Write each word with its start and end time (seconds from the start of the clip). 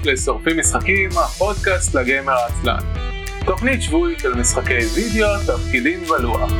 הבאות 0.00 0.12
לשורפים 0.12 0.58
משחקים, 0.58 1.10
הפודקאסט 1.10 1.94
לגיימר 1.94 2.32
העצלן. 2.32 2.78
תוכנית 3.46 3.82
שבועית 3.82 4.18
של 4.18 4.34
משחקי 4.34 4.78
וידאו, 4.94 5.28
תפקידים 5.46 6.02
ולוח. 6.02 6.50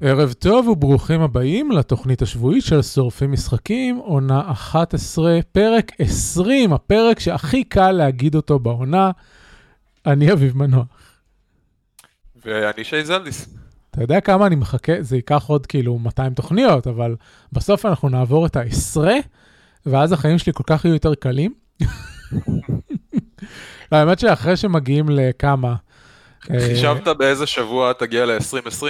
ערב 0.00 0.32
טוב 0.32 0.68
וברוכים 0.68 1.20
הבאים 1.20 1.70
לתוכנית 1.70 2.22
השבועית 2.22 2.64
של 2.64 2.82
שורפים 2.82 3.32
משחקים, 3.32 3.96
עונה 3.96 4.50
11, 4.50 5.38
פרק 5.52 5.92
20, 5.98 6.72
הפרק 6.72 7.20
שהכי 7.20 7.64
קל 7.64 7.92
להגיד 7.92 8.34
אותו 8.34 8.58
בעונה. 8.58 9.10
אני 10.06 10.32
אביב 10.32 10.56
מנוח. 10.56 10.86
ואני 12.44 12.84
שי 12.84 13.04
זלדיס. 13.04 13.57
אתה 13.98 14.04
יודע 14.04 14.20
כמה 14.20 14.46
אני 14.46 14.56
מחכה, 14.56 14.92
זה 15.00 15.16
ייקח 15.16 15.44
עוד 15.46 15.66
כאילו 15.66 15.98
200 15.98 16.34
תוכניות, 16.34 16.86
אבל 16.86 17.16
בסוף 17.52 17.86
אנחנו 17.86 18.08
נעבור 18.08 18.46
את 18.46 18.56
העשרה, 18.56 19.14
ואז 19.86 20.12
החיים 20.12 20.38
שלי 20.38 20.52
כל 20.52 20.62
כך 20.66 20.84
יהיו 20.84 20.94
יותר 20.94 21.14
קלים. 21.14 21.54
לא, 23.92 23.96
האמת 23.96 24.18
שאחרי 24.18 24.56
שמגיעים 24.56 25.08
לכמה... 25.08 25.74
אה, 26.50 26.60
חישבת 26.60 27.08
באיזה 27.08 27.46
שבוע 27.46 27.92
תגיע 27.92 28.26
ל-2020? 28.26 28.84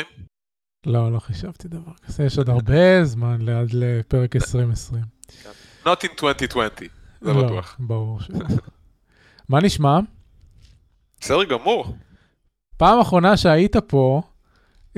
לא, 0.87 1.13
לא 1.13 1.19
חישבתי 1.19 1.69
דבר 1.69 1.93
כזה, 2.07 2.25
יש 2.25 2.39
עוד 2.39 2.51
הרבה 2.51 3.05
זמן 3.05 3.49
עד 3.49 3.69
לפרק 3.73 4.37
2020. 4.37 5.03
Not 5.85 5.89
in 5.89 6.25
2020, 6.25 6.89
זה 7.21 7.33
לא, 7.33 7.45
בטוח. 7.45 7.77
ברור 7.79 8.21
שלא. 8.21 8.39
מה 9.49 9.61
נשמע? 9.61 9.99
בסדר 11.21 11.45
גמור. 11.45 11.95
פעם 12.77 13.01
אחרונה 13.01 13.37
שהיית 13.37 13.77
פה, 13.77 14.23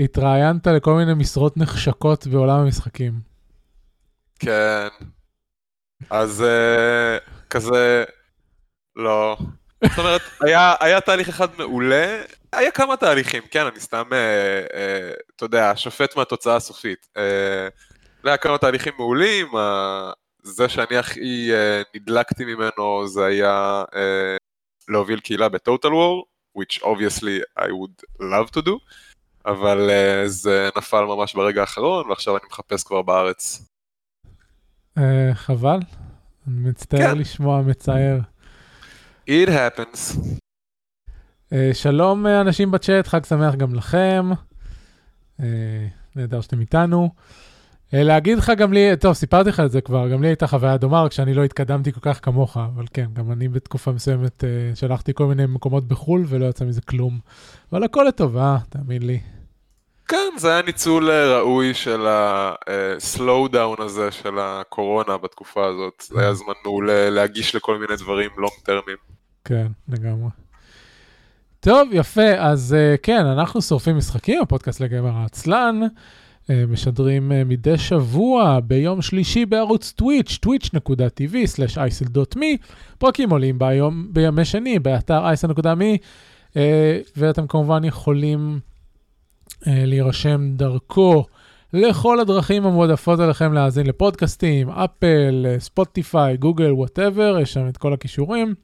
התראיינת 0.00 0.66
לכל 0.66 0.94
מיני 0.94 1.14
משרות 1.14 1.56
נחשקות 1.56 2.26
בעולם 2.26 2.60
המשחקים. 2.60 3.12
כן. 4.38 4.88
אז 6.10 6.42
אה, 6.42 7.18
כזה, 7.50 8.04
לא. 8.96 9.36
זאת 9.84 9.98
אומרת, 9.98 10.20
היה, 10.40 10.74
היה 10.80 11.00
תהליך 11.00 11.28
אחד 11.28 11.48
מעולה, 11.58 12.22
היה 12.52 12.70
כמה 12.70 12.96
תהליכים, 12.96 13.42
כן, 13.50 13.66
אני 13.66 13.80
סתם, 13.80 14.04
אה, 14.12 14.18
אה, 14.74 15.10
אתה 15.36 15.44
יודע, 15.44 15.72
שופט 15.76 16.16
מהתוצאה 16.16 16.56
הסופית. 16.56 17.06
אה, 17.16 17.68
היה 18.24 18.36
כמה 18.36 18.58
תהליכים 18.58 18.92
מעולים, 18.98 19.56
אה, 19.56 20.12
זה 20.42 20.68
שאני 20.68 20.96
הכי 20.96 21.50
אה, 21.52 21.82
נדלקתי 21.94 22.44
ממנו 22.44 23.08
זה 23.08 23.24
היה 23.24 23.84
אה, 23.94 24.36
להוביל 24.88 25.20
קהילה 25.20 25.48
ב-Total 25.48 25.90
War, 25.90 26.24
which 26.58 26.82
obviously 26.82 27.40
I 27.58 27.66
would 27.66 28.22
love 28.22 28.50
to 28.50 28.62
do, 28.62 28.78
אבל 29.46 29.91
אה, 29.91 30.28
זה 30.28 30.69
נפל 30.77 31.05
ממש 31.05 31.34
ברגע 31.34 31.60
האחרון, 31.60 32.08
ועכשיו 32.08 32.36
אני 32.36 32.44
מחפש 32.50 32.84
כבר 32.84 33.02
בארץ. 33.02 33.66
אה, 34.98 35.30
חבל, 35.34 35.78
אני 36.48 36.69
מצטער 36.69 37.12
כן. 37.12 37.19
לשמוע, 37.19 37.62
מצער. 37.62 38.19
It 39.28 39.48
happens. 39.48 40.19
אה, 41.52 41.70
שלום 41.72 42.27
אנשים 42.27 42.70
בצ'אט, 42.70 43.06
חג 43.06 43.24
שמח 43.24 43.55
גם 43.55 43.74
לכם. 43.74 44.30
נהדר 46.16 46.41
שאתם 46.41 46.60
איתנו. 46.60 47.10
אה, 47.94 48.02
להגיד 48.02 48.38
לך 48.38 48.52
גם 48.56 48.72
לי, 48.72 48.96
טוב, 48.96 49.12
סיפרתי 49.12 49.48
לך 49.48 49.60
את 49.60 49.70
זה 49.70 49.80
כבר, 49.80 50.08
גם 50.08 50.22
לי 50.22 50.28
הייתה 50.28 50.46
חוויה 50.46 50.77
דומה, 50.77 51.02
רק 51.02 51.12
שאני 51.12 51.34
לא 51.34 51.44
התקדמתי 51.44 51.92
כל 51.92 52.00
כך 52.00 52.24
כמוך, 52.24 52.56
אבל 52.56 52.84
כן, 52.92 53.06
גם 53.12 53.32
אני 53.32 53.48
בתקופה 53.48 53.92
מסוימת 53.92 54.44
אה, 54.44 54.48
שלחתי 54.74 55.14
כל 55.14 55.27
מיני 55.27 55.47
מקומות 55.47 55.88
בחו"ל 55.88 56.24
ולא 56.28 56.47
יצא 56.47 56.64
מזה 56.64 56.80
כלום. 56.80 57.19
אבל 57.72 57.84
הכל 57.84 58.05
לטובה, 58.08 58.56
תאמין 58.69 59.02
לי. 59.02 59.20
כן, 60.08 60.32
זה 60.38 60.52
היה 60.52 60.62
ניצול 60.62 61.10
אה, 61.10 61.38
ראוי 61.38 61.74
של 61.74 62.06
ה-slow 62.06 63.53
down 63.53 63.82
הזה 63.82 64.10
של 64.10 64.38
הקורונה 64.38 65.16
בתקופה 65.19 65.66
הזאת. 65.66 66.04
זה 66.09 66.20
היה 66.20 66.34
זמן 66.34 66.54
מעולה 66.64 67.10
להגיש 67.10 67.54
לכל 67.54 67.78
מיני 67.78 67.97
דברים 67.97 68.31
long 68.31 68.69
termים. 68.69 69.14
כן, 69.44 69.66
לגמרי. 69.88 70.31
טוב, 71.60 71.88
יפה, 71.93 72.31
אז 72.38 72.76
uh, 72.78 73.00
כן, 73.03 73.26
אנחנו 73.26 73.62
שורפים 73.62 73.97
משחקים, 73.97 74.43
הפודקאסט 74.43 74.81
לגמר 74.81 75.16
העצלן, 75.16 75.81
uh, 75.82 75.87
משדרים 76.68 77.32
uh, 77.32 77.34
מדי 77.48 77.78
שבוע 77.78 78.60
ביום 78.60 79.02
שלישי 79.02 79.46
בערוץ 79.46 79.92
טוויץ', 79.96 80.38
twitch.tv/isl.me, 80.46 82.44
פרקים 82.98 83.30
עולים 83.30 83.58
ביום, 83.58 84.06
בימי 84.10 84.44
שני 84.44 84.78
באתר 84.78 85.32
isl.me, 85.32 85.98
אה, 86.50 86.56
ואתם 87.16 87.46
כמובן 87.46 87.84
יכולים 87.84 88.58
להירשם 89.66 90.52
דרכו 90.56 91.24
לכל 91.72 92.20
הדרכים 92.20 92.66
המועדפות 92.66 93.20
עליכם 93.20 93.52
להאזין 93.52 93.86
לפודקאסטים, 93.86 94.70
אפל, 94.70 95.46
אה, 95.48 95.60
ספוטיפיי, 95.60 96.36
גוגל, 96.36 96.72
whatever, 96.72 97.38
יש 97.42 97.52
שם 97.52 97.68
את 97.68 97.76
כל 97.76 97.92
הקישורים. 97.92 98.54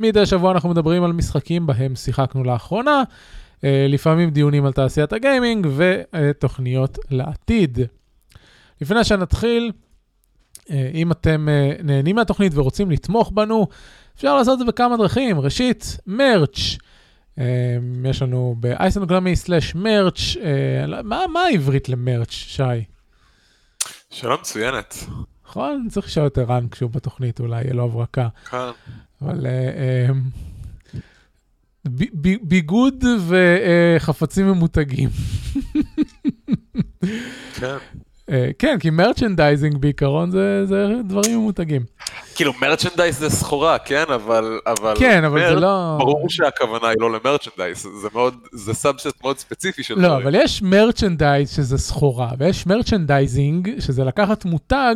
מדי 0.00 0.26
שבוע 0.26 0.52
אנחנו 0.52 0.68
מדברים 0.68 1.04
על 1.04 1.12
משחקים 1.12 1.66
בהם 1.66 1.96
שיחקנו 1.96 2.44
לאחרונה, 2.44 2.90
אה, 2.90 3.02
לפעמים 3.64 4.30
דיונים 4.30 4.64
על 4.64 4.72
תעשיית 4.72 5.12
הגיימינג 5.12 5.66
ותוכניות 5.76 6.98
לעתיד. 7.10 7.78
לפני 8.80 9.04
שנתחיל, 9.04 9.72
אה, 10.70 10.90
אם 10.94 11.12
אתם 11.12 11.48
אה, 11.48 11.72
נהנים 11.82 12.16
מהתוכנית 12.16 12.52
ורוצים 12.54 12.90
לתמוך 12.90 13.30
בנו, 13.30 13.66
אפשר 14.16 14.36
לעשות 14.36 14.54
את 14.54 14.58
זה 14.58 14.64
בכמה 14.64 14.96
דרכים. 14.96 15.40
ראשית, 15.40 15.96
מרץ'. 16.06 16.76
יש 18.04 18.22
לנו 18.22 18.56
ב-isonogrammy/מרץ', 18.60 20.36
מה 21.04 21.24
מה 21.32 21.40
העברית 21.40 21.88
למרץ', 21.88 22.30
שי? 22.30 22.62
שאלה 24.10 24.34
מצוינת. 24.40 24.94
נכון? 25.46 25.86
צריך 25.90 26.06
לשאול 26.06 26.26
את 26.26 26.38
ערן 26.38 26.68
כשהוא 26.68 26.90
בתוכנית, 26.90 27.40
אולי 27.40 27.62
יהיה 27.62 27.74
לו 27.74 27.84
הברקה. 27.84 28.28
כן. 28.50 28.56
אבל 29.22 29.46
אה, 29.46 29.50
אה, 29.52 30.08
ב- 31.88 32.04
ב- 32.28 32.36
ביגוד 32.42 33.04
וחפצים 33.28 34.46
ממותגים. 34.46 35.08
כן. 37.54 37.76
אה, 38.30 38.50
כן, 38.58 38.76
כי 38.80 38.90
merchandising 38.90 39.76
בעיקרון 39.76 40.30
זה, 40.30 40.66
זה 40.66 40.86
דברים 41.08 41.38
ממותגים. 41.38 41.82
כאילו 42.34 42.52
merchandise 42.60 43.18
זה 43.18 43.30
סחורה, 43.30 43.78
כן, 43.78 44.04
אבל... 44.14 44.58
אבל 44.66 44.94
כן, 44.98 45.24
אבל 45.24 45.40
זה 45.40 45.54
מר- 45.54 45.58
לא... 45.60 45.96
ברור 45.98 46.26
שהכוונה 46.30 46.88
היא 46.88 46.96
לא 47.00 47.10
ל 47.12 47.17
merchandise, 47.17 47.82
זה 48.02 48.08
מאוד, 48.14 48.34
זה 48.52 48.74
subset 48.74 49.22
מאוד 49.22 49.38
ספציפי 49.38 49.82
של 49.82 49.94
לא, 50.00 50.08
דברים. 50.08 50.22
אבל 50.26 50.34
יש 50.34 50.62
merchandise 50.62 51.50
שזה 51.50 51.78
סחורה, 51.78 52.28
ויש 52.38 52.66
merchandising 52.66 53.70
שזה 53.80 54.04
לקחת 54.04 54.44
מותג 54.44 54.94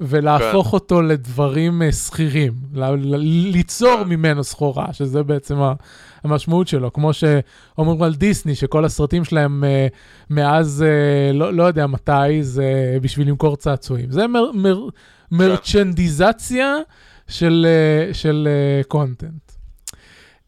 ולהפוך 0.00 0.66
כן. 0.68 0.72
אותו 0.76 1.02
לדברים 1.02 1.82
אה, 1.82 1.92
סחירים, 1.92 2.52
ליצור 3.52 3.96
כן. 4.04 4.08
ממנו 4.08 4.44
סחורה, 4.44 4.86
שזה 4.92 5.22
בעצם 5.22 5.62
ה- 5.62 5.72
המשמעות 6.24 6.68
שלו, 6.68 6.92
כמו 6.92 7.10
שאומרים 7.12 8.02
על 8.02 8.14
דיסני, 8.14 8.54
שכל 8.54 8.84
הסרטים 8.84 9.24
שלהם 9.24 9.64
אה, 9.64 9.86
מאז, 10.30 10.84
אה, 10.86 11.32
לא, 11.32 11.52
לא 11.54 11.62
יודע 11.62 11.86
מתי, 11.86 12.12
זה 12.42 12.64
בשביל 13.02 13.28
למכור 13.28 13.56
צעצועים. 13.56 14.10
זה 14.10 14.26
מר, 14.26 14.50
מר, 14.54 14.78
מרצ'נדיזציה 15.32 16.76
של, 17.28 17.66
אה, 17.68 18.14
של 18.14 18.48
אה, 18.50 18.82
קונטנט. 18.88 19.52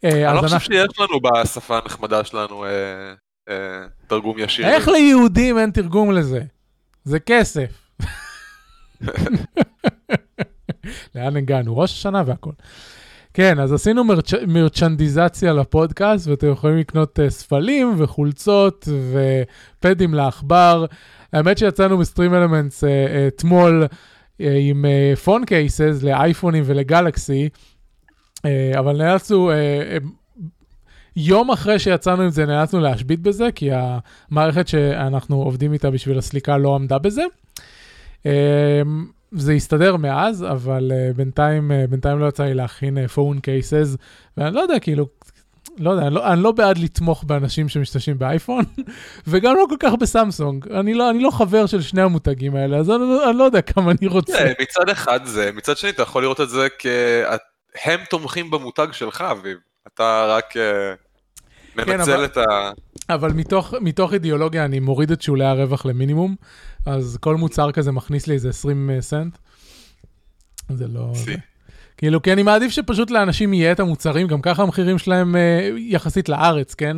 אה, 0.05 0.11
אני 0.11 0.29
אז 0.29 0.35
לא 0.37 0.41
חושב 0.41 0.55
אנחנו- 0.55 0.75
שיש 0.75 1.01
לנו 1.01 1.21
בשפה 1.21 1.79
הנחמדה 1.79 2.25
שלנו 2.25 2.65
אה, 2.65 2.71
אה, 3.49 3.55
תרגום 4.07 4.39
ישיר. 4.39 4.67
איך 4.67 4.89
ליהודים 4.89 5.59
אין 5.59 5.71
תרגום 5.71 6.13
לזה? 6.13 6.41
זה 7.05 7.19
כסף. 7.21 7.71
לאן 11.15 11.37
הגענו? 11.37 11.79
ראש 11.79 11.93
השנה 11.93 12.23
והכל. 12.27 12.51
כן, 13.35 13.61
אז 13.61 13.73
עשינו 13.73 14.05
מרצ'... 14.05 14.35
מרצ'נדיזציה 14.47 15.53
לפודקאסט, 15.53 16.27
ואתם 16.27 16.51
יכולים 16.51 16.79
לקנות 16.79 17.19
uh, 17.19 17.31
ספלים 17.31 17.95
וחולצות 17.99 18.89
ופדים 19.79 20.15
לעכבר. 20.15 20.85
האמת 21.33 21.59
שיצאנו 21.59 21.99
בסטרים 21.99 22.35
אלמנטס 22.35 22.85
uh, 22.85 22.87
אתמול 23.29 23.87
uh, 23.91 23.95
עם 24.39 24.85
פון 25.25 25.45
קייסס 25.45 26.03
לאייפונים 26.03 26.63
ולגלקסי, 26.67 27.49
uh, 28.37 28.79
אבל 28.79 28.97
נאלצנו, 28.97 29.51
יום 31.17 31.51
אחרי 31.51 31.79
שיצאנו 31.79 32.23
עם 32.23 32.31
זה 32.31 32.47
נאלצנו 32.47 32.81
להשבית 32.81 33.21
בזה, 33.21 33.49
כי 33.55 33.71
המערכת 33.73 34.69
שאנחנו 34.69 35.37
עובדים 35.37 35.73
איתה 35.73 35.91
בשביל 35.91 36.19
הסליקה 36.19 36.57
לא 36.57 36.75
עמדה 36.75 36.99
בזה. 36.99 37.23
זה 39.33 39.53
הסתדר 39.53 39.97
מאז, 39.97 40.45
אבל 40.51 40.93
בינתיים, 41.17 41.71
בינתיים 41.91 42.19
לא 42.19 42.27
יצא 42.29 42.45
לי 42.45 42.55
להכין 42.55 43.07
פון 43.07 43.41
קייסס, 43.41 43.97
ואני 44.37 44.55
לא 44.55 44.61
יודע, 44.61 44.79
כאילו, 44.79 45.07
לא 45.79 45.91
יודע, 45.91 46.07
אני 46.07 46.15
לא, 46.15 46.33
אני 46.33 46.43
לא 46.43 46.53
בעד 46.53 46.79
לתמוך 46.79 47.25
באנשים 47.25 47.69
שמשתמשים 47.69 48.19
באייפון, 48.19 48.65
וגם 49.29 49.55
לא 49.57 49.67
כל 49.69 49.77
כך 49.81 49.93
בסמסונג. 50.01 50.69
אני 50.73 50.95
לא, 50.95 51.11
אני 51.11 51.19
לא 51.23 51.31
חבר 51.31 51.67
של 51.67 51.83
שני 51.83 52.03
המותגים 52.03 52.57
האלה, 52.57 52.77
אז 52.77 52.91
אני, 52.91 52.99
לא- 52.99 53.31
אני 53.31 53.39
לא 53.39 53.45
יודע 53.45 53.61
כמה 53.61 53.91
אני 53.91 54.07
רוצה. 54.09 54.39
כן, 54.39 54.53
מצד 54.63 54.89
אחד 54.89 55.21
זה, 55.25 55.51
מצד 55.55 55.77
שני 55.77 55.91
אתה 55.91 56.03
יכול 56.03 56.23
לראות 56.23 56.41
את 56.41 56.49
זה 56.49 56.67
כהם 56.79 58.01
תומכים 58.11 58.51
במותג 58.51 58.87
שלך, 58.93 59.21
אביב. 59.21 59.59
אתה 59.95 60.27
רק 60.29 60.57
אה, 60.57 60.95
כן, 61.85 61.91
מנצל 61.99 62.13
אבל- 62.13 62.25
את 62.25 62.37
ה... 62.37 62.43
אבל 63.09 63.33
מתוך, 63.33 63.75
מתוך 63.81 64.13
אידיאולוגיה 64.13 64.65
אני 64.65 64.81
מוריד 64.81 65.11
את 65.11 65.23
שולי 65.23 65.45
הרווח 65.45 65.87
למינימום, 65.87 66.35
אז 66.87 67.19
כל 67.21 67.37
מוצר 67.37 67.73
כזה 67.73 67.93
מכניס 67.93 68.27
לי 68.27 68.35
איזה 68.35 68.49
20 68.49 68.91
סנט. 69.01 69.39
זה 70.69 70.87
לא... 70.89 71.11
זה. 71.15 71.35
כאילו, 71.97 72.23
כי 72.23 72.33
אני 72.33 72.43
מעדיף 72.43 72.73
שפשוט 72.73 73.11
לאנשים 73.11 73.55
יהיה 73.55 73.73
את 73.73 73.81
המוצרים, 73.81 74.27
גם 74.27 74.43
ככה 74.43 74.63
המחירים 74.63 74.99
שלהם 74.99 75.37
אה, 75.37 75.71
יחסית 75.77 76.29
לארץ, 76.29 76.75
כן? 76.75 76.97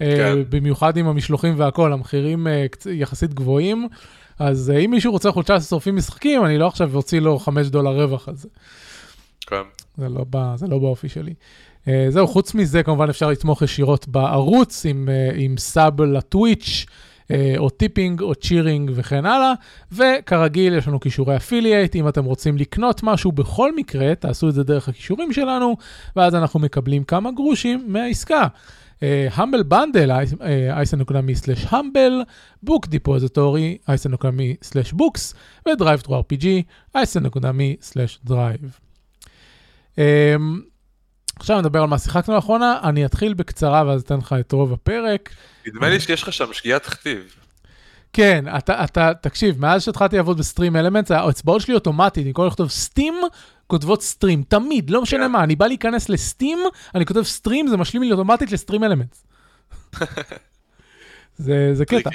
אה, 0.00 0.14
כן. 0.16 0.38
במיוחד 0.48 0.96
עם 0.96 1.06
המשלוחים 1.06 1.54
והכל, 1.56 1.92
המחירים 1.92 2.46
אה, 2.46 2.66
יחסית 2.90 3.34
גבוהים. 3.34 3.88
אז 4.38 4.72
אם 4.84 4.90
מישהו 4.90 5.12
רוצה 5.12 5.30
חולצה 5.30 5.60
ששורפים 5.60 5.96
משחקים, 5.96 6.44
אני 6.44 6.58
לא 6.58 6.66
עכשיו 6.66 6.96
אוציא 6.96 7.20
לו 7.20 7.38
5 7.38 7.66
דולר 7.66 8.02
רווח 8.02 8.28
על 8.28 8.36
זה. 8.36 8.48
כן. 9.40 9.62
זה 9.96 10.08
לא, 10.08 10.24
בא, 10.24 10.52
זה 10.56 10.66
לא 10.66 10.78
באופי 10.78 11.08
שלי. 11.08 11.34
אה, 11.84 11.88
זהו, 12.08 12.26
חוץ 12.26 12.54
מזה, 12.54 12.82
כמובן 12.82 13.08
אפשר 13.08 13.28
לתמוך 13.28 13.62
ישירות 13.62 14.08
בערוץ 14.08 14.86
עם, 14.86 15.08
אה, 15.08 15.34
עם 15.36 15.56
sub 15.58 16.02
לטוויץ', 16.02 16.86
או 17.58 17.70
tipping, 17.70 18.20
או 18.20 18.34
cheering 18.34 18.90
וכן 18.94 19.26
הלאה. 19.26 19.52
וכרגיל, 19.92 20.74
יש 20.74 20.88
לנו 20.88 21.00
קישורי 21.00 21.36
affiliate, 21.36 21.96
אם 21.96 22.08
אתם 22.08 22.24
רוצים 22.24 22.56
לקנות 22.56 23.02
משהו 23.02 23.32
בכל 23.32 23.76
מקרה, 23.76 24.14
תעשו 24.14 24.48
את 24.48 24.54
זה 24.54 24.62
דרך 24.62 24.88
הקישורים 24.88 25.32
שלנו, 25.32 25.76
ואז 26.16 26.34
אנחנו 26.34 26.60
מקבלים 26.60 27.04
כמה 27.04 27.30
גרושים 27.32 27.84
מהעסקה. 27.88 28.46
Humble 29.32 29.62
Bundle, 29.62 30.10
isn.me/humble, 30.70 32.22
Book 32.62 32.86
Depository, 32.86 33.78
isn.me/books, 33.88 35.34
ו 35.68 36.00
DriveThru 36.00 36.20
RPG, 36.20 36.46
isn.me/drive. 36.94 38.78
אמ, 39.96 40.00
עכשיו 41.36 41.60
נדבר 41.60 41.82
על 41.82 41.88
מה 41.88 41.98
שיחקנו 41.98 42.34
לאחרונה, 42.34 42.78
אני 42.82 43.04
אתחיל 43.04 43.34
בקצרה 43.34 43.82
ואז 43.86 44.02
אתן 44.02 44.18
לך 44.18 44.34
את 44.40 44.52
רוב 44.52 44.72
הפרק. 44.72 45.30
נדמה 45.68 45.88
לי 45.88 46.00
שיש 46.00 46.22
לך 46.22 46.32
שם 46.32 46.52
שגיאת 46.52 46.86
כתיב. 46.86 47.34
כן, 48.12 48.44
אתה, 48.58 48.84
אתה, 48.84 49.12
תקשיב, 49.22 49.60
מאז 49.60 49.82
שהתחלתי 49.84 50.16
לעבוד 50.16 50.38
בסטרים 50.38 50.76
אלמנטס, 50.76 51.10
האצבעות 51.10 51.60
שלי 51.60 51.74
אוטומטית, 51.74 52.24
אני 52.24 52.32
הזמן 52.36 52.46
לכתוב 52.46 52.70
סטים, 52.70 53.14
כותבות 53.66 54.02
סטרים, 54.02 54.42
תמיד, 54.42 54.90
לא 54.90 55.02
משנה 55.02 55.24
כן. 55.24 55.32
מה, 55.32 55.44
אני 55.44 55.56
בא 55.56 55.66
להיכנס 55.66 56.08
לסטים, 56.08 56.58
אני 56.94 57.06
כותב 57.06 57.22
סטרים, 57.22 57.68
זה 57.68 57.76
משלים 57.76 58.02
לי 58.02 58.12
אוטומטית 58.12 58.52
לסטרים 58.52 58.84
אלמנטס. 58.84 59.24
זה, 61.36 61.70
זה 61.72 61.84
קטע. 61.84 62.10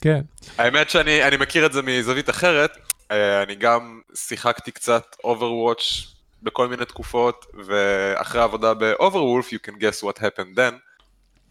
כן. 0.00 0.20
האמת 0.58 0.90
שאני 0.90 1.24
אני 1.24 1.36
מכיר 1.36 1.66
את 1.66 1.72
זה 1.72 1.82
מזווית 1.82 2.30
אחרת, 2.30 2.76
אה, 3.10 3.42
אני 3.42 3.54
גם 3.54 4.00
שיחקתי 4.14 4.70
קצת 4.70 5.16
Overwatch 5.26 6.06
בכל 6.42 6.68
מיני 6.68 6.84
תקופות, 6.84 7.46
ואחרי 7.66 8.40
העבודה 8.40 8.74
ב-Overwolf 8.74 9.52
you 9.52 9.68
can 9.68 9.74
guess 9.80 10.02
what 10.02 10.18
happened 10.18 10.58
then. 10.58 10.74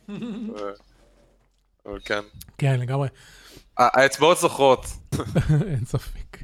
אה, 1.87 1.91
כן. 2.05 2.21
כן, 2.57 2.79
לגמרי. 2.79 3.07
האצבעות 3.77 4.37
זוכרות. 4.37 4.85
אין 5.71 5.85
ספק. 5.85 6.37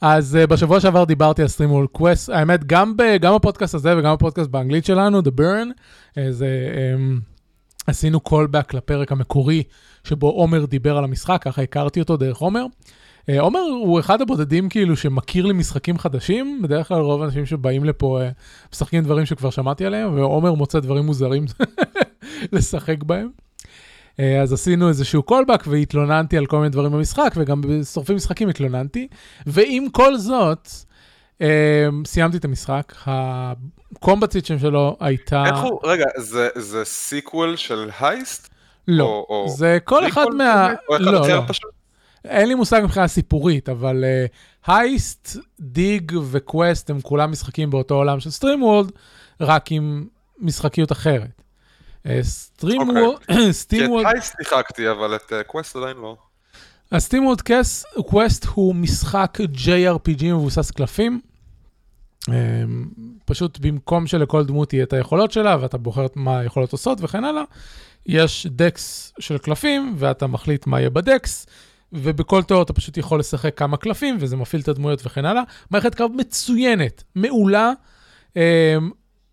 אז 0.00 0.38
uh, 0.42 0.46
בשבוע 0.46 0.80
שעבר 0.80 1.04
דיברתי 1.04 1.42
על 1.42 1.48
סטרים 1.48 1.70
וול 1.70 1.86
קווסט, 1.86 2.28
האמת, 2.28 2.64
גם, 2.64 2.96
ב, 2.96 3.02
גם 3.20 3.34
בפודקאסט 3.34 3.74
הזה 3.74 3.98
וגם 3.98 4.14
בפודקאסט 4.14 4.50
באנגלית 4.50 4.84
שלנו, 4.84 5.20
The 5.20 5.40
Burn, 5.40 5.68
uh, 5.70 6.20
זה, 6.30 6.48
um, 6.96 7.20
עשינו 7.86 8.20
callback 8.28 8.76
לפרק 8.76 9.12
המקורי 9.12 9.62
שבו 10.04 10.30
עומר 10.30 10.64
דיבר 10.64 10.96
על 10.96 11.04
המשחק, 11.04 11.42
ככה 11.42 11.62
הכרתי 11.62 12.00
אותו 12.00 12.16
דרך 12.16 12.36
עומר. 12.36 12.64
Uh, 13.30 13.40
עומר 13.40 13.60
הוא 13.60 14.00
אחד 14.00 14.22
הבודדים 14.22 14.68
כאילו 14.68 14.96
שמכיר 14.96 15.46
לי 15.46 15.52
משחקים 15.52 15.98
חדשים, 15.98 16.62
בדרך 16.62 16.88
כלל 16.88 17.00
רוב 17.00 17.22
האנשים 17.22 17.46
שבאים 17.46 17.84
לפה 17.84 18.20
uh, 18.20 18.32
משחקים 18.72 19.04
דברים 19.04 19.26
שכבר 19.26 19.50
שמעתי 19.50 19.86
עליהם, 19.86 20.14
ועומר 20.14 20.54
מוצא 20.54 20.80
דברים 20.80 21.06
מוזרים 21.06 21.44
לשחק 22.52 23.02
בהם. 23.02 23.47
אה, 24.20 24.40
אז 24.42 24.52
עשינו 24.52 24.88
איזשהו 24.88 25.22
callback 25.22 25.64
והתלוננתי 25.66 26.38
על 26.38 26.46
כל 26.46 26.56
מיני 26.56 26.68
דברים 26.68 26.92
במשחק, 26.92 27.32
וגם 27.36 27.60
בשורפים 27.60 28.16
משחקים 28.16 28.48
התלוננתי. 28.48 29.08
ועם 29.46 29.88
כל 29.90 30.16
זאת, 30.16 30.68
אה, 31.42 31.48
סיימתי 32.06 32.36
את 32.36 32.44
המשחק, 32.44 32.92
הקומבציצ'ן 33.06 34.58
שלו 34.58 34.96
הייתה... 35.00 35.44
איך 35.46 35.58
הוא, 35.58 35.80
רגע, 35.84 36.04
זה- 36.16 36.48
זה 36.54 36.84
sequel 36.84 37.56
של 37.56 37.90
Heist? 38.00 38.48
לא, 38.88 39.04
או- 39.04 39.26
או 39.44 39.48
זה 39.48 39.78
כל 39.84 40.08
אחד 40.08 40.26
מה... 40.36 40.72
או 40.88 40.96
אחד 40.96 41.04
לא, 41.04 41.20
אחר 41.20 41.40
לא. 41.40 41.44
פשוט? 41.48 41.70
אין 42.24 42.48
לי 42.48 42.54
מושג 42.54 42.80
מבחינה 42.84 43.08
סיפורית, 43.08 43.68
אבל 43.68 44.04
Heist, 44.66 45.36
Dig 45.60 46.12
ו 46.30 46.40
Quest 46.40 46.90
הם 46.90 47.00
כולם 47.00 47.30
משחקים 47.30 47.70
באותו 47.70 47.94
עולם 47.94 48.20
של 48.20 48.30
SteamWorld, 48.30 48.92
רק 49.40 49.72
עם 49.72 50.06
משחקיות 50.38 50.92
אחרת. 50.92 51.42
SteamWorld 53.50 54.06
Heist 54.12 54.34
שיחקתי, 54.42 54.90
אבל 54.90 55.16
את 55.16 55.32
Quest 55.46 55.76
עדיין 55.76 55.96
לא. 55.96 56.16
ה 56.92 57.26
SteamWorld 57.26 57.42
Quest 58.10 58.44
הוא 58.44 58.74
משחק 58.74 59.38
JRPG 59.54 60.24
מבוסס 60.24 60.70
קלפים. 60.70 61.20
אמ, 62.28 62.88
פשוט 63.24 63.58
במקום 63.58 64.06
שלכל 64.06 64.44
דמות 64.44 64.72
יהיה 64.72 64.84
את 64.84 64.92
היכולות 64.92 65.32
שלה 65.32 65.56
ואתה 65.60 65.78
בוחר 65.78 66.06
מה 66.14 66.38
היכולות 66.38 66.72
עושות 66.72 66.98
וכן 67.02 67.24
הלאה, 67.24 67.42
יש 68.06 68.46
decks 68.46 69.12
של 69.18 69.38
קלפים 69.38 69.94
ואתה 69.98 70.26
מחליט 70.26 70.66
מה 70.66 70.80
יהיה 70.80 70.90
ב 70.90 70.98
decks, 70.98 71.46
ובכל 71.92 72.42
תיאור 72.42 72.62
אתה 72.62 72.72
פשוט 72.72 72.96
יכול 72.96 73.20
לשחק 73.20 73.58
כמה 73.58 73.76
קלפים 73.76 74.16
וזה 74.20 74.36
מפעיל 74.36 74.62
את 74.62 74.68
הדמויות 74.68 75.06
וכן 75.06 75.24
הלאה. 75.24 75.42
מערכת 75.70 75.94
קרב 75.94 76.10
מצוינת, 76.16 77.04
מעולה. 77.14 77.72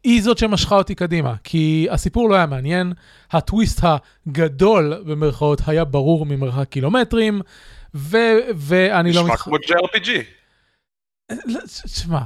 היא 0.05 0.23
זאת 0.23 0.37
שמשכה 0.37 0.75
אותי 0.75 0.95
קדימה, 0.95 1.33
כי 1.43 1.87
הסיפור 1.91 2.29
לא 2.29 2.35
היה 2.35 2.45
מעניין, 2.45 2.93
הטוויסט 3.31 3.79
הגדול 3.83 5.03
במרכאות 5.05 5.61
היה 5.67 5.85
ברור 5.85 6.25
ממרחק 6.25 6.69
קילומטרים, 6.69 7.41
ו- 7.95 8.39
ואני 8.55 9.13
לא... 9.13 9.21
נשמע 9.23 9.37
כמו 9.37 9.55
JRPG. 9.55 10.09
לא, 11.45 11.59
תשמע, 11.83 12.19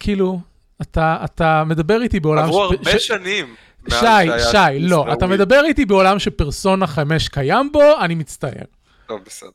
כאילו, 0.00 0.40
אתה, 0.82 1.16
אתה 1.24 1.64
מדבר 1.66 2.02
איתי 2.02 2.20
בעולם... 2.20 2.44
עברו 2.44 2.68
שפ- 2.68 2.76
הרבה 2.78 2.98
ש- 2.98 3.06
שנים. 3.06 3.54
שי, 3.88 4.04
שי, 4.50 4.78
לא, 4.80 5.12
אתה. 5.12 5.26
מדבר 5.26 5.64
איתי 5.64 5.84
בעולם 5.84 6.18
שפרסונה 6.18 6.86
5 6.86 7.28
קיים 7.28 7.72
בו, 7.72 7.82
אני 8.00 8.14
מצטער. 8.14 8.64
טוב, 9.06 9.20
בסדר. 9.26 9.50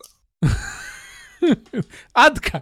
עד 2.16 2.40
כאן. 2.40 2.60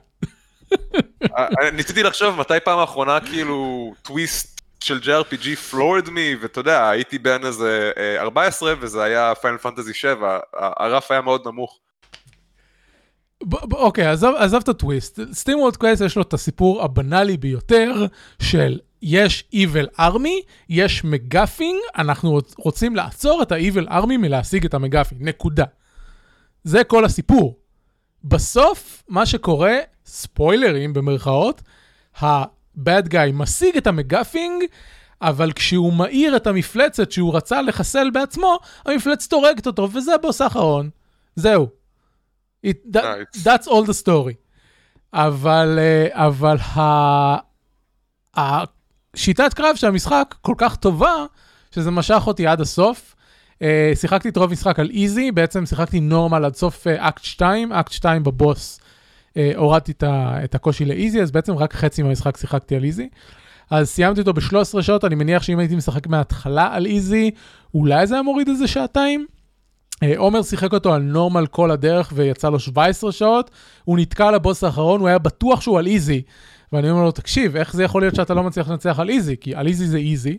אה, 1.37 1.47
אה, 1.61 1.71
ניסיתי 1.71 2.03
לחשוב 2.03 2.39
מתי 2.39 2.53
פעם 2.63 2.79
האחרונה 2.79 3.19
כאילו 3.19 3.93
טוויסט 4.01 4.52
של 4.83 4.99
JRPG 5.03 5.55
floored 5.55 6.09
me, 6.09 6.35
ואתה 6.41 6.59
יודע, 6.59 6.89
הייתי 6.89 7.17
בן 7.19 7.45
איזה 7.45 7.91
אה, 7.97 8.21
14 8.21 8.73
וזה 8.79 9.03
היה 9.03 9.33
Final 9.41 9.57
Fantasy 9.57 9.93
7, 9.93 10.39
הרף 10.53 11.11
היה 11.11 11.21
מאוד 11.21 11.47
נמוך. 11.47 11.79
אוקיי, 13.73 14.07
עזוב, 14.07 14.35
עזוב 14.35 14.61
את 14.63 14.69
הטוויסט. 14.69 15.19
SteamWorld 15.31 15.75
Quest 15.77 16.01
יש 16.01 16.15
לו 16.15 16.21
את 16.21 16.33
הסיפור 16.33 16.83
הבנאלי 16.83 17.37
ביותר 17.37 18.05
של 18.41 18.79
יש 19.01 19.43
Evil 19.55 19.99
Army, 19.99 20.29
יש 20.69 21.03
MacGuffin, 21.03 21.79
אנחנו 21.97 22.39
רוצ- 22.39 22.53
רוצים 22.57 22.95
לעצור 22.95 23.41
את 23.41 23.51
ה-Evil 23.51 23.89
Army 23.89 24.17
מלהשיג 24.17 24.65
את 24.65 24.73
ה 24.73 24.77
MacGuffin, 24.77 25.21
נקודה. 25.23 25.65
זה 26.63 26.83
כל 26.83 27.05
הסיפור. 27.05 27.57
בסוף, 28.23 29.03
מה 29.09 29.25
שקורה, 29.25 29.73
ספוילרים 30.05 30.93
במרכאות, 30.93 31.61
ה-bad 32.77 33.07
guy 33.09 33.31
משיג 33.33 33.77
את 33.77 33.87
ה 33.87 33.94
MacGuffin, 33.94 34.63
אבל 35.21 35.51
כשהוא 35.51 35.93
מעיר 35.93 36.35
את 36.35 36.47
המפלצת 36.47 37.11
שהוא 37.11 37.35
רצה 37.35 37.61
לחסל 37.61 38.09
בעצמו, 38.09 38.59
המפלצת 38.85 39.33
הורגת 39.33 39.67
אותו, 39.67 39.89
וזה 39.93 40.15
הבוס 40.15 40.41
האחרון. 40.41 40.89
זהו. 41.35 41.67
It, 42.65 42.69
that, 42.93 43.03
Nice. 43.03 43.37
that's 43.43 43.67
all 43.67 43.85
the 43.87 44.05
story. 44.05 44.33
אבל, 45.13 45.79
אה, 45.79 46.25
אבל 46.25 46.57
ה... 46.57 47.37
השיטת 48.35 49.53
קרב 49.53 49.75
של 49.75 49.87
המשחק 49.87 50.35
כל 50.41 50.55
כך 50.57 50.75
טובה, 50.75 51.25
שזה 51.71 51.91
משך 51.91 52.23
אותי 52.27 52.47
עד 52.47 52.61
הסוף. 52.61 53.15
Uh, 53.53 53.65
שיחקתי 53.95 54.29
את 54.29 54.37
רוב 54.37 54.49
המשחק 54.49 54.79
על 54.79 54.89
easy, 54.93 55.31
בעצם 55.31 55.65
שיחקתי 55.65 55.99
normal 55.99 56.45
עד 56.45 56.55
סוף 56.55 56.87
אקט 56.87 57.23
2, 57.23 57.73
אקט 57.73 57.91
2 57.91 58.23
בבוס 58.23 58.79
הורדתי 59.55 59.91
את, 59.91 60.03
ה, 60.03 60.43
את 60.43 60.55
הקושי 60.55 60.85
ל 60.85 60.91
easy, 60.91 61.21
אז 61.21 61.31
בעצם 61.31 61.53
רק 61.53 61.73
חצי 61.73 62.03
מהמשחק 62.03 62.37
שיחקתי 62.37 62.75
על 62.75 62.83
easy. 62.83 63.09
אז 63.69 63.89
סיימתי 63.89 64.19
אותו 64.19 64.33
ב-13 64.33 64.81
שעות, 64.81 65.05
אני 65.05 65.15
מניח 65.15 65.43
שאם 65.43 65.59
הייתי 65.59 65.75
משחק 65.75 66.07
מההתחלה 66.07 66.69
על 66.73 66.85
easy, 66.85 67.31
אולי 67.73 68.07
זה 68.07 68.15
היה 68.15 68.21
מוריד 68.23 68.49
איזה 68.49 68.67
שעתיים. 68.67 69.25
אה, 70.03 70.13
עומר 70.17 70.41
שיחק 70.41 70.73
אותו 70.73 70.93
על 70.93 71.01
normal 71.01 71.45
כל 71.45 71.71
הדרך 71.71 72.13
ויצא 72.15 72.49
לו 72.49 72.59
17 72.59 73.11
שעות, 73.11 73.51
הוא 73.83 73.97
נתקע 73.97 74.31
לבוס 74.31 74.63
האחרון, 74.63 74.99
הוא 74.99 75.07
היה 75.07 75.17
בטוח 75.17 75.61
שהוא 75.61 75.79
על 75.79 75.87
easy. 75.87 76.21
ואני 76.73 76.89
אומר 76.89 77.03
לו, 77.03 77.11
תקשיב, 77.11 77.55
איך 77.55 77.73
זה 77.73 77.83
יכול 77.83 78.01
להיות 78.01 78.15
שאתה 78.15 78.33
לא 78.33 78.43
מצליח 78.43 78.69
לנצח 78.69 78.99
על 78.99 79.09
easy? 79.09 79.35
כי 79.41 79.55
על 79.55 79.67
easy 79.67 79.87
זה 79.87 79.97
easy. 79.97 80.37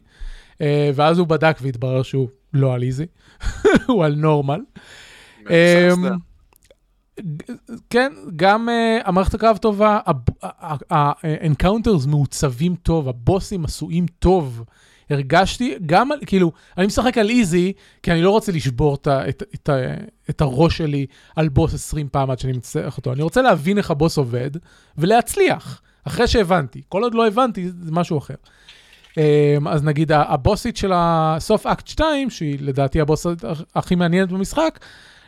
אה, 0.61 0.91
ואז 0.95 1.19
הוא 1.19 1.27
בדק 1.27 1.59
והתברר 1.63 2.03
שהוא 2.03 2.29
לא 2.53 2.75
על 2.75 2.83
easy, 2.83 3.07
הוא 3.87 4.05
על 4.05 4.15
normal. 4.15 4.61
כן, 7.91 8.13
גם 8.37 8.69
uh, 8.69 9.09
המערכת 9.09 9.35
הקרב 9.35 9.57
טובה, 9.57 10.01
ה 10.91 11.01
encounters 11.01 12.07
מעוצבים 12.07 12.77
טוב, 12.77 13.09
הבוסים 13.09 13.65
עשויים 13.65 14.07
טוב. 14.19 14.65
הרגשתי 15.11 15.75
גם, 15.87 16.09
כאילו, 16.27 16.53
אני 16.79 16.87
משחק 16.87 17.19
על 17.19 17.31
easy, 17.31 17.73
כי 18.03 18.13
אני 18.13 18.23
לא 18.23 18.31
רוצה 18.31 18.53
לשבור 18.53 18.95
את, 18.95 19.09
את, 19.09 19.43
את, 19.55 19.71
את 20.31 20.41
הראש 20.41 20.77
שלי 20.79 21.07
על 21.37 21.49
בוס 21.49 21.75
20 21.75 22.09
פעם 22.09 22.31
עד 22.31 22.39
שאני 22.39 22.53
מצליח 22.53 22.97
אותו. 22.97 23.13
אני 23.13 23.23
רוצה 23.23 23.43
להבין 23.43 23.79
איך 23.79 23.91
הבוס 23.91 24.19
עובד, 24.19 24.51
ולהצליח, 24.99 25.83
אחרי 26.05 26.27
שהבנתי. 26.27 26.83
כל 26.89 27.03
עוד 27.03 27.15
לא 27.15 27.27
הבנתי, 27.27 27.71
זה 27.83 27.93
משהו 27.93 28.19
אחר. 28.19 28.35
אמ, 29.17 29.69
אז 29.69 29.85
נגיד 29.85 30.13
הבוסית 30.13 30.77
של 30.77 30.93
הסוף 30.95 31.67
אקט 31.67 31.87
2, 31.87 32.31
שהיא 32.31 32.59
לדעתי 32.61 33.01
הבוסית 33.01 33.45
הכי 33.75 33.95
מעניינת 33.95 34.33
במשחק, 34.33 34.79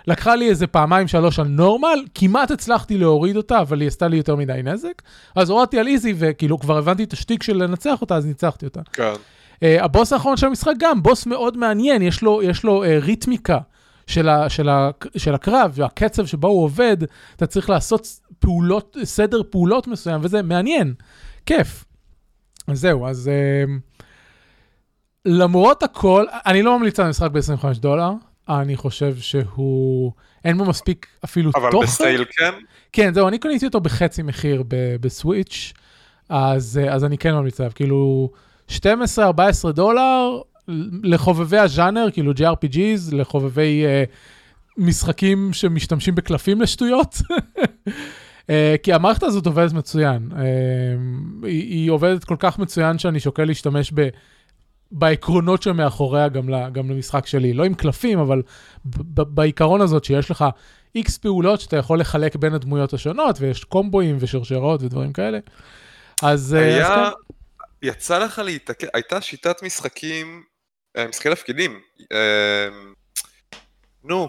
לקחה 0.06 0.36
לי 0.36 0.48
איזה 0.48 0.66
פעמיים 0.66 1.08
שלוש 1.08 1.38
על 1.38 1.46
נורמל, 1.48 2.04
כמעט 2.14 2.50
הצלחתי 2.50 2.98
להוריד 2.98 3.36
אותה, 3.36 3.60
אבל 3.60 3.80
היא 3.80 3.88
עשתה 3.88 4.08
לי 4.08 4.16
יותר 4.16 4.36
מדי 4.36 4.60
נזק. 4.64 5.02
אז 5.34 5.50
הורדתי 5.50 5.78
על 5.78 5.86
איזי, 5.86 6.14
וכאילו 6.18 6.58
כבר 6.58 6.78
הבנתי 6.78 7.04
את 7.04 7.12
השטיק 7.12 7.42
של 7.42 7.56
לנצח 7.56 8.00
אותה, 8.00 8.16
אז 8.16 8.26
ניצחתי 8.26 8.66
אותה. 8.66 8.80
כן. 8.92 9.12
Uh, 9.54 9.58
הבוס 9.80 10.12
האחרון 10.12 10.36
של 10.36 10.46
המשחק 10.46 10.72
גם, 10.78 11.02
בוס 11.02 11.26
מאוד 11.26 11.56
מעניין, 11.56 12.02
יש 12.02 12.22
לו, 12.22 12.42
יש 12.42 12.64
לו 12.64 12.84
uh, 12.84 12.86
ריתמיקה 12.86 13.58
של, 14.06 14.28
ה, 14.28 14.48
של, 14.48 14.68
ה, 14.68 14.90
של 15.16 15.34
הקרב, 15.34 15.72
והקצב 15.74 16.26
שבו 16.26 16.48
הוא 16.48 16.64
עובד, 16.64 16.96
אתה 17.36 17.46
צריך 17.46 17.70
לעשות 17.70 18.08
פעולות, 18.38 18.96
סדר 19.04 19.40
פעולות 19.50 19.86
מסוים, 19.86 20.20
וזה 20.22 20.42
מעניין, 20.42 20.94
כיף. 21.46 21.84
אז 22.68 22.80
זהו, 22.80 23.06
אז 23.06 23.30
uh, 23.30 23.70
למרות 25.24 25.82
הכל, 25.82 26.24
אני 26.46 26.62
לא 26.62 26.78
ממליץ 26.78 27.00
על 27.00 27.06
המשחק 27.06 27.30
ב-25 27.30 27.78
דולר, 27.80 28.12
אני 28.48 28.76
חושב 28.76 29.16
שהוא, 29.16 30.12
אין 30.44 30.58
בו 30.58 30.64
מספיק 30.64 31.06
אפילו 31.24 31.50
אבל 31.54 31.70
תוכן. 31.70 31.86
בסייל 31.86 32.24
כן? 32.24 32.52
כן, 32.92 33.14
זהו, 33.14 33.28
אני 33.28 33.38
קניתי 33.38 33.66
אותו 33.66 33.80
בחצי 33.80 34.22
מחיר 34.22 34.62
ב- 34.68 34.96
בסוויץ', 35.00 35.72
אז, 36.28 36.80
אז 36.90 37.04
אני 37.04 37.18
כן 37.18 37.34
ממליץ 37.34 37.60
עליו, 37.60 37.72
כאילו 37.74 38.30
12-14 38.70 38.72
דולר 39.74 40.40
לחובבי 41.02 41.58
הז'אנר, 41.58 42.06
כאילו 42.12 42.32
JRPGs, 42.32 43.12
לחובבי 43.12 43.84
uh, 43.84 44.10
משחקים 44.76 45.52
שמשתמשים 45.52 46.14
בקלפים 46.14 46.60
לשטויות. 46.60 47.14
Uh, 47.14 48.50
כי 48.82 48.92
המערכת 48.92 49.22
הזאת 49.22 49.46
עובדת 49.46 49.72
מצוין. 49.72 50.28
Uh, 50.32 50.36
היא, 51.46 51.62
היא 51.62 51.90
עובדת 51.90 52.24
כל 52.24 52.36
כך 52.38 52.58
מצוין 52.58 52.98
שאני 52.98 53.20
שוקל 53.20 53.44
להשתמש 53.44 53.92
ב... 53.94 54.08
בעקרונות 54.92 55.62
שמאחוריה 55.62 56.28
גם, 56.28 56.48
ל, 56.48 56.70
גם 56.70 56.90
למשחק 56.90 57.26
שלי. 57.26 57.52
לא 57.52 57.64
עם 57.64 57.74
קלפים, 57.74 58.18
אבל 58.18 58.42
בעיקרון 59.14 59.80
הזאת 59.80 60.04
שיש 60.04 60.30
לך 60.30 60.44
איקס 60.94 61.18
פעולות 61.18 61.60
שאתה 61.60 61.76
יכול 61.76 62.00
לחלק 62.00 62.36
בין 62.36 62.54
הדמויות 62.54 62.92
השונות, 62.92 63.36
ויש 63.40 63.64
קומבואים 63.64 64.16
ושרשרות 64.20 64.82
ודברים 64.82 65.12
כאלה. 65.12 65.38
אז... 66.22 66.26
אה, 66.26 66.32
אז 66.32 66.52
היה... 66.52 67.10
כן. 67.10 67.34
יצא 67.82 68.18
לך 68.18 68.38
להתעכב, 68.38 68.86
הייתה 68.94 69.20
שיטת 69.20 69.62
משחקים, 69.62 70.42
אה, 70.96 71.08
משחקי 71.08 71.30
תפקידים. 71.30 71.80
אה, 72.12 72.68
נו. 74.04 74.28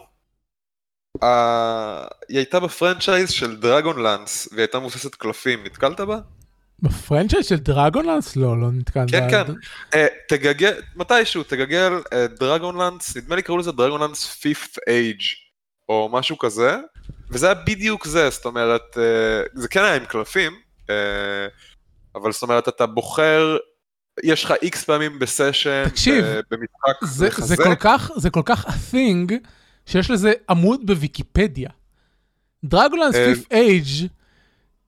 היא 2.29 2.37
הייתה 2.37 2.59
ב 2.59 2.67
franchise 2.67 3.31
של 3.31 3.55
Dragonlance, 3.55 4.47
והיא 4.51 4.61
הייתה 4.61 4.79
מבוססת 4.79 5.15
קלפים, 5.15 5.63
נתקלת 5.63 6.01
בה? 6.01 6.17
ב 6.81 6.88
franchise 6.88 7.45
של 7.45 7.55
Dragonlance? 7.55 8.35
לא, 8.35 8.61
לא 8.61 8.71
נתקלתי. 8.71 9.11
כן, 9.11 9.29
כן. 9.29 9.53
אה, 9.93 10.07
תגגל, 10.27 10.73
מתישהו, 10.95 11.43
תגגל 11.43 11.93
Dragonlance, 12.39 13.17
נדמה 13.17 13.35
לי 13.35 13.41
קראו 13.41 13.57
לזה 13.57 13.71
Dragonlance 13.71 14.25
Fifth 14.25 14.77
Age 14.87 15.21
או 15.89 16.09
משהו 16.13 16.37
כזה, 16.37 16.77
וזה 17.29 17.45
היה 17.45 17.55
בדיוק 17.55 18.07
זה, 18.07 18.29
זאת 18.29 18.45
אומרת, 18.45 18.97
אה, 18.97 19.43
זה 19.53 19.67
כן 19.67 19.83
היה 19.83 19.95
עם 19.95 20.05
קלפים, 20.05 20.51
אה, 20.89 20.95
אבל 22.15 22.31
זאת 22.31 22.41
אומרת, 22.41 22.67
אתה 22.67 22.85
בוחר, 22.85 23.57
יש 24.23 24.43
לך 24.43 24.53
איקס 24.61 24.83
פעמים 24.83 25.19
בסשן, 25.19 25.89
תקשיב, 25.89 26.25
במשחק 26.25 27.03
זה, 27.03 27.29
זה, 27.37 27.57
כל 27.57 27.75
כך, 27.79 28.11
זה 28.15 28.29
כל 28.29 28.41
כך 28.45 28.65
a 28.65 28.69
thing, 28.91 29.33
שיש 29.85 30.11
לזה 30.11 30.33
עמוד 30.49 30.85
בוויקיפדיה. 30.85 31.69
דרגולנס 32.63 33.15
אה, 33.15 33.33
Fifth 33.33 33.53
Age 33.53 34.07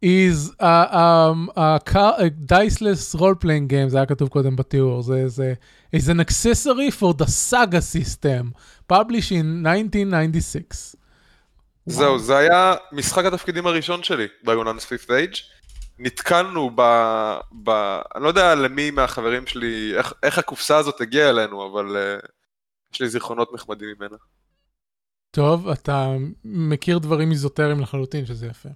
is 0.02 0.52
a, 0.60 0.98
um, 0.98 1.52
a, 1.56 1.80
car, 1.86 2.16
a 2.18 2.30
diceless 2.30 3.16
role-playing 3.16 3.68
game, 3.68 3.88
זה 3.88 3.98
היה 3.98 4.06
כתוב 4.06 4.30
קודם 4.30 4.56
בתיאור, 4.56 5.02
זה, 5.02 5.28
זה 5.28 5.54
is 5.96 6.08
an 6.08 6.20
accessory 6.20 6.92
for 7.00 7.14
the 7.14 7.28
saga 7.28 7.82
system, 7.82 8.54
published 8.92 9.32
in 9.32 9.68
1996. 9.68 10.96
זהו, 11.86 12.20
זה 12.20 12.38
היה 12.38 12.76
משחק 12.92 13.26
התפקידים 13.26 13.68
הראשון 13.68 14.04
שלי, 14.04 14.28
Lance 14.44 14.86
Fifth 14.86 15.12
Age. 15.12 15.34
נתקלנו 16.00 16.72
ב... 16.76 16.82
ב... 17.64 17.70
אני 18.16 18.24
לא 18.24 18.28
יודע 18.28 18.56
למי 18.56 18.92
מהחברים 18.92 19.48
שלי, 19.48 19.94
איך, 19.98 20.14
איך 20.24 20.38
הקופסה 20.38 20.78
הזאת 20.78 21.02
הגיעה 21.02 21.30
אלינו, 21.30 21.72
אבל 21.72 21.98
uh, 21.98 22.28
יש 22.94 23.02
לי 23.02 23.10
זיכרונות 23.10 23.54
נחמדים 23.54 23.90
ממנה. 23.98 24.18
טוב, 25.32 25.68
אתה 25.68 26.08
מכיר 26.44 26.98
דברים 26.98 27.32
איזוטריים 27.32 27.80
לחלוטין, 27.80 28.26
שזה 28.26 28.48
יפה. 28.48 28.70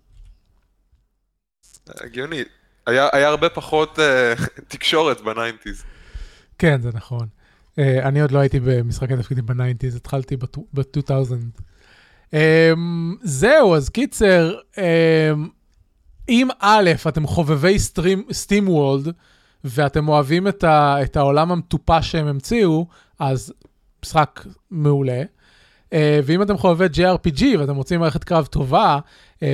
הגיוני. 1.88 2.44
היה, 2.88 3.08
היה 3.14 3.28
הרבה 3.28 3.50
פחות 3.50 4.00
uh, 4.00 4.02
תקשורת 4.74 5.22
ב 5.22 5.28
nineties. 5.28 5.84
כן, 6.58 6.82
זה 6.82 6.90
נכון. 6.94 7.28
Uh, 7.72 7.80
אני 8.04 8.22
עוד 8.22 8.32
לא 8.32 8.40
הייתי 8.40 8.60
במשחקי 8.60 9.18
תפקידים 9.18 9.46
ב 9.46 9.51
nineties, 9.51 9.96
התחלתי 9.96 10.38
ב-2000. 10.38 11.12
Um, 12.32 12.36
זהו, 13.22 13.76
אז 13.76 13.90
קיצר, 13.90 14.56
um, 14.76 14.80
אם 16.30 16.48
א', 16.60 16.92
אתם 17.08 17.28
חובבי 17.28 17.78
SteamWorld, 18.32 19.14
ואתם 19.64 20.08
אוהבים 20.08 20.48
את, 20.48 20.64
ה, 20.64 20.96
את 21.04 21.18
העולם 21.18 21.52
המטופש 21.52 22.12
שהם 22.12 22.28
המציאו, 22.28 22.88
אז 23.20 23.54
משחק 24.04 24.46
מעולה. 24.72 25.24
Uh, 25.90 25.96
ואם 26.24 26.42
אתם 26.42 26.58
חובבי 26.58 26.86
JRPG 26.86 27.44
ואתם 27.60 27.76
רוצים 27.76 28.00
מערכת 28.00 28.24
קרב 28.24 28.46
טובה, 28.46 29.00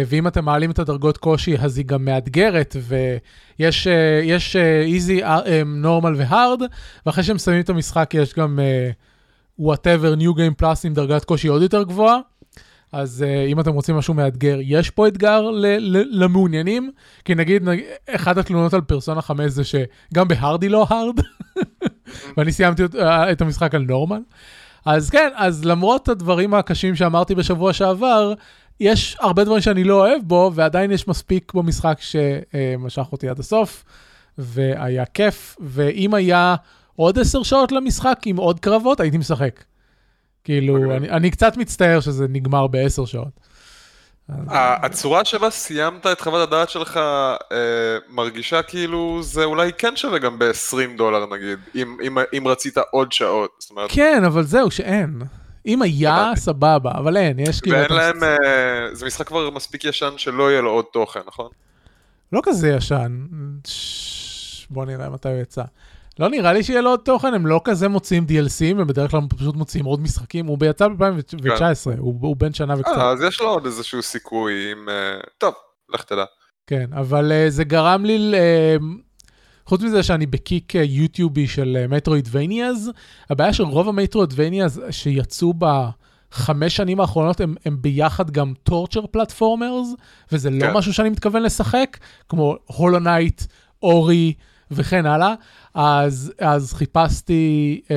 ואם 0.07 0.27
אתם 0.27 0.45
מעלים 0.45 0.71
את 0.71 0.79
הדרגות 0.79 1.17
קושי, 1.17 1.57
אז 1.57 1.77
היא 1.77 1.85
גם 1.85 2.05
מאתגרת, 2.05 2.75
ויש 3.59 3.87
יש 4.23 4.55
איזי, 4.85 5.21
נורמל 5.65 6.13
והארד, 6.17 6.61
ואחרי 7.05 7.23
שהם 7.23 7.35
מסיימים 7.35 7.63
את 7.63 7.69
המשחק 7.69 8.11
יש 8.13 8.33
גם 8.33 8.59
uh, 8.59 9.61
whatever 9.61 10.19
new 10.19 10.37
game 10.37 10.63
plus 10.63 10.79
עם 10.83 10.93
דרגת 10.93 11.25
קושי 11.25 11.47
עוד 11.47 11.61
יותר 11.61 11.83
גבוהה. 11.83 12.17
אז 12.91 13.25
uh, 13.27 13.51
אם 13.51 13.59
אתם 13.59 13.73
רוצים 13.73 13.95
משהו 13.95 14.13
מאתגר, 14.13 14.57
יש 14.61 14.89
פה 14.89 15.07
אתגר 15.07 15.41
ל- 15.41 15.97
ל- 15.97 16.23
למעוניינים, 16.23 16.91
כי 17.25 17.35
נגיד, 17.35 17.63
נגיד, 17.63 17.85
אחת 18.09 18.37
התלונות 18.37 18.73
על 18.73 18.81
פרסונה 18.81 19.21
5 19.21 19.51
זה 19.51 19.63
שגם 19.63 20.27
בהארדי 20.27 20.69
לא 20.69 20.85
הארד, 20.89 21.15
ואני 22.37 22.51
סיימתי 22.51 22.85
את, 22.85 22.95
uh, 22.95 22.97
את 23.31 23.41
המשחק 23.41 23.75
על 23.75 23.81
נורמל. 23.81 24.21
אז 24.85 25.09
כן, 25.09 25.29
אז 25.35 25.65
למרות 25.65 26.09
הדברים 26.09 26.53
הקשים 26.53 26.95
שאמרתי 26.95 27.35
בשבוע 27.35 27.73
שעבר, 27.73 28.33
יש 28.79 29.17
הרבה 29.19 29.43
דברים 29.43 29.61
שאני 29.61 29.83
לא 29.83 30.07
אוהב 30.07 30.21
בו, 30.23 30.51
ועדיין 30.55 30.91
יש 30.91 31.07
מספיק 31.07 31.53
במשחק 31.53 31.97
שמשך 31.99 33.05
אותי 33.11 33.29
עד 33.29 33.39
הסוף, 33.39 33.83
והיה 34.37 35.05
כיף, 35.05 35.57
ואם 35.59 36.13
היה 36.13 36.55
עוד 36.95 37.19
עשר 37.19 37.43
שעות 37.43 37.71
למשחק 37.71 38.19
עם 38.25 38.37
עוד 38.37 38.59
קרבות, 38.59 38.99
הייתי 38.99 39.17
משחק. 39.17 39.63
כאילו, 40.43 40.95
אני, 40.95 41.09
אני 41.09 41.31
קצת 41.31 41.57
מצטער 41.57 41.99
שזה 41.99 42.25
נגמר 42.29 42.67
בעשר 42.67 43.05
שעות. 43.05 43.39
הצורה 44.47 45.25
שבה 45.25 45.49
סיימת 45.49 46.07
את 46.07 46.21
חוות 46.21 46.47
הדעת 46.47 46.69
שלך 46.69 46.97
אה, 46.97 47.97
מרגישה 48.09 48.61
כאילו 48.61 49.19
זה 49.23 49.43
אולי 49.43 49.71
כן 49.77 49.95
שווה 49.95 50.19
גם 50.19 50.39
ב-20 50.39 50.97
דולר 50.97 51.25
נגיד, 51.33 51.59
אם, 51.75 51.97
אם, 52.03 52.17
אם 52.37 52.47
רצית 52.47 52.77
עוד 52.91 53.11
שעות. 53.11 53.65
אומרת, 53.71 53.89
כן, 53.91 54.23
אבל 54.23 54.43
זהו, 54.43 54.71
שאין. 54.71 55.21
אם 55.65 55.81
היה, 55.81 56.31
סבבה, 56.35 56.91
אבל 56.91 57.17
אין, 57.17 57.39
יש 57.39 57.61
כאילו... 57.61 57.77
ואין 57.77 57.91
להם, 57.91 58.23
אה, 58.23 58.95
זה 58.95 59.05
משחק 59.05 59.27
כבר 59.27 59.49
מספיק 59.49 59.85
ישן 59.85 60.13
שלא 60.17 60.51
יהיה 60.51 60.61
לו 60.61 60.69
עוד 60.69 60.85
תוכן, 60.93 61.19
נכון? 61.27 61.49
לא 62.31 62.41
כזה 62.43 62.69
ישן. 62.69 63.25
בוא 64.69 64.85
נראה 64.85 65.09
מתי 65.09 65.29
הוא 65.29 65.37
יצא. 65.37 65.63
לא 66.19 66.29
נראה 66.29 66.53
לי 66.53 66.63
שיהיה 66.63 66.81
לו 66.81 66.89
עוד 66.89 66.99
תוכן, 66.99 67.33
הם 67.33 67.47
לא 67.47 67.61
כזה 67.63 67.87
מוציאים 67.87 68.25
DLCים, 68.29 68.81
הם 68.81 68.87
בדרך 68.87 69.11
כלל 69.11 69.19
פשוט 69.37 69.55
מוציאים 69.55 69.85
עוד 69.85 70.01
משחקים. 70.01 70.45
הוא 70.45 70.57
יצא 70.69 70.87
ב-2019, 70.87 71.97
הוא, 71.97 72.15
הוא 72.21 72.35
בן 72.35 72.53
שנה 72.53 72.73
וקצת. 72.79 72.91
אה, 72.97 73.11
אז 73.11 73.21
יש 73.21 73.41
לו 73.41 73.47
עוד 73.47 73.65
איזשהו 73.65 74.01
סיכוי 74.01 74.73
אם... 74.73 74.89
אה, 74.89 75.19
טוב, 75.37 75.53
לך 75.89 76.03
תדע. 76.03 76.23
כן, 76.67 76.89
אבל 76.93 77.31
uh, 77.31 77.49
זה 77.49 77.63
גרם 77.63 78.05
לי, 78.05 78.33
uh, 78.33 78.83
חוץ 79.69 79.81
מזה 79.81 80.03
שאני 80.03 80.25
ב 80.25 80.35
kick 80.35 80.75
uh, 80.75 80.79
יוטיובי 80.79 81.47
של 81.47 81.85
Metroidvanias, 81.89 82.91
הבעיה 83.29 83.53
של 83.53 83.63
רוב 83.63 83.89
ה 83.89 83.96
Metroidvanias 83.96 84.81
שיצאו 84.91 85.53
בחמש 85.57 86.75
שנים 86.75 86.99
האחרונות 86.99 87.41
הם, 87.41 87.55
הם 87.65 87.81
ביחד 87.81 88.31
גם 88.31 88.53
torture 88.63 89.07
platformers, 89.07 89.87
וזה 90.31 90.49
לא 90.49 90.65
כן. 90.65 90.73
משהו 90.73 90.93
שאני 90.93 91.09
מתכוון 91.09 91.43
לשחק, 91.43 91.97
כמו 92.29 92.55
Hollow 92.65 92.99
Knight, 92.99 93.41
Ori 93.83 94.33
וכן 94.71 95.05
הלאה, 95.05 95.33
אז, 95.73 96.33
אז 96.39 96.73
חיפשתי 96.73 97.81
uh, 97.83 97.91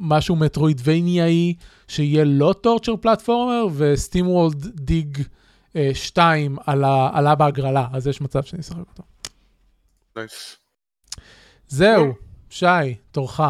משהו 0.00 0.36
מטרואידבניאי 0.36 1.54
שיהיה 1.88 2.24
לא 2.24 2.54
torture 2.60 2.96
platformer, 2.96 3.66
ו 3.76 4.28
SteamWorld 4.28 4.66
Dig 4.74 5.22
2 5.92 6.56
עלה, 6.66 7.10
עלה 7.12 7.34
בהגרלה, 7.34 7.86
אז 7.92 8.06
יש 8.06 8.20
מצב 8.20 8.42
שאני 8.42 8.60
אשחק 8.60 8.78
אותו. 8.78 9.02
Nice. 10.16 10.67
זהו, 11.68 12.12
שי, 12.50 12.66
תורך. 13.12 13.40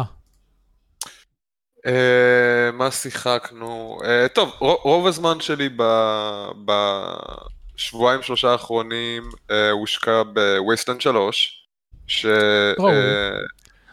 אה, 1.85 2.71
מה 2.73 2.91
שיחקנו? 2.91 3.97
אה, 4.05 4.27
טוב, 4.27 4.51
רוב 4.59 5.07
הזמן 5.07 5.39
שלי 5.39 5.69
בשבועיים 7.75 8.21
שלושה 8.21 8.51
האחרונים 8.51 9.23
אה, 9.51 9.71
הושקע 9.71 10.23
ב 10.33 10.40
Wasteland 10.40 11.01
3, 11.01 11.67
ראוי. 12.79 12.93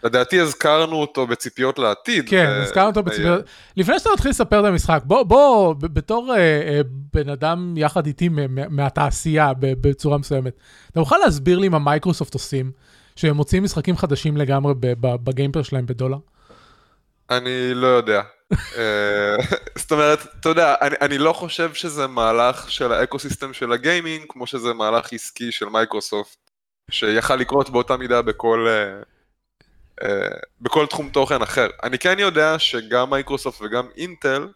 שלדעתי 0.02 0.40
הזכרנו 0.40 0.97
אותו 0.97 1.26
בציפיות 1.26 1.78
לעתיד. 1.78 2.28
כן, 2.28 2.47
אה, 2.47 2.62
הזכרנו 2.62 2.88
אותו 2.88 3.02
בציפיות. 3.02 3.45
לפני 3.76 3.99
שאתה 3.99 4.11
מתחיל 4.14 4.30
לספר 4.30 4.61
את 4.61 4.64
המשחק, 4.64 5.00
בוא, 5.04 5.23
בוא, 5.23 5.75
ב- 5.75 5.87
בתור 5.87 6.35
אה, 6.35 6.38
אה, 6.38 6.80
בן 7.14 7.28
אדם 7.28 7.75
יחד 7.76 8.06
איתי 8.06 8.28
מהתעשייה 8.71 9.52
ב- 9.54 9.88
בצורה 9.88 10.18
מסוימת, 10.18 10.52
אתה 10.90 11.00
מוכן 11.00 11.16
להסביר 11.25 11.59
לי 11.59 11.68
מה 11.68 11.78
מייקרוסופט 11.78 12.35
עושים, 12.35 12.73
שהם 13.17 13.37
מוציאים 13.37 13.65
משחקים 13.65 13.97
חדשים 13.97 14.37
לגמרי 14.37 14.75
ב 15.00 15.07
Game 15.07 15.35
Pass 15.35 15.62
שלהם 15.63 15.87
בדולר? 15.87 16.19
אני 17.31 17.75
לא 17.75 17.87
יודע. 17.87 18.23
אה, 18.53 19.37
זאת 19.79 19.93
אומרת, 19.93 20.19
אתה 20.41 20.49
יודע, 20.49 20.75
אני, 20.83 20.97
אני 21.01 21.19
לא 21.19 21.33
חושב 21.33 21.75
שזה 21.75 22.07
מהלך 22.07 22.71
של 22.71 22.93
ה 22.93 22.99
ecosystem 22.99 23.53
של 23.53 23.73
הגיימינג, 23.73 24.25
כמו 24.29 24.47
שזה 24.47 24.73
מהלך 24.75 25.13
עסקי 25.13 25.53
של 25.53 25.67
מייקרוסופט, 25.67 26.51
שיכל 26.91 27.37
לקרות 27.37 27.71
באותה 27.71 27.97
מידה 27.97 28.23
בכל, 28.23 28.67
אה, 28.69 29.03
אה, 30.09 30.29
בכל 30.61 30.87
תחום 30.87 31.09
תוכן 31.09 31.43
אחר. 31.43 31.67
אני 31.83 31.99
כן 31.99 32.19
יודע 32.19 32.59
שגם 32.59 33.11
מייקרוסופט 33.11 33.63
וגם 33.63 33.87
אינטל 33.97 34.49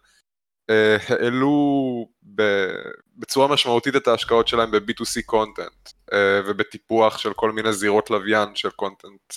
אה, 0.69 0.97
העלו 1.09 2.07
ב, 2.35 2.41
בצורה 3.17 3.47
משמעותית 3.47 3.95
את 3.95 4.07
ההשקעות 4.07 4.47
שלהם 4.47 4.71
ב-B2C 4.71 5.21
content, 5.25 5.89
ובטיפוח 6.47 7.17
של 7.17 7.33
כל 7.33 7.51
מיני 7.51 7.73
זירות 7.73 8.09
לוויין 8.09 8.49
של 8.55 8.69
content 8.69 9.33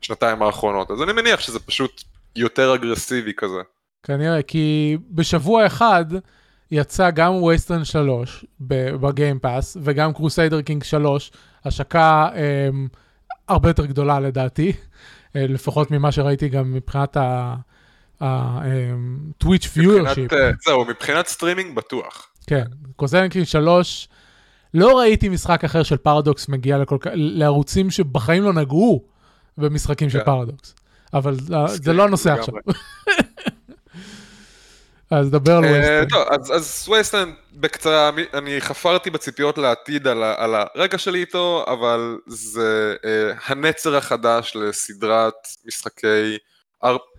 בשנתיים 0.00 0.42
האחרונות. 0.42 0.90
אז 0.90 1.02
אני 1.02 1.12
מניח 1.12 1.40
שזה 1.40 1.60
פשוט 1.60 2.02
יותר 2.36 2.74
אגרסיבי 2.74 3.32
כזה. 3.36 3.60
כנראה, 4.02 4.42
כי 4.42 4.96
בשבוע 5.10 5.66
אחד 5.66 6.04
יצא 6.70 7.10
גם 7.10 7.34
Wasteland 7.34 7.84
3 7.84 8.44
ב 8.60 8.72
Game 8.72 9.18
Pass, 9.18 9.76
וגם 9.82 10.12
Crusader 10.12 10.62
Kings 10.62 10.84
3, 10.84 11.32
השקה 11.64 12.28
אמ, 12.34 12.88
הרבה 13.48 13.68
יותר 13.68 13.86
גדולה 13.86 14.20
לדעתי, 14.20 14.72
אה, 15.36 15.46
לפחות 15.46 15.90
ממה 15.90 16.12
שראיתי 16.12 16.48
גם 16.48 16.74
מבחינת 16.74 17.16
ה-Twitch 18.20 19.64
viewership. 19.76 20.08
מבחינת, 20.08 20.32
אה, 20.32 20.50
זהו, 20.64 20.84
מבחינת 20.84 21.26
סטרימינג 21.26 21.76
בטוח. 21.76 22.28
כן, 22.46 22.64
Crusader 22.96 23.28
Kings 23.28 23.44
3, 23.44 24.08
לא 24.74 24.98
ראיתי 24.98 25.28
משחק 25.28 25.64
אחר 25.64 25.82
של 25.82 25.96
פרדוקס 25.96 26.48
מגיע 26.48 26.78
לכל 26.78 26.98
כך, 27.00 27.10
לערוצים 27.14 27.90
שבחיים 27.90 28.42
לא 28.42 28.52
נגעו 28.52 29.04
במשחקים 29.58 30.10
של 30.10 30.18
כן. 30.18 30.24
פרדוקס. 30.24 30.74
אבל 31.14 31.36
אה, 31.54 31.66
זה 31.68 31.92
לא 31.92 32.02
הנושא. 32.04 32.32
עכשיו. 32.32 32.54
אז 35.10 35.30
דבר 35.30 35.52
על 35.56 35.64
אה, 35.64 35.70
Wasteland. 35.70 36.08
טוב, 36.08 36.22
אז- 36.52 36.88
Wasteland, 36.88 37.34
בקצרה, 37.52 38.10
אני 38.34 38.60
חפרתי 38.60 39.10
בציפיות 39.10 39.58
לעתיד 39.58 40.06
על 40.06 40.22
על 40.22 40.54
הרקע 40.54 40.98
שלי 40.98 41.20
איתו, 41.20 41.64
אבל 41.66 42.18
זה 42.26 42.94
אה, 43.04 43.32
הנצר 43.46 43.96
החדש 43.96 44.52
לסדרת 44.56 45.34
משחקי 45.66 46.38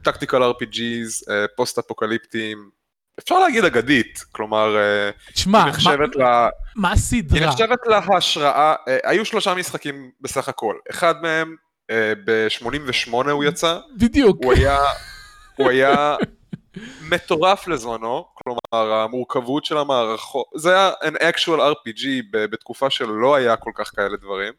tactical 0.02 0.44
RPGs, 0.44 1.32
אה, 1.32 1.46
פוסט 1.56 1.78
אפוקליפטיים, 1.78 2.70
אפשר 3.20 3.40
להגיד 3.40 3.66
אגדית, 3.66 4.24
כלומר, 4.32 4.78
אה, 4.78 5.10
תשמע, 5.34 5.58
היא 5.60 5.66
מה- 5.66 5.72
נחשבת. 5.72 6.10
מה 6.76 6.88
היא 6.88 6.94
הסדרה? 6.94 7.48
נחשבת 7.48 7.80
להשראה, 7.86 8.76
אה, 8.88 8.98
היו 9.04 9.26
שלושה 9.26 9.54
משחקים 9.54 10.12
בסך 10.22 10.50
הכל, 10.50 10.76
אחד 10.92 11.16
מהם 11.22 11.56
ב-88 12.26 13.14
הוא 13.32 13.44
יצא, 13.44 13.78
בדיוק. 13.98 14.38
הוא 14.44 14.54
היה, 14.54 14.78
הוא 15.56 15.70
היה 15.70 16.16
מטורף 17.10 17.68
לזמנו, 17.68 18.26
כלומר 18.34 18.94
המורכבות 18.94 19.66
של 19.66 19.78
המערכות, 19.78 20.46
זה 20.56 20.70
היה 20.74 20.92
an 21.04 21.16
actual 21.16 21.60
RPG 21.60 22.06
בתקופה 22.32 22.90
שלא 22.90 23.36
היה 23.36 23.56
כל 23.56 23.72
כך 23.76 23.92
כאלה 23.96 24.18
דברים. 24.18 24.54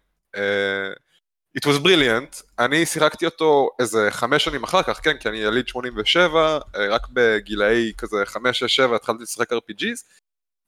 It 1.59 1.69
was 1.69 1.79
brilliant, 1.85 2.43
אני 2.59 2.87
שיחקתי 2.87 3.27
אותו 3.27 3.69
איזה 3.79 4.09
חמש 4.11 4.45
שנים 4.45 4.63
אחר 4.65 4.83
כך, 4.83 5.01
כן, 5.05 5.19
כי 5.19 5.29
אני 5.29 5.37
יליד 5.37 5.69
87, 5.69 6.59
uh, 6.59 6.79
רק 6.91 7.09
בגילאי 7.13 7.93
כזה 7.99 8.17
חמש, 8.25 8.59
שש, 8.59 8.77
שבע 8.77 8.97
התחלתי 8.97 9.23
לשחק 9.23 9.53
RPGs, 9.53 10.23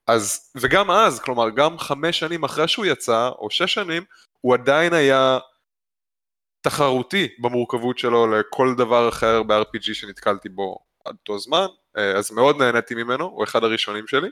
אז, 0.07 0.51
וגם 0.57 0.91
אז, 0.91 1.21
כלומר 1.21 1.51
גם 1.51 1.79
חמש 1.79 2.19
שנים 2.19 2.45
אחרי 2.45 2.69
שהוא 2.69 2.87
יצא, 2.87 3.31
או 3.39 3.51
שש 3.51 3.75
שנים, 3.75 4.05
הוא 4.41 4.55
עדיין 4.55 4.93
היה 4.93 5.39
תחרותי 6.61 7.29
במורכבות 7.39 7.99
שלו 7.99 8.27
לכל 8.27 8.75
דבר 8.79 9.09
אחר 9.09 9.43
ב-RPG 9.43 9.95
שנתקלתי 9.95 10.49
בו 10.49 10.79
עד 11.05 11.17
אותו 11.21 11.39
זמן, 11.39 11.67
אה, 11.97 12.13
אז 12.19 12.31
מאוד 12.31 12.57
נהניתי 12.63 12.95
ממנו, 12.95 13.25
הוא 13.25 13.45
אחד 13.45 13.65
הראשונים 13.65 14.07
שלי. 14.07 14.29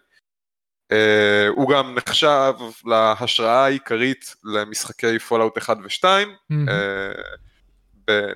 אה, 0.92 1.48
הוא 1.48 1.70
גם 1.70 1.94
נחשב 1.94 2.52
להשראה 2.85 3.64
העיקרית 3.64 4.35
למשחקי 4.44 5.18
Fallout 5.18 5.59
1 5.59 5.76
ו-2, 5.83 6.05
מהמם. 6.50 6.66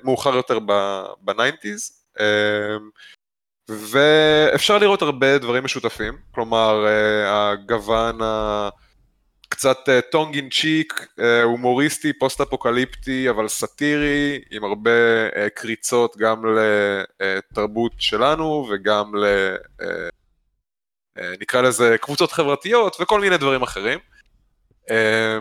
מאוחר 0.03 0.35
יותר 0.35 0.59
ב 1.21 1.29
nineties. 1.29 2.03
ואפשר 3.69 4.77
לראות 4.77 5.01
הרבה 5.01 5.37
דברים 5.37 5.63
משותפים, 5.63 6.17
כלומר 6.31 6.85
אה, 6.87 7.51
הגוון 7.51 8.19
הקצת 8.21 9.77
tongue 10.11 10.35
in 10.35 10.49
cheek, 10.49 11.07
הומוריסטי, 11.43 12.13
פוסט 12.13 12.41
אפוקליפטי, 12.41 13.29
אבל 13.29 13.47
סאטירי, 13.47 14.39
עם 14.51 14.63
הרבה 14.63 14.91
אה, 15.35 15.49
קריצות 15.49 16.17
גם 16.17 16.43
לתרבות 17.19 17.91
שלנו 17.97 18.67
וגם 18.71 19.15
ל... 19.15 19.25
אה, 21.19 21.33
נקרא 21.41 21.61
לזה 21.61 21.95
קבוצות 22.01 22.31
חברתיות 22.31 22.97
וכל 22.99 23.21
מיני 23.21 23.37
דברים 23.37 23.61
אחרים. 23.61 23.99
אה, 24.89 25.37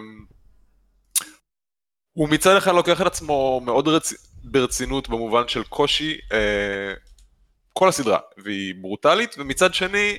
הוא 2.13 2.29
מצד 2.29 2.57
אחד 2.57 2.75
לוקח 2.75 3.01
את 3.01 3.07
עצמו 3.07 3.61
מאוד 3.65 3.89
רצ... 3.89 4.13
ברצינות 4.45 5.09
במובן 5.09 5.49
של 5.49 5.65
קושי, 5.65 6.19
אה, 6.33 6.95
כל 7.73 7.89
הסדרה, 7.89 8.19
והיא 8.37 8.75
ברוטלית, 8.81 9.35
ומצד 9.39 9.75
שני, 9.75 10.19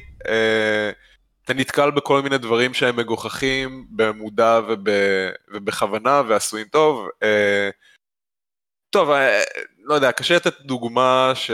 אתה 1.45 1.53
נתקל 1.53 1.91
בכל 1.91 2.21
מיני 2.21 2.37
דברים 2.37 2.73
שהם 2.73 2.95
מגוחכים 2.95 3.87
במודע 3.89 4.59
וב, 4.67 4.83
ובכוונה 5.53 6.21
ועשויים 6.27 6.67
טוב. 6.67 7.07
טוב, 8.89 9.09
לא 9.83 9.95
יודע, 9.95 10.11
קשה 10.11 10.35
לתת 10.35 10.61
דוגמה 10.61 11.31
ש... 11.35 11.51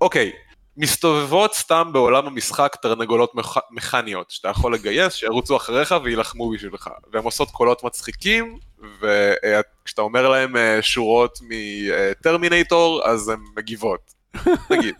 אוקיי, 0.00 0.32
מסתובבות 0.80 1.54
סתם 1.54 1.90
בעולם 1.92 2.26
המשחק 2.26 2.76
תרנגולות 2.82 3.34
מכ... 3.34 3.58
מכניות, 3.70 4.30
שאתה 4.30 4.48
יכול 4.48 4.74
לגייס, 4.74 5.14
שירוצו 5.14 5.56
אחריך 5.56 5.94
ויילחמו 6.04 6.50
בשבילך. 6.50 6.90
והן 7.12 7.24
עושות 7.24 7.50
קולות 7.50 7.84
מצחיקים, 7.84 8.58
וכשאתה 9.00 10.02
אומר 10.02 10.28
להם 10.28 10.56
אה, 10.56 10.78
שורות 10.82 11.38
מטרמינטור, 11.42 13.08
אז 13.08 13.28
הן 13.28 13.40
מגיבות. 13.56 14.20
נגיד. 14.70 14.94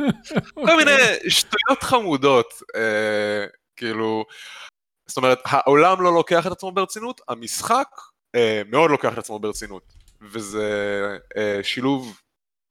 כל 0.55 0.77
מיני 0.77 0.93
שטויות 1.29 1.83
חמודות, 1.83 2.63
אה, 2.77 3.47
כאילו, 3.77 4.25
זאת 5.07 5.17
אומרת, 5.17 5.39
העולם 5.45 6.03
לא 6.03 6.15
לוקח 6.15 6.47
את 6.47 6.53
עצמו 6.53 6.73
ברצינות, 6.73 7.21
המשחק 7.29 7.89
אה, 8.35 8.63
מאוד 8.71 8.91
לוקח 8.91 9.13
את 9.13 9.19
עצמו 9.19 9.39
ברצינות, 9.39 9.83
וזה 10.23 10.69
אה, 11.37 11.61
שילוב 11.63 12.21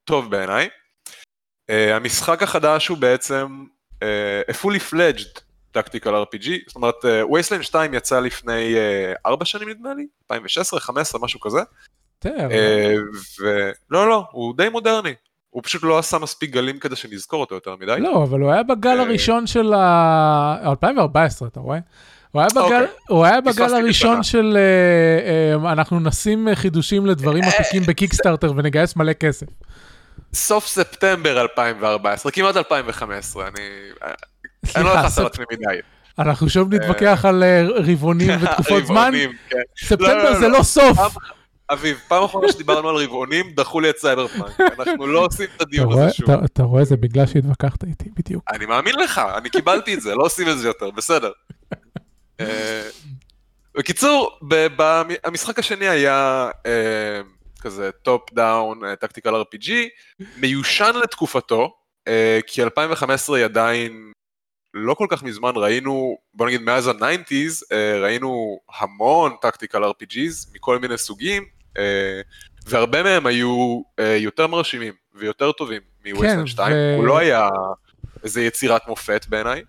טוב 0.03 0.31
בעיניי. 0.31 0.69
אה, 1.69 1.95
המשחק 1.95 2.43
החדש 2.43 2.87
הוא 2.87 2.97
בעצם 2.97 3.63
אה, 4.03 4.41
a 4.51 4.53
fully 4.53 4.93
fledged 4.93 5.39
tactical 5.77 6.07
RPG, 6.07 6.49
זאת 6.67 6.75
אומרת, 6.75 6.95
וייסלנד 7.33 7.63
2 7.63 7.93
יצא 7.93 8.19
לפני 8.19 8.75
אה, 8.75 9.13
4 9.25 9.45
שנים 9.45 9.69
נדמה 9.69 9.93
לי, 9.93 10.07
2016, 10.23 10.79
15, 10.79 11.21
משהו 11.21 11.39
כזה, 11.39 11.59
תראה, 12.19 12.51
אה, 12.51 12.95
ולא, 13.39 14.09
לא, 14.09 14.23
הוא 14.31 14.53
די 14.57 14.69
מודרני. 14.69 15.13
הוא 15.49 15.63
פשוט 15.63 15.83
לא 15.83 15.99
עשה 15.99 16.17
מספיק 16.17 16.51
גלים 16.51 16.79
כדי 16.79 16.95
שנזכור 16.95 17.41
אותו 17.41 17.55
יותר 17.55 17.75
מדי. 17.75 17.95
לא, 17.99 18.23
אבל 18.23 18.39
הוא 18.39 18.51
היה 18.51 18.63
בגל 18.63 18.97
אה, 18.97 19.01
הראשון 19.01 19.47
של 19.47 19.73
ה... 19.73 20.69
2014, 20.71 21.47
אתה 21.47 21.59
רואה? 21.59 21.79
הוא 22.31 22.41
היה 22.41 22.49
בגל, 22.51 22.61
אוקיי. 22.61 22.87
הוא 23.09 23.25
היה 23.25 23.41
בגל 23.41 23.75
הראשון. 23.75 24.23
של 24.23 24.57
אה, 24.57 25.63
אה, 25.65 25.71
אנחנו 25.71 25.99
נשים 25.99 26.47
חידושים 26.53 27.05
לדברים 27.05 27.43
עתיקים 27.43 27.83
בקיקסטארטר 27.83 28.53
ונגייס 28.55 28.95
מלא 28.95 29.13
כסף. 29.13 29.47
סוף 30.33 30.67
ספטמבר 30.67 31.41
2014, 31.41 32.31
כמעט 32.31 32.55
2015, 32.57 33.47
אני... 33.47 33.51
אני 34.75 34.83
לא 34.83 34.89
סליחה, 34.89 34.99
נכנס 34.99 35.19
על 35.19 35.25
עצמי 35.25 35.45
מדי. 35.51 35.79
אנחנו 36.19 36.49
שוב 36.49 36.73
נתווכח 36.73 37.25
על 37.27 37.43
אה, 37.43 37.61
רבעונים 37.75 38.29
ותקופות 38.41 38.85
זמן. 38.85 39.11
כן. 39.49 39.57
ספטמבר 39.85 40.13
לא, 40.13 40.23
לא, 40.23 40.39
זה 40.39 40.47
לא. 40.47 40.57
לא 40.57 40.63
סוף. 40.63 40.97
אביב, 41.71 41.99
פעם 42.07 42.23
אחרונה 42.23 42.51
שדיברנו 42.51 42.89
על 42.89 42.95
רבעונים, 42.95 43.51
דחו 43.55 43.79
לי 43.79 43.89
את 43.89 43.97
סייברפאנק. 43.97 44.59
אנחנו 44.79 45.07
לא 45.07 45.25
עושים 45.25 45.47
את 45.55 45.61
הדיון 45.61 45.91
הזה 45.91 46.13
שוב. 46.13 46.31
אתה- 46.31 46.63
רואה, 46.63 46.85
זה 46.85 46.97
בגלל 46.97 47.25
שהתווכחת 47.25 47.83
איתי, 47.83 48.09
בדיוק. 48.17 48.43
אני 48.51 48.65
מאמין 48.65 48.95
לך, 48.95 49.21
אני 49.37 49.49
קיבלתי 49.49 49.93
את 49.93 50.01
זה, 50.01 50.15
לא 50.15 50.23
עושים 50.23 50.49
את 50.49 50.59
זה 50.59 50.67
יותר, 50.67 50.91
בסדר. 50.91 51.31
אה, 52.39 52.81
בקיצור, 53.77 54.39
המשחק 55.23 55.59
השני 55.59 55.87
היה 55.87 56.49
אה, 56.65 57.21
כזה 57.59 57.89
top 58.03 58.33
down, 58.33 58.95
tactical 58.95 59.41
RPG, 59.41 59.71
מיושן 60.37 60.91
לתקופתו, 61.03 61.73
אה, 62.07 62.39
כי 62.47 62.63
2015 62.63 63.37
היא 63.37 63.45
עדיין 63.45 64.11
לא 64.73 64.93
כל 64.93 65.05
כך 65.09 65.23
מזמן 65.23 65.51
ראינו, 65.55 66.17
בוא 66.33 66.47
נגיד 66.47 66.61
מאז 66.61 66.87
ה-90's, 66.87 67.63
אה, 67.71 67.99
ראינו 68.01 68.59
המון 68.79 69.31
tactical 69.41 69.83
RPGs 69.83 70.53
מכל 70.53 70.79
מיני 70.79 70.97
סוגים, 70.97 71.43
אה, 71.77 72.21
והרבה 72.65 73.03
מהם 73.03 73.25
היו 73.25 73.81
אה, 73.99 74.15
יותר 74.15 74.47
מרשימים 74.47 74.93
ויותר 75.15 75.51
טובים 75.51 75.81
מ 76.05 76.09
Wasteland 76.09 76.47
2, 76.47 76.73
ו- 76.75 76.95
הוא 76.97 77.07
לא 77.07 77.17
היה 77.17 77.49
איזה 78.23 78.41
יצירת 78.41 78.87
מופת 78.87 79.25
בעיניי. 79.29 79.61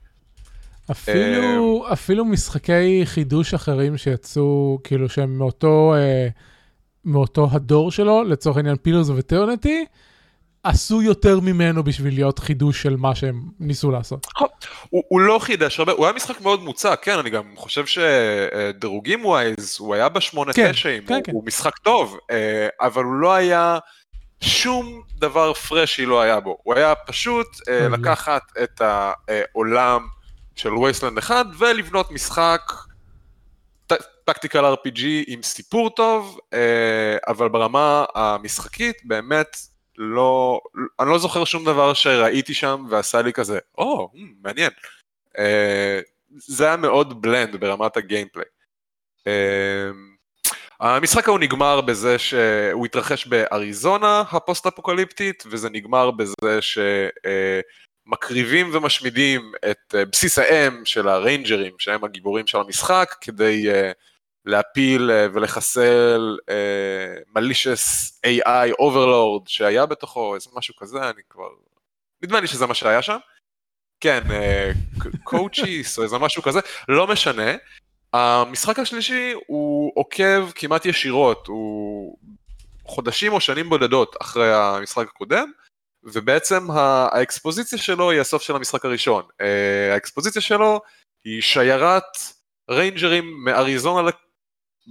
אפילו, 0.91 1.87
אפילו 1.93 2.25
משחקי 2.25 3.03
חידוש 3.05 3.55
אחרים 3.55 3.97
שיצאו, 3.97 4.79
כאילו 4.85 5.09
שהם 5.09 5.39
מאותו, 5.39 5.95
אה, 5.95 6.29
מאותו 7.05 7.49
הדור 7.53 7.91
שלו, 7.91 8.25
לצורך 8.25 8.57
העניין 8.57 8.77
פילרס 8.77 9.09
וטרנטי, 9.09 9.85
עשו 10.63 11.03
יותר 11.03 11.41
ממנו 11.41 11.85
בשביל 11.85 12.15
להיות 12.15 12.39
חידוש 12.39 12.83
של 12.83 12.97
מה 12.97 13.15
שהם 13.15 13.43
ניסו 13.61 13.91
לעשות. 13.91 14.27
הוא, 14.91 15.03
הוא 15.09 15.21
לא 15.21 15.39
חידש 15.39 15.79
הרבה, 15.79 15.93
הוא 15.93 16.07
היה 16.07 16.15
משחק 16.15 16.41
מאוד 16.41 16.63
מוצק, 16.63 17.01
כן, 17.03 17.19
אני 17.19 17.31
גם 17.31 17.43
חושב 17.57 17.85
שדירוגים 17.87 19.25
ווייז, 19.25 19.77
הוא 19.79 19.95
היה 19.95 20.09
בשמונה 20.09 20.53
כן, 20.53 20.73
תשעים, 20.73 21.07
כן, 21.07 21.15
הוא, 21.15 21.23
כן. 21.25 21.33
הוא 21.33 21.45
משחק 21.47 21.79
טוב, 21.79 22.19
אה, 22.31 22.69
אבל 22.81 23.05
הוא 23.05 23.15
לא 23.15 23.35
היה, 23.35 23.79
שום 24.41 25.03
דבר 25.19 25.55
פרשי 25.55 26.07
לא 26.07 26.21
היה 26.21 26.41
בו, 26.41 26.59
הוא 26.63 26.75
היה 26.75 26.95
פשוט 26.95 27.47
אה. 27.69 27.89
לקחת 27.89 28.43
את 28.63 28.81
העולם 28.81 30.07
של 30.57 30.75
וייסלנד 30.75 31.19
1 31.19 31.47
ולבנות 31.59 32.11
משחק 32.11 32.61
tactical 34.33 34.75
RPG 34.75 35.01
עם 35.27 35.43
סיפור 35.43 35.91
טוב, 35.91 36.39
אה, 36.53 37.17
אבל 37.29 37.49
ברמה 37.49 38.05
המשחקית 38.15 38.97
באמת 39.05 39.57
לא, 39.99 40.61
אני 41.01 41.09
לא 41.09 41.19
זוכר 41.19 41.45
שום 41.45 41.65
דבר 41.65 41.95
שראיתי 41.95 42.55
שם 42.55 42.87
ועשה 42.89 43.23
לי 43.23 43.33
כזה, 43.33 43.59
או, 43.79 44.11
oh, 44.15 44.19
מעניין. 44.43 44.71
אה, 45.39 46.01
זה 46.37 46.67
היה 46.67 46.77
מאוד 46.77 47.23
bland 47.23 47.57
ברמת 47.57 47.97
ה 47.97 48.02
gameplay. 48.02 48.45
אה, 49.27 49.91
המשחק 50.81 51.29
ההוא 51.29 51.39
נגמר 51.39 51.81
בזה 51.81 52.19
שהוא 52.19 52.87
התרחש 52.87 53.27
באריזונה 53.27 54.23
הפוסט-אפוקליפטית, 54.33 55.45
וזה 55.47 55.71
נגמר 55.71 56.11
בזה 56.11 56.59
שמקריבים 58.07 58.71
ומשמידים 58.73 59.53
את 59.71 59.95
בסיס 60.13 60.39
האם 60.39 60.85
של 60.85 61.09
הריינג'רים, 61.09 61.73
שהם 61.79 62.05
הגיבורים 62.05 62.47
של 62.47 62.59
המשחק, 62.59 63.15
כדי 63.21 63.71
אה, 63.71 63.93
להפיל 64.45 65.11
אה, 65.11 65.27
ולחסל 65.33 66.39
malicious 67.35 68.13
AI 68.27 68.73
overlord 68.81 69.43
שהיה 69.47 69.87
בתוכו, 69.87 70.35
איזה 70.35 70.51
משהו 70.55 70.77
כזה, 70.77 71.11
אני 71.11 71.23
כבר... 71.31 71.49
נדמה 72.23 72.41
לי 72.41 72.47
שזה 72.47 72.67
מה 72.67 72.75
שהיה 72.75 73.03
שם. 73.03 73.19
כן, 74.01 74.21
Cochise 75.25 75.99
או 75.99 76.03
איזה 76.03 76.19
משהו 76.19 76.43
כזה, 76.43 76.61
לא 76.89 77.07
משנה. 77.07 77.53
המשחק 78.13 78.79
השלישי 78.79 79.33
הוא 79.47 79.93
עוקב 79.95 80.51
כמעט 80.55 80.87
ישירות, 80.87 81.47
הוא 81.47 82.17
חודשים 82.85 83.33
או 83.33 83.41
שנים 83.41 83.69
בודדות 83.69 84.17
אחרי 84.23 84.55
המשחק 84.55 85.07
הקודם, 85.09 85.51
ובעצם 86.05 86.71
האקספוזיציה 86.71 87.79
שלו 87.79 88.11
היא 88.11 88.21
הסוף 88.21 88.43
של 88.43 88.57
המשחק 88.57 88.85
הראשון. 88.85 89.25
אה, 89.41 89.95
האקספוזיציה 89.95 90.43
שלו 90.43 90.81
היא 91.25 91.43
שיירת 91.43 92.19
ריינג'רים 92.71 93.45
מאריזונה 93.45 94.11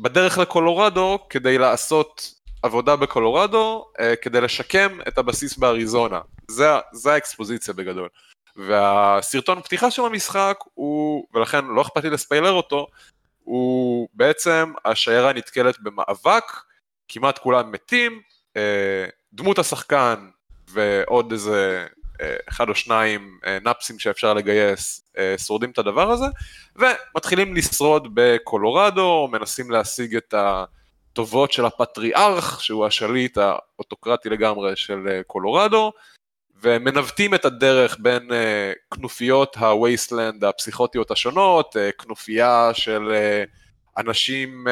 בדרך 0.02 0.38
לקולורדו 0.38 1.20
כדי 1.30 1.58
לעשות 1.58 2.34
עבודה 2.64 2.96
בקולורדו, 2.96 3.86
אה, 4.00 4.16
כדי 4.16 4.42
לשקם 4.42 5.00
את 5.08 5.18
הבסיס 5.18 5.58
באריזונה. 5.58 6.20
זה, 6.48 6.68
זה 6.92 7.14
האקספוזיציה 7.14 7.74
בגדול. 7.74 8.10
והסרטון 8.56 9.62
פתיחה 9.62 9.92
של 9.92 10.02
המשחק 10.02 10.60
הוא, 10.74 11.26
ולכן 11.34 11.66
לא 11.66 11.82
אכפת 11.82 12.04
לי 12.04 12.10
לספיילר 12.10 12.52
אותו, 12.52 12.88
הוא 13.44 14.08
בעצם 14.14 14.74
השיירה 14.86 15.34
נתקלת 15.34 15.80
במאבק, 15.80 16.44
כמעט 17.08 17.38
כולם 17.38 17.72
מתים, 17.72 18.22
אה, 18.58 19.06
דמות 19.34 19.60
השחקן 19.60 20.30
ועוד 20.68 21.32
איזה 21.32 21.88
אחד 22.50 22.70
או 22.70 22.76
שניים 22.76 23.40
אה, 23.46 23.58
נאפסים 23.64 24.00
שאפשר 24.00 24.34
לגייס 24.34 25.04
אה, 25.18 25.36
שורדים 25.38 25.70
את 25.72 25.78
הדבר 25.78 26.12
הזה, 26.12 26.26
ומתחילים 26.76 27.56
לשרוד 27.56 28.08
בקולורדו, 28.14 29.30
מנסים 29.32 29.72
להשיג 29.72 30.16
את 30.16 30.34
הטובות 30.38 31.52
של 31.52 31.66
הפטריארך, 31.66 32.64
שהוא 32.64 32.86
השליט 32.86 33.38
האוטוקרטי 33.38 34.30
לגמרי 34.30 34.76
של 34.76 35.08
אה, 35.12 35.24
קולורדו, 35.24 35.92
ומנווטים 36.62 37.34
את 37.34 37.46
הדרך 37.46 37.98
בין 38.00 38.30
כנופיות 38.94 39.58
הווייסלנד 39.58 40.44
הפסיכוטיות 40.44 41.12
השונות, 41.12 41.76
כנופיה 41.98 42.72
של 42.74 43.14
אנשים, 43.98 44.68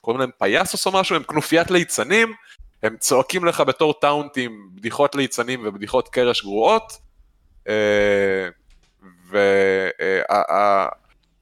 קוראים 0.00 0.20
להם 0.20 0.30
פייסוס 0.38 0.86
או 0.86 0.92
משהו, 0.92 1.16
הם 1.16 1.22
כנופיית 1.22 1.70
ליצנים, 1.70 2.32
הם 2.82 2.96
צועקים 2.96 3.44
לך 3.44 3.60
בתור 3.60 3.92
טאונטים 4.00 4.68
בדיחות 4.74 5.14
ליצנים 5.14 5.62
ובדיחות 5.64 6.08
קרש 6.08 6.42
גרועות, 6.42 6.92
uh, 7.64 7.70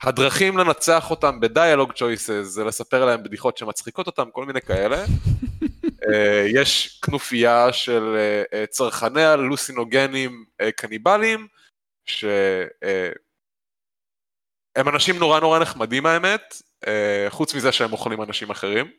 והדרכים 0.02 0.58
לנצח 0.58 1.10
אותם 1.10 1.40
בדיאלוג 1.40 1.92
צ'ויסס 1.92 2.42
זה 2.42 2.64
לספר 2.64 3.04
להם 3.04 3.22
בדיחות 3.22 3.58
שמצחיקות 3.58 4.06
אותם, 4.06 4.30
כל 4.32 4.44
מיני 4.44 4.60
כאלה. 4.60 5.04
אה, 6.08 6.46
יש 6.54 7.00
כנופיה 7.02 7.72
של 7.72 8.16
אה, 8.16 8.42
אה, 8.58 8.66
צרכני 8.66 9.24
הלוסינוגנים 9.24 10.44
אה, 10.60 10.72
קניבלים, 10.72 11.46
שהם 12.04 12.28
אנשים 14.76 15.18
נורא 15.18 15.40
נורא 15.40 15.58
נחמדים 15.58 16.06
האמת, 16.06 16.62
אה, 16.86 17.26
חוץ 17.28 17.54
מזה 17.54 17.72
שהם 17.72 17.92
אוכלים 17.92 18.22
אנשים 18.22 18.50
אחרים. 18.50 18.90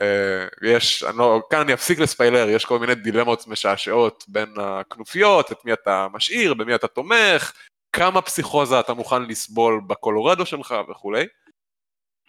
אה, 0.00 0.46
יש, 0.62 1.02
אני 1.04 1.18
לא, 1.18 1.42
כאן 1.50 1.60
אני 1.60 1.74
אפסיק 1.74 1.98
לספיילר, 1.98 2.48
יש 2.48 2.64
כל 2.64 2.78
מיני 2.78 2.94
דילמות 2.94 3.46
משעשעות 3.46 4.24
בין 4.28 4.54
הכנופיות, 4.60 5.52
את 5.52 5.64
מי 5.64 5.72
אתה 5.72 6.06
משאיר, 6.12 6.54
במי 6.54 6.74
אתה 6.74 6.88
תומך, 6.88 7.52
כמה 7.92 8.22
פסיכוזה 8.22 8.80
אתה 8.80 8.94
מוכן 8.94 9.22
לסבול 9.22 9.80
בקולורדו 9.86 10.46
שלך 10.46 10.74
וכולי. 10.90 11.26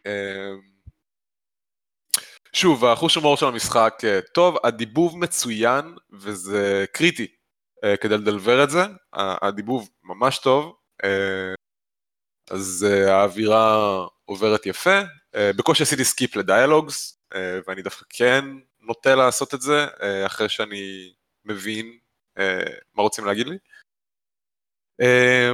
אה, 0.06 0.52
שוב, 2.54 2.86
החוש 2.86 3.16
הומור 3.16 3.38
של 3.38 3.46
המשחק 3.46 3.94
אה, 4.04 4.20
טוב, 4.34 4.58
הדיבוב 4.64 5.18
מצוין, 5.18 5.96
וזה 6.14 6.86
קריטי 6.94 7.28
כדי 8.02 8.18
לדלבר 8.18 8.64
את 8.64 8.70
זה, 8.70 8.82
הדיבוב 9.14 9.90
ממש 10.04 10.38
טוב, 10.38 10.76
אז 12.52 12.86
האווירה 13.08 14.06
עוברת 14.26 14.66
יפה, 14.66 15.00
בקושי 15.36 15.84
עשיתי 15.84 16.04
skip 16.04 16.36
ל 16.36 16.43
dialogues, 16.43 17.20
אה, 17.36 17.60
ואני 17.68 17.82
דווקא 17.82 18.06
כן 18.10 18.46
נוטה 18.82 19.16
לעשות 19.16 19.54
את 19.54 19.62
זה, 19.62 19.88
אה, 20.02 20.26
אחרי 20.26 20.50
שאני 20.50 21.14
מבין 21.46 21.98
אה, 22.38 22.64
מה 22.96 23.04
רוצים 23.04 23.26
להגיד 23.26 23.48
לי. 23.48 23.58
אה, 25.02 25.52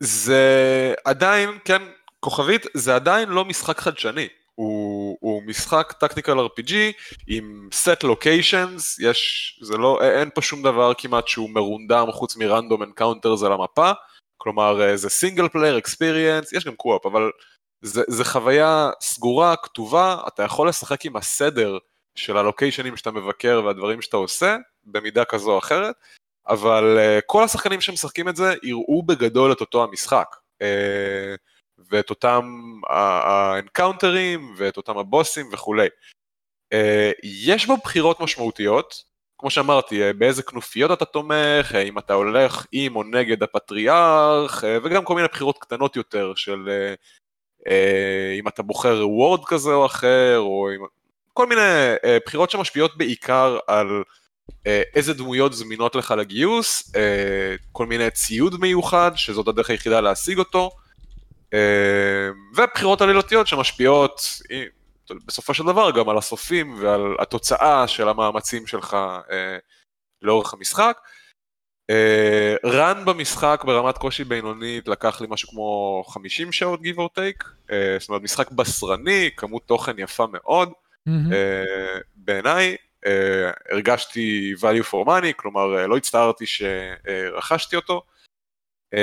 זה 0.00 0.94
עדיין, 1.04 1.50
כן, 1.64 1.82
כוכבית, 2.20 2.66
זה 2.74 2.94
עדיין 2.94 3.28
לא 3.28 3.44
משחק 3.44 3.78
חדשני. 3.78 4.28
הוא, 4.54 5.18
הוא 5.20 5.42
משחק 5.42 5.92
tactical 6.00 6.32
RPG 6.38 6.72
עם 7.28 7.68
set 7.72 8.04
locations, 8.06 9.02
יש, 9.02 9.60
זה 9.62 9.76
לא, 9.76 9.98
אין 10.02 10.30
פה 10.34 10.42
שום 10.42 10.62
דבר 10.62 10.92
כמעט 10.98 11.28
שהוא 11.28 11.50
מרונדם 11.50 12.06
חוץ 12.12 12.36
מ 12.36 12.43
random 12.43 12.82
encounters 12.82 13.42
על 13.42 13.52
המפה, 13.52 13.92
כלומר 14.36 14.82
אה, 14.82 14.96
זה 14.96 15.08
single 15.08 15.48
player 15.48 15.78
experience, 15.78 16.52
יש 16.52 16.64
גם 16.64 16.76
co-op, 16.76 17.06
אבל 17.06 17.30
זה, 17.84 18.02
זה 18.08 18.24
חוויה 18.24 18.90
סגורה, 19.00 19.56
כתובה, 19.56 20.16
אתה 20.28 20.42
יכול 20.42 20.68
לשחק 20.68 21.04
עם 21.04 21.16
הסדר 21.16 21.78
של 22.14 22.36
הלוקיישנים 22.36 22.96
שאתה 22.96 23.10
מבקר 23.10 23.62
והדברים 23.64 24.02
שאתה 24.02 24.16
עושה, 24.16 24.56
במידה 24.84 25.24
כזו 25.24 25.52
או 25.52 25.58
אחרת, 25.58 25.94
אבל 26.48 26.98
uh, 26.98 27.22
כל 27.26 27.44
השחקנים 27.44 27.80
שמשחקים 27.80 28.28
את 28.28 28.36
זה 28.36 28.54
יראו 28.62 29.02
בגדול 29.02 29.52
את 29.52 29.60
אותו 29.60 29.84
המשחק. 29.84 30.36
Uh, 30.62 30.66
ואת 31.90 32.10
אותם 32.10 32.58
האנקאונטרים 32.88 34.54
ואת 34.56 34.76
אותם 34.76 34.98
הבוסים 34.98 35.48
וכולי. 35.52 35.88
Uh, 36.74 36.76
יש 37.22 37.66
בו 37.66 37.76
בחירות 37.76 38.20
משמעותיות, 38.20 39.04
כמו 39.38 39.50
שאמרתי, 39.50 40.12
באיזה 40.12 40.42
כנופיות 40.42 40.90
אתה 40.92 41.04
תומך, 41.04 41.74
אם 41.84 41.98
אתה 41.98 42.14
הולך 42.14 42.66
עם 42.72 42.96
או 42.96 43.02
נגד 43.02 43.42
הפטריארך, 43.42 44.64
וגם 44.84 45.04
כל 45.04 45.14
מיני 45.14 45.28
בחירות 45.28 45.58
קטנות 45.58 45.96
יותר 45.96 46.32
של 46.34 46.68
אם 48.38 48.48
אתה 48.48 48.62
בוחר 48.62 49.08
וורד 49.08 49.44
כזה 49.44 49.70
או 49.70 49.86
אחר, 49.86 50.38
או 50.38 50.68
אם... 50.76 50.84
כל 51.32 51.46
מיני 51.46 51.60
uh, 51.94 52.06
בחירות 52.26 52.50
שמשפיעות 52.50 52.96
בעיקר 52.96 53.58
על 53.66 54.02
uh, 54.50 54.68
איזה 54.94 55.14
דמויות 55.14 55.52
זמינות 55.52 55.94
לך 55.94 56.14
לגיוס, 56.18 56.92
כל 57.72 57.86
מיני 57.86 58.10
ציוד 58.10 58.60
מיוחד, 58.60 59.10
שזאת 59.14 59.48
הדרך 59.48 59.70
היחידה 59.70 60.00
להשיג 60.00 60.38
אותו, 60.38 60.70
אה, 61.54 62.30
ובחירות 62.54 63.00
עלילתיות 63.00 63.46
שמשפיעות 63.46 64.20
אה, 64.50 64.64
בסופו 65.26 65.54
של 65.54 65.64
דבר 65.64 65.90
גם 65.90 66.08
על 66.08 66.18
הסופים 66.18 66.74
ועל 66.78 67.16
התוצאה 67.18 67.88
של 67.88 68.08
המאמצים 68.08 68.66
שלך 68.66 68.96
אה, 69.30 69.56
לאורך 70.22 70.54
המשחק. 70.54 70.98
רן 72.64 73.04
במשחק 73.04 73.62
ברמת 73.66 73.98
קושי 73.98 74.24
בינונית 74.24 74.88
לקח 74.88 75.20
לי 75.20 75.26
משהו 75.30 75.48
כמו 75.48 76.04
50 76.08 76.52
שעות 76.52 76.80
give 76.80 76.98
or 76.98 77.18
take, 77.18 77.74
זאת 78.00 78.08
אומרת 78.08 78.22
משחק 78.22 78.50
בשרני, 78.50 79.30
כמות 79.36 79.62
תוכן 79.66 79.98
יפה 79.98 80.24
מאוד. 80.32 80.72
בעיניי, 82.16 82.76
הרגשתי 83.70 84.54
value 84.60 84.90
for 84.90 85.06
money, 85.06 85.32
כלומר 85.36 85.86
לא 85.86 85.96
הצטערתי 85.96 86.44
שרכשתי 86.46 87.76
אותו. 87.76 88.02
Uh, 88.94 88.96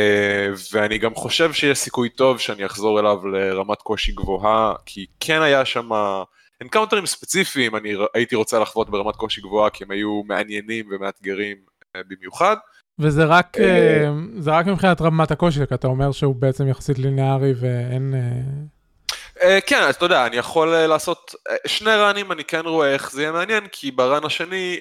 ואני 0.72 0.98
גם 0.98 1.16
חושב 1.16 1.54
שיש 1.54 1.78
סיכוי 1.78 2.10
טוב 2.10 2.40
שאני 2.40 2.66
אחזור 2.66 3.00
אליו 3.00 3.28
לרמת 3.28 3.82
קושי 3.82 4.12
גבוהה, 4.12 4.74
כי 4.86 5.06
כן 5.20 5.42
היה 5.42 5.66
שם 5.66 5.90
אנקאונטרים 6.62 7.06
ספציפיים, 7.06 7.76
אני 7.76 7.94
הייתי 8.14 8.36
רוצה 8.36 8.60
לחוות 8.60 8.90
ברמת 8.90 9.16
קושי 9.16 9.42
גבוהה, 9.42 9.70
כי 9.70 9.84
הם 9.84 9.92
היו 9.92 10.22
מעניינים 10.24 10.86
ומאתגרים 10.92 11.58
uh, 11.68 11.71
במיוחד. 11.98 12.56
וזה 13.00 13.24
רק, 13.24 13.58
uh, 13.58 13.62
זה 14.40 14.52
רק 14.52 14.66
מבחינת 14.66 15.02
רמת 15.02 15.32
הקושי, 15.32 15.68
כי 15.68 15.74
אתה 15.74 15.88
אומר 15.88 16.12
שהוא 16.12 16.36
בעצם 16.36 16.68
יחסית 16.68 17.00
לינארי 17.00 17.54
ואין... 17.60 18.14
Uh, 18.14 19.44
כן, 19.66 19.82
אז 19.82 19.96
אתה 19.96 20.06
יודע, 20.06 20.26
אני 20.26 20.38
יכול 20.38 20.68
לעשות 20.68 21.36
שני 21.68 21.96
ראנים, 21.96 22.32
אני 22.32 22.44
כן 22.44 22.62
רואה 22.66 22.94
איך 22.94 23.12
זה 23.12 23.22
יהיה 23.22 23.32
מעניין, 23.32 23.68
כי 23.72 23.92
ב 23.92 24.00
run 24.00 24.26
השני, 24.26 24.80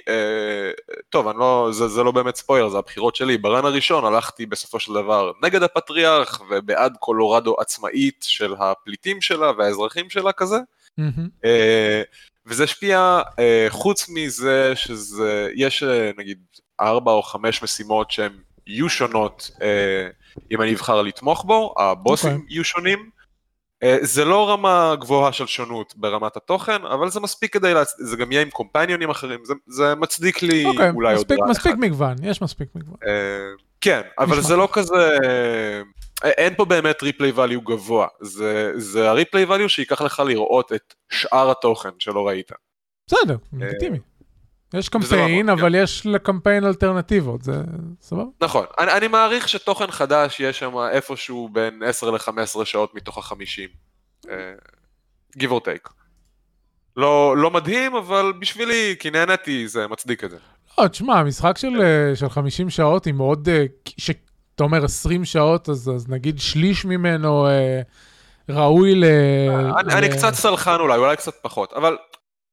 טוב, 1.09 1.29
אני 1.29 1.39
לא, 1.39 1.69
זה, 1.73 1.89
זה 1.89 2.03
לא 2.03 2.11
באמת 2.11 2.37
ספוילר, 2.37 2.69
זה 2.69 2.79
הבחירות 2.79 3.17
שלי, 3.17 3.39
ברן 3.39 3.65
הראשון 3.65 4.05
הלכתי 4.05 4.47
בסופו 4.47 4.81
של 4.81 4.93
דבר 4.93 5.33
נגד 5.43 5.63
הפטריארך 5.63 6.41
ובעד 6.51 6.97
קולורדו 6.99 7.57
עצמאית 7.61 8.25
של 8.29 8.55
הפליטים 8.59 9.21
שלה 9.21 9.53
והאזרחים 9.59 10.11
שלה 10.11 10.33
כזה, 10.33 10.57
mm-hmm. 11.01 11.47
וזה 12.47 12.65
השפיע, 12.65 13.21
חוץ 13.69 14.09
מזה 14.09 14.73
שזה, 14.77 15.49
יש 15.55 15.83
נגיד 16.17 16.39
ארבע 16.81 17.13
או 17.13 17.23
חמש 17.23 17.63
משימות 17.63 18.11
שהן 18.11 18.33
יהיו 18.67 18.89
שונות 18.89 19.51
uh, 19.55 19.61
אם 20.51 20.63
אני 20.63 20.75
אבחר 20.75 21.03
לתמוך 21.03 21.45
בו, 21.45 21.75
הבוסים 21.79 22.31
okay. 22.31 22.35
אוקיי. 22.35 22.47
יהיו 22.55 22.65
שונים. 22.65 23.11
אה, 23.83 23.99
זה 24.01 24.25
לא 24.25 24.51
רמה 24.51 24.95
גבוהה 25.01 25.33
של 25.33 25.47
שונות 25.47 25.95
ברמת 25.97 26.37
התוכן, 26.37 26.85
אבל 26.85 27.11
זה 27.11 27.21
מספיק 27.21 27.53
כדי, 27.53 27.75
לה... 27.75 27.83
זה 27.85 28.17
גם 28.17 28.33
יהיה 28.33 28.43
עם 28.43 28.51
קומפניונים 28.51 29.11
אחרים, 29.11 29.41
זה, 29.45 29.55
זה 29.67 29.95
מצדיק 29.95 30.43
לי 30.43 30.65
okay, 30.65 30.69
אוקיי, 30.69 30.91
אולי 30.91 31.15
מספיק, 31.15 31.31
עוד 31.31 31.41
רע 31.41 31.51
מספיק 31.51 31.75
מגוון, 31.77 32.17
יש 32.23 32.43
מספיק 32.43 32.69
מגוון. 32.75 32.97
Uh, 33.03 33.07
כן, 33.81 34.01
אבל 34.19 34.41
זה 34.41 34.57
לא 34.57 34.69
כזה, 34.73 35.19
אין 36.25 36.55
פה 36.57 36.65
באמת 36.65 37.03
ריפליי 37.03 37.31
ואליו 37.31 37.61
גבוה, 37.61 38.07
זה, 38.21 38.73
זה 38.77 39.11
הריפליי 39.11 39.45
ואליו 39.45 39.69
שייקח 39.69 40.03
לך 40.03 40.23
לראות 40.27 40.73
את 40.73 40.95
שאר 41.11 41.51
התוכן 41.51 41.91
שלא 41.99 42.29
ראית. 42.29 42.53
בסדר, 43.07 43.37
לגיטימי. 43.53 43.99
יש 44.75 44.89
קמפיין, 44.89 45.47
לא 45.47 45.53
אבל 45.53 45.75
יש 45.75 46.07
לקמפיין 46.07 46.65
אלטרנטיבות, 46.65 47.43
זה 47.43 47.63
סבבה? 48.01 48.25
נכון, 48.41 48.67
אני, 48.79 48.93
אני 48.93 49.09
מעריך 49.09 49.49
שתוכן 49.49 49.91
חדש 49.91 50.41
יש 50.41 50.59
שם 50.59 50.79
איפשהו 50.93 51.49
בין 51.53 51.83
10 51.87 52.11
ל-15 52.11 52.65
שעות 52.65 52.95
מתוך 52.95 53.19
ה-50. 53.19 53.37
Uh, 54.27 54.31
give 55.39 55.51
or 55.51 55.61
take. 55.61 55.91
לא, 56.97 57.37
לא 57.37 57.51
מדהים, 57.51 57.97
אבל 57.97 58.33
בשבילי, 58.39 58.97
כי 58.99 59.11
נהניתי, 59.11 59.69
זה 59.69 59.87
מצדיק 59.87 60.25
את 60.25 60.31
זה. 60.31 60.37
לא, 60.79 60.89
תשמע, 60.89 61.23
משחק 61.23 61.59
של, 61.59 61.83
אה, 61.83 62.17
של 62.17 62.29
50 62.29 62.71
שעות 62.71 63.05
היא 63.05 63.15
מאוד, 63.15 63.49
אה, 63.49 63.65
שאתה 63.99 64.65
אומר 64.65 64.85
20 64.85 65.25
שעות, 65.25 65.69
אז, 65.69 65.91
אז 65.97 66.09
נגיד 66.09 66.39
שליש 66.39 66.85
ממנו 66.85 67.47
אה, 67.47 67.81
ראוי 68.49 68.95
ל... 68.95 69.05
אני, 69.79 69.89
ל... 69.89 69.97
אני 69.97 70.09
קצת 70.09 70.35
סלחן 70.35 70.77
אולי, 70.81 70.99
אולי 70.99 71.17
קצת 71.17 71.35
פחות, 71.43 71.73
אבל 71.73 71.97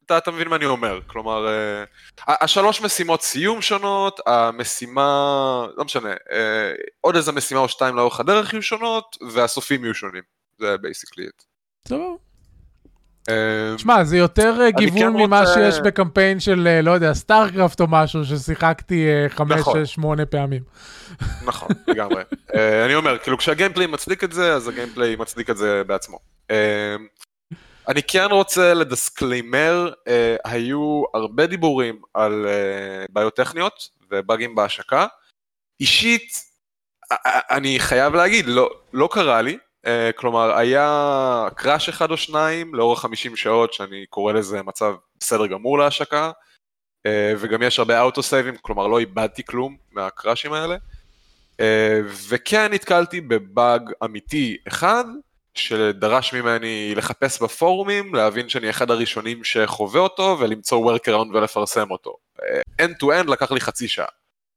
אתה, 0.08 0.18
אתה 0.18 0.32
מבין 0.32 0.48
מה 0.48 0.56
אני 0.56 0.66
אומר, 0.66 1.00
כלומר, 1.08 1.48
uh, 1.48 2.22
השלוש 2.28 2.82
משימות 2.82 3.22
סיום 3.22 3.62
שונות, 3.62 4.20
המשימה, 4.26 5.66
לא 5.78 5.86
משנה, 5.86 6.14
uh, 6.14 6.34
עוד 7.02 7.16
איזה 7.16 7.32
משימה 7.32 7.60
או 7.60 7.70
שתיים 7.70 7.96
לאורך 7.96 8.20
הדרך 8.20 8.54
יהיו 8.54 8.62
שונות, 8.62 9.18
והסופים 9.34 9.84
יהיו 9.84 9.94
שונים, 9.94 10.24
זה 10.60 10.78
basically 10.78 11.26
את. 11.28 11.44
טוב. 11.88 12.18
תשמע, 13.76 14.04
זה 14.04 14.18
יותר 14.18 14.70
גיוון 14.70 15.00
כן 15.00 15.10
ממה 15.10 15.40
רוצה... 15.40 15.54
שיש 15.54 15.80
בקמפיין 15.80 16.40
של, 16.40 16.80
לא 16.84 16.92
יודע, 16.92 17.14
StarCraft 17.14 17.80
או 17.80 17.88
משהו, 17.90 18.26
ששיחקתי 18.26 19.08
חמש, 19.30 19.60
נכון. 19.60 19.86
שש, 19.86 19.94
שמונה 19.94 20.26
פעמים. 20.26 20.64
נכון, 21.46 21.70
לגמרי. 21.88 22.24
אני 22.86 22.96
אומר, 22.96 23.18
כאילו 23.18 23.38
כשה 23.38 23.57
gameplay 23.57 23.88
מצדיק 23.88 24.24
את 24.24 24.34
זה, 24.34 24.54
אז 24.54 24.68
ה 24.68 24.73
gameplay 24.73 25.16
מצדיק 25.16 25.50
את 25.50 25.58
זה 25.58 25.82
בעצמו. 25.88 26.20
אני 27.88 28.04
כן 28.04 28.28
רוצה 28.32 28.74
ל 28.74 28.84
disclaimer, 28.84 29.94
אה, 30.08 30.36
היו 30.46 31.04
הרבה 31.14 31.48
דיבורים 31.48 32.02
על 32.14 32.46
אה, 32.48 33.06
בעיות 33.10 33.36
טכניות 33.36 33.90
ובאגים 34.12 34.56
בהשקה. 34.56 35.08
אישית, 35.80 36.32
אני 37.50 37.80
חייב 37.80 38.16
להגיד, 38.16 38.46
לא, 38.46 38.70
לא 38.94 39.10
קרה 39.12 39.42
לי, 39.42 39.58
אה, 39.86 40.12
כלומר 40.16 40.58
היה 40.58 41.48
קראש 41.56 41.90
אחד 41.90 42.12
או 42.12 42.18
שניים 42.18 42.76
לאורך 42.76 43.00
50 43.00 43.36
שעות 43.36 43.74
שאני 43.74 44.06
קורא 44.10 44.34
לזה 44.34 44.64
מצב 44.64 44.96
בסדר 45.20 45.48
גמור 45.48 45.78
להשקה, 45.78 46.32
אה, 47.06 47.34
וגם 47.38 47.62
יש 47.62 47.80
הרבה 47.80 48.02
אוטו 48.02 48.24
סייבים, 48.24 48.58
כלומר 48.62 48.88
לא 48.88 49.00
איבדתי 49.00 49.44
כלום 49.44 49.78
מהקראשים 49.92 50.54
האלה. 50.54 50.78
אה, 51.60 52.00
וכן 52.30 52.74
נתקלתי 52.74 53.22
בבאג 53.22 53.92
אמיתי 54.04 54.58
אחד, 54.68 55.06
שדרש 55.58 56.34
ממני 56.34 56.94
לחפש 56.96 57.42
בפורומים, 57.42 58.16
להבין 58.16 58.50
שאני 58.50 58.70
אחד 58.70 58.92
הראשונים 58.92 59.44
שחווה 59.44 60.02
אותו 60.02 60.38
ולמצוא 60.40 60.94
workaround 60.94 61.28
ולפרסם 61.34 61.92
אותו. 61.92 62.18
end 62.82 62.94
to 63.04 63.06
end 63.06 63.32
לקח 63.32 63.52
לי 63.52 63.60
חצי 63.60 63.88
שעה. 63.88 64.08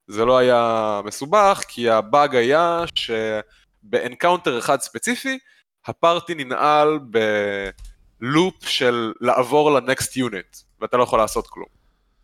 זה 0.07 0.25
לא 0.25 0.39
היה 0.39 1.01
מסובך, 1.05 1.63
כי 1.69 1.91
הבאג 1.91 2.37
היה 2.37 2.85
שב 2.95 3.36
encounter 3.36 4.59
אחד 4.59 4.81
ספציפי, 4.81 5.39
ה 5.87 5.95
party 5.95 6.35
ננעל 6.35 6.99
ב 8.21 8.30
loop 8.30 8.65
של 8.65 9.13
לעבור 9.21 9.71
ל 9.71 9.80
next 9.80 10.17
unit, 10.17 10.57
ואתה 10.81 10.97
לא 10.97 11.03
יכול 11.03 11.19
לעשות 11.19 11.47
כלום. 11.47 11.69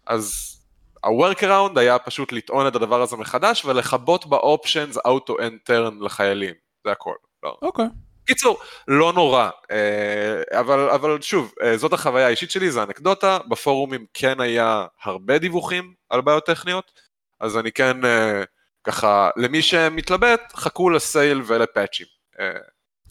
אז 0.07 0.57
ה-workaround 1.05 1.79
היה 1.79 1.99
פשוט 1.99 2.33
לטעון 2.33 2.67
את 2.67 2.77
הדבר 2.77 3.03
הזה 3.03 3.17
מחדש 3.17 3.65
ולכבות 3.65 4.27
ב 4.27 4.36
options 4.36 4.99
auto 4.99 5.33
end 5.33 5.71
turn 5.71 6.05
לחיילים, 6.05 6.55
זה 6.85 6.93
הכל. 6.93 7.15
אוקיי. 7.43 7.85
לא. 7.85 7.91
Okay. 7.91 8.06
קיצור, 8.27 8.59
לא 8.89 9.13
נורא, 9.13 9.51
אה, 9.71 10.61
אבל, 10.61 10.91
אבל 10.91 11.21
שוב, 11.21 11.53
אה, 11.63 11.77
זאת 11.77 11.93
החוויה 11.93 12.27
האישית 12.27 12.51
שלי, 12.51 12.71
זה 12.71 12.83
אנקדוטה, 12.83 13.39
בפורומים 13.49 14.07
כן 14.15 14.41
היה 14.41 14.87
הרבה 15.03 15.39
דיווחים 15.39 15.95
על 16.11 16.21
בעיות 16.21 16.47
טכניות, 16.47 16.93
אז 17.41 17.57
אני 17.57 17.73
כן 17.73 18.05
אה, 18.05 18.43
ככה, 18.85 19.31
למי 19.37 19.63
שמתלבט, 19.63 20.53
חכו 20.57 20.91
ל 20.91 21.01
sale 21.01 21.43
ולפאצ'ים. 21.47 22.07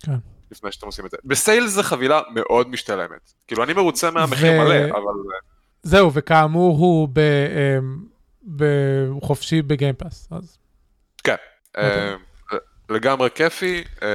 כן. 0.06 0.16
לפני 0.52 0.72
שאתם 0.72 0.86
עושים 0.86 1.06
את 1.06 1.12
זה. 1.12 1.18
ב 1.24 1.33
sale 1.33 1.68
זה 1.68 1.84
חבילה 1.84 2.22
מאוד 2.34 2.70
משתלמת. 2.70 3.34
כאילו, 3.48 3.64
אני 3.64 3.74
מרוצה 3.74 4.12
מהמחיר 4.12 4.52
ו... 4.52 4.64
מלא, 4.64 4.86
אבל... 4.90 5.14
זהו, 5.84 6.14
וכאמור 6.14 6.78
הוא 6.78 7.10
ב... 7.14 7.20
בחופשי 8.56 9.62
ב 9.62 9.68
Game 9.68 9.95
Pass, 9.95 10.28
אז... 10.32 10.58
כן. 11.24 11.36
Okay. 11.78 11.80
לגמרי 12.90 13.30
כיפי. 13.36 13.84
אמ, 14.02 14.08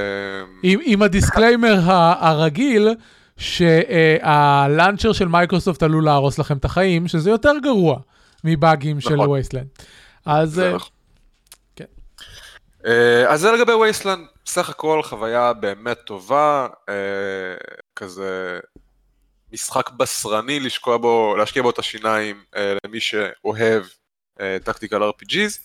עם, 0.63 0.79
עם 0.83 1.01
ה 1.01 1.08
disclaimer 1.08 1.79
הרגיל, 2.19 2.89
שה 3.41 3.88
launcher 3.88 5.13
של 5.13 5.27
מייקרוסופט 5.27 5.83
עלול 5.83 6.05
להרוס 6.05 6.39
לכם 6.39 6.57
את 6.57 6.65
החיים, 6.65 7.07
שזה 7.07 7.29
יותר 7.29 7.53
גרוע 7.63 7.99
מבאגים 8.43 8.97
נכון. 8.97 9.11
של 9.11 9.29
וייסלנד. 9.29 9.67
אז... 10.25 10.59
אה. 10.59 10.77
כן. 11.75 11.85
אה, 12.85 13.29
אז 13.29 13.39
זה 13.39 13.51
לגבי 13.51 13.71
וייסלנד, 13.71 14.27
סך 14.45 14.69
הכל 14.69 15.03
חוויה 15.03 15.53
באמת 15.53 15.97
טובה, 16.05 16.67
אה, 16.89 16.95
כזה 17.95 18.59
משחק 19.53 19.89
בשרני 19.89 20.59
לשקוע 20.59 20.97
בו, 20.97 21.35
להשקיע 21.37 21.63
בו 21.63 21.69
את 21.69 21.79
השיניים 21.79 22.43
למי 22.85 22.99
שאוהב 22.99 23.83
טקטיקל 24.63 25.01
RPGs. 25.09 25.59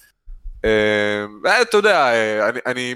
אה, 0.64 1.62
אתה 1.62 1.76
יודע, 1.76 1.96
אה, 1.96 2.48
אני, 2.48 2.60
אני 2.66 2.94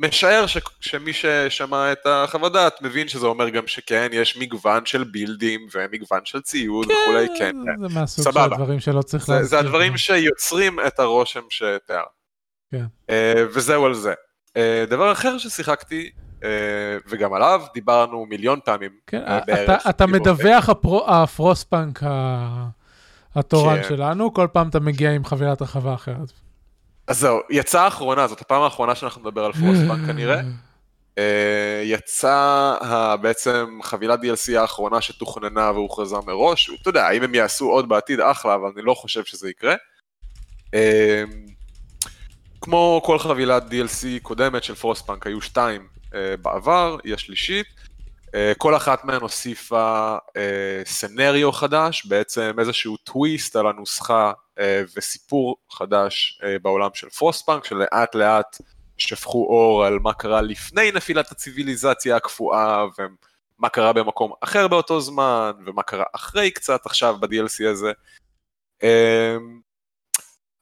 משער 0.00 0.46
ש, 0.46 0.58
שמי 0.80 1.12
ששמע 1.12 1.92
את 1.92 2.06
החוות 2.06 2.52
דעת 2.52 2.82
מבין 2.82 3.08
שזה 3.08 3.26
אומר 3.26 3.48
גם 3.48 3.66
שכן, 3.66 4.08
יש 4.12 4.36
מגוון 4.36 4.86
של 4.86 5.04
בילדים 5.04 5.66
ומגוון 5.74 6.20
של 6.24 6.40
ציוד 6.40 6.86
כן, 6.86 6.92
וכולי, 6.92 7.26
כן, 7.38 7.56
זה 7.64 7.88
כן, 7.88 7.94
מהסוג 7.94 8.32
של 8.32 8.38
הדברים 8.38 8.80
שלא 8.80 9.02
צריך 9.02 9.28
להזכיר. 9.28 9.46
זה 9.46 9.58
הדברים 9.58 9.96
שיוצרים 9.96 10.80
את 10.86 10.98
הרושם 10.98 11.40
שתיאר. 11.50 12.04
כן. 12.70 12.84
Uh, 13.10 13.12
וזהו 13.54 13.84
על 13.84 13.94
זה. 13.94 14.14
Uh, 14.48 14.52
דבר 14.90 15.12
אחר 15.12 15.38
ששיחקתי, 15.38 16.10
uh, 16.40 16.44
וגם 17.08 17.32
עליו 17.32 17.62
דיברנו 17.74 18.26
מיליון 18.26 18.58
פעמים 18.64 18.90
כן, 19.06 19.22
uh, 19.26 19.46
בערך. 19.46 19.80
אתה, 19.82 19.90
אתה 19.90 20.06
מדווח 20.06 20.68
הפרו, 20.68 21.10
הפרוסטפאנק 21.10 22.02
התורן 23.34 23.82
כן. 23.82 23.88
שלנו, 23.88 24.34
כל 24.34 24.46
פעם 24.52 24.68
אתה 24.68 24.80
מגיע 24.80 25.10
עם 25.10 25.24
חבילת 25.24 25.62
הרחבה 25.62 25.94
אחרת. 25.94 26.32
אז 27.10 27.18
זהו, 27.18 27.40
יצאה 27.50 27.84
האחרונה, 27.84 28.26
זאת 28.26 28.40
הפעם 28.40 28.62
האחרונה 28.62 28.94
שאנחנו 28.94 29.20
נדבר 29.20 29.44
על 29.44 29.52
Frostpunk 29.52 30.06
כנראה. 30.06 30.40
Uh, 31.16 31.22
יצאה 31.84 33.16
בעצם 33.16 33.78
חבילת 33.82 34.20
DLC 34.20 34.58
האחרונה 34.58 35.00
שתוכננה 35.00 35.70
והוכרזה 35.70 36.16
מראש, 36.26 36.70
אתה 36.82 36.88
יודע, 36.88 37.06
האם 37.06 37.22
הם 37.22 37.34
יעשו 37.34 37.70
עוד 37.70 37.88
בעתיד 37.88 38.20
אחלה, 38.20 38.54
אבל 38.54 38.70
אני 38.74 38.82
לא 38.82 38.94
חושב 38.94 39.24
שזה 39.24 39.50
יקרה. 39.50 39.74
אה, 40.74 41.24
כמו 42.60 43.00
כל 43.04 43.18
חבילת 43.18 43.62
DLC 43.62 44.22
קודמת 44.22 44.64
של 44.64 44.74
Frostpunk, 44.74 45.26
היו 45.26 45.40
שתיים 45.40 45.86
אה, 46.14 46.34
בעבר, 46.42 46.96
היא 47.04 47.14
השלישית. 47.14 47.66
אה, 48.34 48.52
כל 48.58 48.76
אחת 48.76 49.04
מהן 49.04 49.20
הוסיפה 49.20 50.16
אה, 50.36 50.82
scenario 50.86 51.52
חדש, 51.52 52.06
בעצם 52.06 52.52
איזשהו 52.58 52.96
טוויסט 52.96 53.56
על 53.56 53.66
הנוסחה 53.66 54.26
אה, 54.26 54.32
וסיפור 54.96 55.56
חדש 55.70 56.40
אה, 56.44 56.58
בעולם 56.58 56.90
של 56.94 57.08
Frostpunk, 57.08 57.64
שלאט 57.64 58.14
לאט 58.14 58.56
שפכו 58.98 59.46
אור 59.48 59.84
על 59.84 59.98
מה 59.98 60.12
קרה 60.12 60.40
לפני 60.40 60.92
נפילת 60.92 61.32
הציוויליזציה 61.32 62.16
הקפואה, 62.16 62.84
ומה 62.98 63.68
קרה 63.68 63.92
במקום 63.92 64.32
אחר 64.40 64.68
באותו 64.68 65.00
זמן, 65.00 65.52
ומה 65.66 65.82
קרה 65.82 66.04
אחרי 66.14 66.50
קצת 66.50 66.86
עכשיו 66.86 67.16
ב-DLC 67.20 67.68
הזה. 67.70 67.92
אה, 68.82 69.36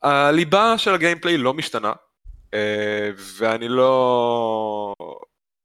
הליבה 0.03 0.79
של 0.79 0.95
הגיימפליי 0.95 1.37
לא 1.37 1.55
משתנה, 1.55 1.93
אה, 2.55 3.11
ואני 3.39 3.69
לא... 3.69 4.95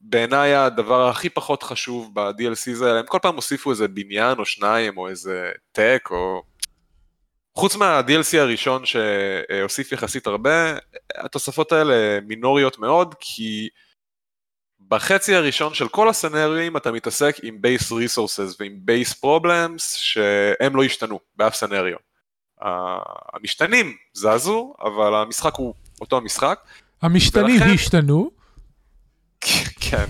בעיניי 0.06 0.56
הדבר 0.56 1.08
הכי 1.08 1.30
פחות 1.30 1.64
חשוב 1.64 2.10
ב-DLCs 2.14 2.86
האלה, 2.86 3.00
הם 3.00 3.06
כל 3.06 3.20
פעם 3.22 3.36
הוסיפו 3.36 3.72
איזה 3.72 3.88
בניין 3.88 4.40
או 4.40 4.46
שניים 4.46 4.98
או 4.98 5.08
איזה 5.08 5.52
טק 5.72 6.10
או... 6.12 6.44
חוץ 7.56 7.76
מה-DLC 7.76 8.38
הראשון 8.38 8.84
שהוסיף 8.86 9.92
יחסית 9.92 10.28
הרבה, 10.28 10.78
התוספות 11.16 11.72
האלה 11.72 12.20
מינוריות 12.28 12.80
מאוד, 12.80 13.16
כי 13.20 13.70
בחצי 14.88 15.36
הראשון 15.36 15.74
של 15.74 15.88
כל 15.88 16.10
הסצנריונים 16.10 16.78
אתה 16.78 16.92
מתעסק 16.92 17.36
עם 17.44 17.58
base 17.58 17.92
resources 17.92 18.56
ועם 18.60 18.80
base 18.88 19.14
problems 19.26 19.80
שהם 19.80 20.76
לא 20.76 20.84
השתנו 20.84 21.20
באף 21.36 21.56
סצנריו. 21.56 21.98
המשתנים 23.34 23.96
זזו, 24.14 24.74
אבל 24.82 25.16
המשחק 25.16 25.56
הוא 25.56 25.74
אותו 26.02 26.18
המשחק. 26.18 26.60
המשתנים 27.02 27.56
ולכן... 27.56 27.74
השתנו. 27.74 28.32
כן. 29.80 30.06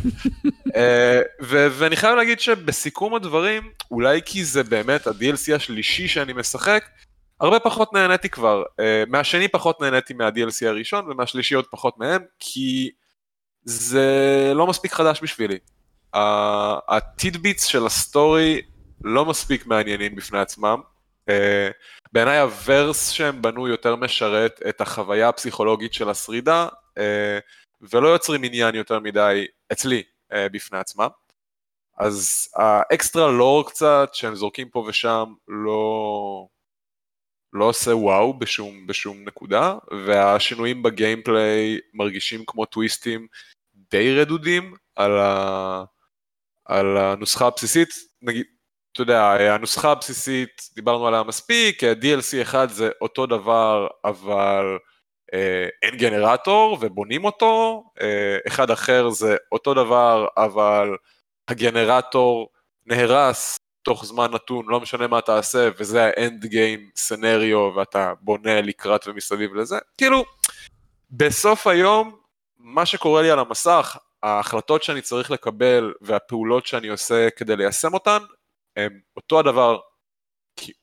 אה, 0.76 1.22
ואני 1.42 1.96
חייב 1.96 2.16
להגיד 2.16 2.40
שבסיכום 2.40 3.16
הדברים, 3.16 3.72
אולי 3.92 4.22
כי 4.26 4.46
זה 4.46 4.64
באמת 4.64 5.08
ה-DLC 5.08 5.56
השלישי 5.56 6.08
שאני 6.08 6.34
משחק, 6.34 6.86
הרבה 7.44 7.60
פחות 7.60 7.94
נהניתי 7.94 8.30
כבר. 8.30 8.64
Uh, 8.64 9.10
מהשני 9.10 9.48
פחות 9.48 9.82
נהניתי 9.82 10.14
מה-DLC 10.14 10.68
הראשון, 10.68 11.12
ומהשלישי 11.12 11.56
עוד 11.56 11.66
פחות 11.72 11.98
מהם, 11.98 12.22
כי 12.40 12.92
זה 13.64 14.52
לא 14.56 14.68
מספיק 14.68 14.94
חדש 14.94 15.20
בשבילי. 15.24 15.58
ה 16.88 16.97
tidbits 16.98 17.66
של 17.66 17.86
ה 17.86 17.99
story 17.99 18.62
לא 19.04 19.26
מספיק 19.26 19.66
מעניינים 19.66 20.16
בפני 20.16 20.40
עצמם. 20.40 20.82
Uh, 21.30 21.34
בעיניי 22.14 22.40
הוורס 22.40 23.10
שהם 23.10 23.42
בנו 23.42 23.68
יותר 23.68 23.96
משרת 23.96 24.60
את 24.70 24.82
החוויה 24.82 25.30
הפסיכולוגית 25.30 25.94
של 25.94 26.10
השרידה, 26.10 26.68
uh, 27.00 27.02
ולא 27.82 28.08
יוצרים 28.08 28.44
עניין 28.44 28.76
יותר 28.76 29.00
מדי 29.00 29.46
אצלי 29.72 30.04
uh, 30.32 30.36
בפני 30.52 30.78
עצמם. 30.78 31.10
אז 31.98 32.48
האקסטרה 32.56 33.32
לור 33.32 33.70
קצת 33.70 34.10
שהם 34.14 34.36
זורקים 34.36 34.70
פה 34.70 34.86
ושם 34.88 35.34
לא, 35.48 36.48
לא 37.54 37.66
עושה 37.66 37.96
וואו 37.96 38.40
בשום, 38.40 38.88
בשום 38.88 39.24
נקודה, 39.26 39.78
והשינויים 40.06 40.84
בגיימפליי 40.84 41.80
מרגישים 41.94 42.44
כמו 42.48 42.66
טוויסטים 42.66 43.28
די 43.92 44.20
רדודים 44.20 44.74
על, 44.96 45.18
ה, 45.18 45.84
על 46.66 46.98
הנוסחה 46.98 47.48
הבסיסית. 47.48 47.90
נגיד, 48.22 48.46
אתה 48.92 49.02
יודע, 49.02 49.24
הנוסחה 49.32 49.92
הבסיסית, 49.92 50.70
דיברנו 50.76 51.08
עליה 51.08 51.24
מספיק, 51.24 51.84
DLC 51.84 52.42
אחד 52.42 52.70
זה 52.70 52.90
אותו 53.02 53.26
דבר, 53.26 53.88
אבל 54.06 54.78
אה, 55.34 55.68
אין 55.82 55.98
גנרטור 55.98 56.78
ובונים 56.82 57.26
אותו, 57.26 57.84
אה, 58.02 58.38
אחד 58.48 58.72
אחר 58.72 59.10
זה 59.10 59.36
אותו 59.52 59.74
דבר, 59.74 60.28
אבל 60.38 60.90
הגנרטור 61.48 62.50
נהרס 62.86 63.58
תוך 63.84 64.06
זמן 64.06 64.32
נתון, 64.32 64.66
לא 64.68 64.80
משנה 64.80 65.08
מה 65.08 65.22
תעשה, 65.22 65.70
וזה 65.78 66.04
האנד 66.04 66.46
גיים 66.46 66.90
סנריו, 66.96 67.72
ואתה 67.76 68.14
בונה 68.22 68.62
לקראת 68.62 69.08
ומסביב 69.08 69.54
לזה. 69.54 69.78
כאילו, 69.98 70.26
בסוף 71.12 71.68
היום, 71.68 72.16
מה 72.58 72.86
שקורה 72.86 73.22
לי 73.22 73.32
על 73.32 73.40
המסך, 73.40 73.98
ההחלטות 74.24 74.84
שאני 74.84 75.02
צריך 75.02 75.32
לקבל 75.32 75.94
והפעולות 76.02 76.66
שאני 76.66 76.88
עושה 76.88 77.30
כדי 77.30 77.56
ליישם 77.56 77.94
אותן, 77.94 78.18
הם 78.78 79.00
אותו 79.16 79.40
הדבר 79.40 79.80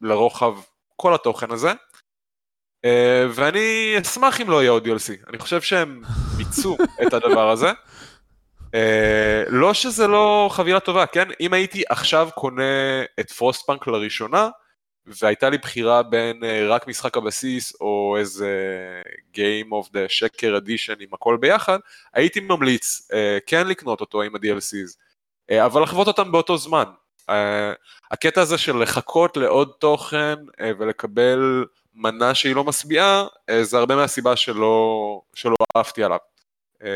לרוחב 0.00 0.54
כל 0.96 1.14
התוכן 1.14 1.50
הזה. 1.50 1.72
אה, 2.84 3.26
ואני 3.30 3.94
אשמח 4.02 4.40
אם 4.40 4.50
לא 4.50 4.62
יהיה 4.62 4.70
עוד 4.70 4.86
DLC, 4.86 5.28
אני 5.28 5.38
חושב 5.38 5.60
שהם 5.60 6.02
מיצו 6.38 6.76
את 7.06 7.12
הדבר 7.12 7.50
הזה. 7.50 7.72
Uh, 8.70 9.48
לא 9.48 9.74
שזה 9.74 10.06
לא 10.06 10.48
חבילה 10.52 10.80
טובה, 10.80 11.06
כן? 11.06 11.28
אם 11.40 11.52
הייתי 11.52 11.82
עכשיו 11.88 12.28
קונה 12.34 13.02
את 13.20 13.30
פרוסט 13.30 13.66
פאנק 13.66 13.86
לראשונה, 13.86 14.48
והייתה 15.06 15.50
לי 15.50 15.58
בחירה 15.58 16.02
בין 16.02 16.42
uh, 16.42 16.46
רק 16.68 16.88
משחק 16.88 17.16
הבסיס 17.16 17.80
או 17.80 18.16
איזה 18.18 18.52
Game 19.34 19.70
of 19.70 19.88
the 19.88 20.08
שקר 20.08 20.56
אדישן 20.56 20.94
עם 21.00 21.08
הכל 21.12 21.36
ביחד, 21.40 21.78
הייתי 22.14 22.40
ממליץ 22.40 23.08
uh, 23.12 23.14
כן 23.46 23.66
לקנות 23.66 24.00
אותו 24.00 24.22
עם 24.22 24.34
ה-DLCs, 24.34 24.96
אבל 25.64 25.82
לחוות 25.82 26.06
אותם 26.06 26.32
באותו 26.32 26.56
זמן. 26.56 26.84
Uh, 27.30 27.32
הקטע 28.10 28.40
הזה 28.40 28.58
של 28.58 28.82
לחכות 28.82 29.36
לעוד 29.36 29.72
תוכן 29.78 30.34
uh, 30.34 30.62
ולקבל 30.78 31.64
מנה 31.94 32.34
שהיא 32.34 32.54
לא 32.54 32.64
משביעה, 32.64 33.26
uh, 33.26 33.54
זה 33.62 33.78
הרבה 33.78 33.96
מהסיבה 33.96 34.36
שלא, 34.36 35.20
שלא 35.34 35.56
אהבתי 35.76 36.04
עליו. 36.04 36.18
אה, 36.84 36.88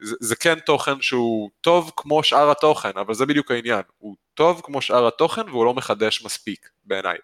זה, 0.00 0.16
זה 0.20 0.36
כן 0.36 0.58
תוכן 0.58 1.00
שהוא 1.00 1.50
טוב 1.60 1.92
כמו 1.96 2.22
שאר 2.22 2.50
התוכן, 2.50 2.98
אבל 3.00 3.14
זה 3.14 3.26
בדיוק 3.26 3.50
העניין, 3.50 3.82
הוא 3.98 4.16
טוב 4.34 4.60
כמו 4.64 4.82
שאר 4.82 5.06
התוכן 5.06 5.48
והוא 5.48 5.64
לא 5.64 5.74
מחדש 5.74 6.24
מספיק 6.24 6.68
בעיניי. 6.84 7.18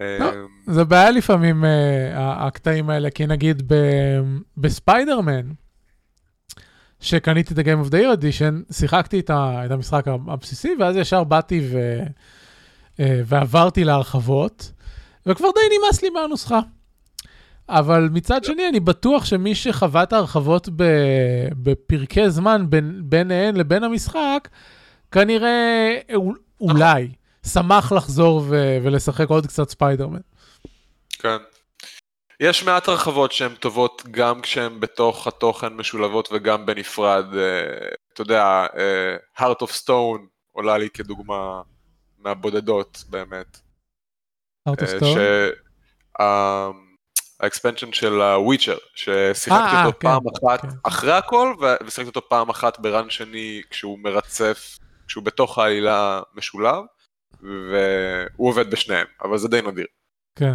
לא, 0.00 0.30
זה 0.66 0.84
בעיה 0.84 1.10
לפעמים 1.10 1.64
אה, 1.64 2.46
הקטעים 2.46 2.90
האלה, 2.90 3.10
כי 3.10 3.26
נגיד 3.26 3.72
בספיידרמן, 4.56 5.50
שקניתי 7.00 7.54
את 7.54 7.58
ה-Game 7.58 7.86
of 7.86 7.90
the 7.90 7.94
Year 7.94 8.20
Edition, 8.20 8.74
שיחקתי 8.74 9.20
את, 9.20 9.30
ה, 9.30 9.62
את 9.66 9.70
המשחק 9.70 10.04
הבסיסי, 10.08 10.74
ואז 10.78 10.96
ישר 10.96 11.24
באתי 11.24 11.60
ו, 11.72 11.78
אה, 13.00 13.20
ועברתי 13.26 13.84
להרחבות, 13.84 14.72
וכבר 15.26 15.48
די 15.54 15.78
נמאס 15.78 16.02
לי 16.02 16.10
מהנוסחה. 16.10 16.60
אבל 17.68 18.08
מצד 18.12 18.44
שני, 18.44 18.68
אני 18.68 18.80
בטוח 18.80 19.24
שמי 19.24 19.54
שחווה 19.54 20.02
את 20.02 20.12
ההרחבות 20.12 20.68
בפרקי 21.52 22.30
זמן 22.30 22.66
בין, 22.68 23.02
ביניהן 23.04 23.56
לבין 23.56 23.84
המשחק, 23.84 24.48
כנראה 25.12 25.98
אולי 26.60 27.12
שמח 27.46 27.92
לחזור 27.92 28.42
ו- 28.48 28.78
ולשחק 28.82 29.28
עוד 29.28 29.46
קצת 29.46 29.68
ספיידרמן. 29.68 30.20
כן. 31.18 31.36
יש 32.40 32.64
מעט 32.64 32.88
הרחבות 32.88 33.32
שהן 33.32 33.54
טובות 33.54 34.02
גם 34.10 34.40
כשהן 34.40 34.80
בתוך 34.80 35.26
התוכן 35.26 35.72
משולבות 35.72 36.28
וגם 36.32 36.66
בנפרד. 36.66 37.24
אה, 37.36 37.88
אתה 38.12 38.22
יודע, 38.22 38.66
אה, 38.76 39.16
Heart 39.38 39.62
of 39.62 39.70
Stone 39.70 40.20
עולה 40.52 40.78
לי 40.78 40.90
כדוגמה 40.90 41.62
מהבודדות 42.18 43.04
באמת. 43.08 43.58
Heart 44.68 44.72
of 44.72 44.82
אה, 44.82 44.98
Stone? 44.98 45.04
ש... 45.04 45.18
ה 47.40 47.45
expansion 47.45 47.92
של 47.92 48.22
ה 48.22 48.28
Witcher, 48.28 48.76
ששיחקתי 48.94 49.72
아, 49.72 49.74
אה, 49.74 49.86
אותו 49.86 49.98
כן, 49.98 50.08
פעם 50.08 50.22
אחת 50.28 50.60
כן. 50.60 50.68
אחרי 50.82 51.12
הכל, 51.12 51.54
ושיחקתי 51.86 52.08
אותו 52.08 52.28
פעם 52.28 52.48
אחת 52.48 52.78
בראן 52.78 53.10
שני 53.10 53.62
כשהוא 53.70 53.98
מרצף, 53.98 54.78
כשהוא 55.06 55.24
בתוך 55.24 55.58
העלילה 55.58 56.20
משולב, 56.34 56.84
והוא 57.40 58.48
עובד 58.48 58.70
בשניהם, 58.70 59.06
אבל 59.22 59.38
זה 59.38 59.48
די 59.48 59.60
נדיר. 59.62 59.86
כן. 60.36 60.54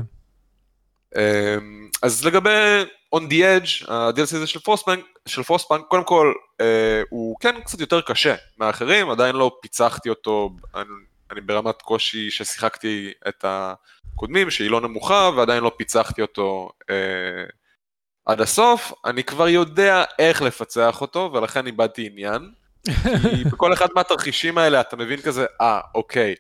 אמ, 1.16 1.90
אז 2.04 2.26
לגבי 2.26 2.84
On 3.16 3.20
the 3.20 3.34
Edge, 3.34 3.92
ה-DLC 3.92 4.22
הזה 4.22 4.48
של 4.48 4.60
פרוספנק, 4.60 5.06
של 5.26 5.44
פרוספנק, 5.44 5.86
קודם 5.88 6.04
כל, 6.04 6.34
אה, 6.62 7.02
הוא 7.10 7.36
כן 7.40 7.62
קצת 7.62 7.80
יותר 7.80 8.02
קשה 8.02 8.36
מהאחרים, 8.58 9.10
עדיין 9.10 9.36
לא 9.36 9.58
פיצחתי 9.62 10.10
אותו, 10.10 10.50
אני, 10.76 10.88
אני 11.32 11.42
ברמת 11.42 11.82
קושי 11.82 12.32
ששיחקתי 12.32 13.12
את 13.28 13.46
ה... 13.46 13.74
קודמים 14.16 14.52
שהיא 14.52 14.72
לא 14.72 14.82
נמוכה 14.82 15.30
ועדיין 15.38 15.64
לא 15.64 15.72
פיצחתי 15.78 16.22
אותו 16.22 16.70
אה, 16.90 17.44
עד 18.26 18.42
הסוף, 18.42 18.94
אני 19.06 19.24
כבר 19.24 19.48
יודע 19.48 20.04
איך 20.20 20.42
לפצח 20.42 21.02
אותו 21.02 21.32
ולכן 21.34 21.68
איבדתי 21.68 22.08
עניין. 22.12 22.52
כי 22.86 23.44
בכל 23.52 23.74
אחד 23.74 23.88
מהתרחישים 23.96 24.58
האלה 24.58 24.82
אתה 24.82 24.96
מבין 24.96 25.22
כזה, 25.22 25.46
אה, 25.62 25.82
אוקיי, 25.96 26.36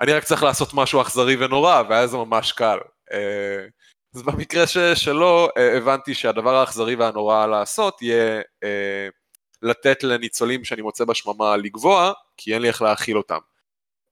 אני 0.00 0.12
רק 0.12 0.24
צריך 0.24 0.42
לעשות 0.42 0.74
משהו 0.74 1.02
אכזרי 1.02 1.36
ונורא 1.36 1.82
ואז 1.88 2.10
זה 2.10 2.16
ממש 2.16 2.52
קל. 2.52 2.78
אה, 3.12 3.66
אז 4.14 4.22
במקרה 4.22 4.66
ש, 4.66 4.78
שלו 4.78 5.48
אה, 5.56 5.76
הבנתי 5.76 6.14
שהדבר 6.14 6.54
האכזרי 6.54 6.94
והנורא 6.94 7.46
לעשות 7.46 8.02
יהיה 8.02 8.42
אה, 8.64 9.08
לתת 9.62 10.02
לניצולים 10.02 10.64
שאני 10.64 10.82
מוצא 10.82 11.04
בשממה 11.04 11.56
לגבוה, 11.56 12.12
כי 12.36 12.54
אין 12.54 12.62
לי 12.62 12.68
איך 12.68 12.82
להאכיל 12.82 13.16
אותם. 13.16 13.38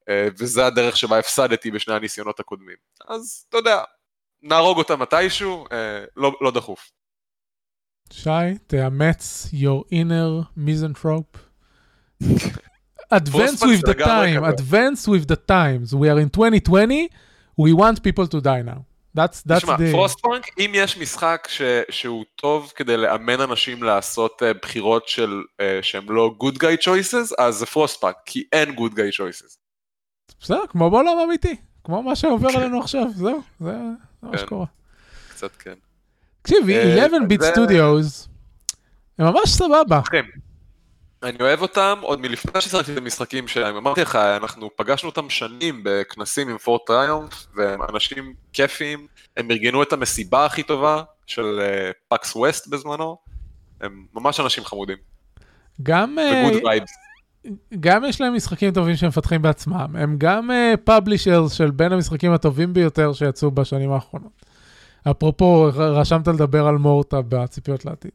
אה, 0.09 0.27
וזה 0.39 0.65
הדרך 0.65 0.97
שבה 0.97 1.19
הפסדתי 1.19 1.71
בשני 1.71 1.93
הניסיונות 1.93 2.39
הקודמים. 2.39 2.75
אז 3.07 3.45
אתה 3.49 3.57
יודע, 3.57 3.83
נהרוג 4.41 4.77
אותה 4.77 4.95
מתישהו, 4.95 5.65
אה, 5.71 6.03
לא, 6.17 6.37
לא 6.41 6.51
דחוף. 6.51 6.91
שי, 8.11 8.57
תאמץ 8.67 9.47
your 9.53 9.83
inner 9.93 10.45
misanthrope. 10.57 11.37
advance 13.11 13.61
with 13.61 13.81
the 13.81 13.93
time, 13.93 14.43
advance 14.43 15.07
with 15.07 15.27
the 15.27 15.35
times. 15.35 15.95
We 15.95 16.09
are 16.09 16.19
in 16.19 16.29
2020, 16.29 17.09
we 17.57 17.73
want 17.73 18.03
people 18.03 18.27
to 18.27 18.41
die 18.41 18.61
now. 18.61 18.85
That's, 19.13 19.41
that's 19.41 19.63
תשמע, 19.63 19.75
the... 19.75 19.91
פרוסטפאנק, 19.91 20.45
אם 20.59 20.71
יש 20.73 20.97
משחק 20.97 21.47
ש, 21.51 21.61
שהוא 21.89 22.25
טוב 22.35 22.71
כדי 22.75 22.97
לאמן 22.97 23.41
אנשים 23.41 23.83
לעשות 23.83 24.41
uh, 24.41 24.57
בחירות 24.61 25.07
של, 25.07 25.41
uh, 25.61 25.63
שהם 25.81 26.11
לא 26.11 26.35
good 26.43 26.55
guy 26.55 26.83
choices, 26.85 27.33
אז 27.37 27.55
זה 27.55 27.65
Frostpunk, 27.65 28.15
כי 28.25 28.43
אין 28.53 28.69
good 28.69 28.91
guy 28.91 29.11
choices. 29.19 29.68
בסדר, 30.41 30.67
כמו 30.69 30.89
בעולם 30.89 31.17
אמיתי. 31.25 31.55
כמו 31.83 32.03
מה 32.03 32.15
שעובר 32.15 32.51
כן. 32.51 32.59
עלינו 32.59 32.79
עכשיו, 32.79 33.05
זהו, 33.15 33.41
זה 33.59 33.65
זה 33.65 33.77
מה 34.23 34.31
כן. 34.31 34.37
שקורה. 34.37 34.65
קצת 35.29 35.55
כן. 35.55 35.73
תקשיב, 36.41 36.69
אה, 36.69 36.99
11 37.05 37.19
bit 37.27 37.41
studios, 37.43 38.27
הם 39.19 39.25
ממש 39.25 39.49
סבבה. 39.49 40.01
אני 41.23 41.37
אוהב 41.41 41.61
אותם 41.61 41.99
עוד 42.01 42.21
מלפני 42.21 42.61
ששחקתי 42.61 42.93
את 42.93 42.97
המשחקים 42.97 43.47
שלהם. 43.47 43.75
אמרתי 43.75 44.01
לך, 44.01 44.15
אנחנו 44.15 44.69
פגשנו 44.75 45.09
אותם 45.09 45.29
שנים 45.29 45.81
בכנסים 45.83 46.49
עם 46.49 46.57
Fort 46.57 46.81
Triumph, 46.87 47.47
והם 47.55 47.79
אנשים 47.93 48.33
כיפיים, 48.53 49.07
הם 49.37 49.51
ארגנו 49.51 49.83
את 49.83 49.93
המסיבה 49.93 50.45
הכי 50.45 50.63
טובה 50.63 51.03
של 51.25 51.59
אה, 51.61 51.91
PAX 52.07 52.35
West 52.35 52.67
בזמנו. 52.67 53.17
הם 53.81 54.05
ממש 54.13 54.39
אנשים 54.39 54.65
חמודים, 54.65 54.97
גם... 55.83 56.19
אה, 56.19 56.43
ו 56.47 56.50
good 56.50 56.63
vibes. 56.65 56.91
גם 57.79 58.05
יש 58.05 58.21
להם 58.21 58.35
משחקים 58.35 58.71
טובים 58.71 58.95
שהם 58.95 59.09
מפתחים 59.09 59.41
בעצמם, 59.41 59.95
הם 59.97 60.15
גם 60.17 60.49
publishers 60.83 61.51
של 61.51 61.71
בין 61.71 61.91
המשחקים 61.91 62.31
הטובים 62.31 62.73
ביותר 62.73 63.13
שיצאו 63.13 63.51
בשנים 63.51 63.91
האחרונות. 63.91 64.45
אפרופו, 65.11 65.69
רשמת 65.73 66.27
לדבר 66.27 66.67
על 66.67 66.75
Morta 66.75 67.17
בציפיות 67.29 67.85
לעתיד. 67.85 68.11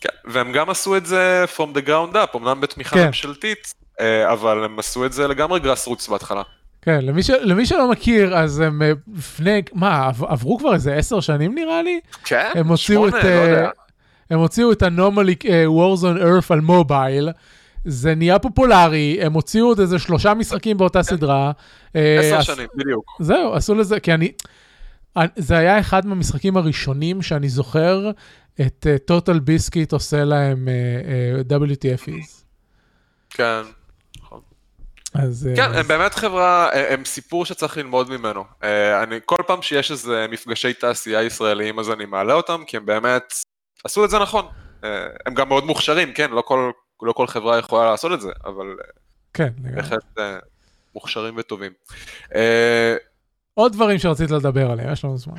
כן, 0.00 0.08
והם 0.24 0.52
גם 0.52 0.70
עשו 0.70 0.96
את 0.96 1.06
זה 1.06 1.44
from 1.56 1.76
the 1.76 1.86
ground 1.86 2.14
up, 2.14 2.36
אמנם 2.38 2.60
בתמיכה 2.60 2.96
כן. 2.96 3.06
ממשלתית, 3.06 3.74
אה, 4.00 4.32
אבל 4.32 4.64
הם 4.64 4.78
עשו 4.78 5.06
את 5.06 5.12
זה 5.12 5.28
לגמרי 5.28 5.60
grassroots 5.60 6.08
בהתחלה. 6.08 6.42
כן, 6.82 6.98
למי, 7.02 7.22
ש... 7.22 7.30
למי 7.30 7.66
שלא 7.66 7.90
מכיר, 7.90 8.36
אז 8.36 8.60
הם 8.60 8.82
אה, 8.82 8.92
לפני, 9.14 9.62
מה, 9.72 10.06
עב- 10.06 10.24
עברו 10.24 10.58
כבר 10.58 10.74
איזה 10.74 10.94
עשר 10.94 11.20
שנים 11.20 11.54
נראה 11.54 11.82
לי? 11.82 12.00
כן, 12.24 12.50
הם 12.54 12.68
הוציאו 12.68 13.08
את, 13.08 13.12
שמונה, 13.12 13.24
לא 13.24 13.40
אה, 13.40 13.48
יודע. 13.48 13.70
הם 14.30 14.38
הוציאו 14.38 14.72
את 14.72 14.82
אה, 14.82 14.88
Wars 15.66 16.00
on 16.00 16.22
Earth 16.22 16.46
על 16.50 16.60
מובייל. 16.60 17.28
זה 17.84 18.14
נהיה 18.14 18.38
פופולרי, 18.38 19.18
הם 19.22 19.32
הוציאו 19.32 19.66
עוד 19.66 19.80
איזה 19.80 19.98
שלושה 19.98 20.34
משחקים 20.34 20.76
באותה 20.76 21.02
סדרה. 21.02 21.52
אה, 21.96 22.20
עשר 22.20 22.36
עש- 22.38 22.46
שנים, 22.46 22.68
בדיוק. 22.74 23.04
זהו, 23.20 23.54
עשו 23.54 23.74
לזה, 23.74 24.00
כי 24.00 24.14
אני... 24.14 24.32
זה 25.36 25.58
היה 25.58 25.80
אחד 25.80 26.06
מהמשחקים 26.06 26.56
הראשונים 26.56 27.22
שאני 27.22 27.48
זוכר 27.48 28.10
את 28.60 28.86
טוטל 29.06 29.38
ביסקיט 29.38 29.92
עושה 29.92 30.24
להם 30.24 30.68
uh, 31.48 31.52
WTFs. 31.52 32.42
כן. 33.30 33.62
אז... 35.14 35.48
אה, 35.50 35.56
כן, 35.56 35.70
אז- 35.70 35.76
הם 35.76 35.88
באמת 35.88 36.14
חברה, 36.14 36.68
אה, 36.72 36.94
הם 36.94 37.04
סיפור 37.04 37.44
שצריך 37.46 37.76
ללמוד 37.76 38.10
ממנו. 38.10 38.44
אה, 38.62 39.02
אני, 39.02 39.16
כל 39.24 39.42
פעם 39.46 39.62
שיש 39.62 39.90
איזה 39.90 40.26
מפגשי 40.30 40.72
תעשייה 40.72 41.22
ישראליים 41.22 41.78
אז 41.78 41.90
אני 41.90 42.04
מעלה 42.06 42.34
אותם, 42.34 42.62
כי 42.66 42.76
הם 42.76 42.86
באמת 42.86 43.32
עשו 43.84 44.04
את 44.04 44.10
זה 44.10 44.18
נכון. 44.18 44.46
אה, 44.84 44.88
הם 45.26 45.34
גם 45.34 45.48
מאוד 45.48 45.64
מוכשרים, 45.66 46.12
כן, 46.12 46.30
לא 46.30 46.40
כל, 46.46 46.70
לא 47.04 47.12
כל 47.12 47.26
חברה 47.26 47.58
יכולה 47.58 47.90
לעשות 47.90 48.12
את 48.12 48.20
זה, 48.20 48.30
אבל 48.44 48.66
אה, 48.66 48.84
כן, 49.34 49.48
לגמרי. 49.58 49.76
בהחלט 49.76 50.18
אה, 50.18 50.38
מוכשרים 50.94 51.34
וטובים. 51.36 51.72
אה, 52.34 52.96
עוד 53.54 53.72
דברים 53.72 53.98
שרצית 53.98 54.30
לדבר 54.30 54.70
עליהם, 54.70 54.92
יש 54.92 55.04
לנו 55.04 55.18
זמן. 55.18 55.34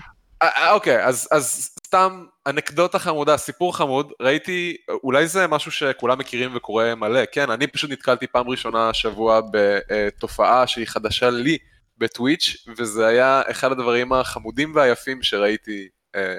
אוקיי, 0.70 1.05
אז, 1.05 1.28
אז 1.32 1.72
סתם 1.88 2.26
אנקדוטה 2.47 2.99
חמודה, 2.99 3.38
סיפור 3.38 3.78
חמוד, 3.78 4.11
ראיתי, 4.22 4.78
אולי 5.03 5.28
זה 5.28 5.47
משהו 5.47 5.72
שכולם 5.72 6.20
מכירים 6.20 6.55
וקורה 6.55 6.95
מלא, 6.95 7.22
כן, 7.32 7.49
אני 7.49 7.68
פשוט 7.68 7.91
נתקלתי 7.91 8.28
פעם 8.28 8.49
ראשונה 8.49 8.89
השבוע 8.89 9.41
בתופעה 9.51 10.68
שהיא 10.68 10.88
חדשה 10.88 11.30
לי 11.30 11.57
בטוויץ', 11.97 12.66
וזה 12.78 13.07
היה 13.07 13.41
אחד 13.51 13.72
הדברים 13.72 14.13
החמודים 14.13 14.76
והיפים 14.76 15.24
שראיתי 15.24 15.88
אה, 16.16 16.36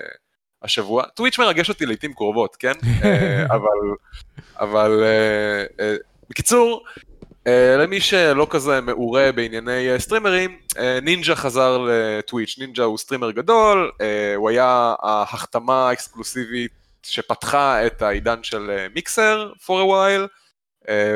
השבוע. 0.62 1.04
Twitch 1.14 1.38
מרגש 1.38 1.68
אותי 1.68 1.86
לעיתים 1.86 2.12
קרובות, 2.12 2.56
כן? 2.56 2.72
אה, 3.04 3.44
אבל, 3.46 3.96
אבל, 4.60 5.02
אה, 5.02 5.84
אה, 5.84 5.96
בקיצור, 6.30 6.84
אה, 7.46 7.76
למי 7.76 8.00
שלא 8.00 8.46
כזה 8.50 8.80
מעורה 8.80 9.32
בענייני 9.32 9.88
streamers, 9.98 10.58
נינג'ה 11.02 11.36
חזר 11.36 11.86
ל 11.88 11.97
Twitch, 11.97 12.56
נינג'ה 12.58 12.84
הוא 12.84 12.98
streamer 12.98 13.30
גדול, 13.30 13.90
הוא 14.36 14.50
היה 14.50 14.94
ההחתמה 15.02 15.88
האקסקלוסיבית 15.88 16.72
שפתחה 17.02 17.86
את 17.86 18.02
העידן 18.02 18.42
של 18.42 18.86
Mixer 18.94 19.52
for 19.64 19.70
a 19.70 19.86
while, 19.90 20.28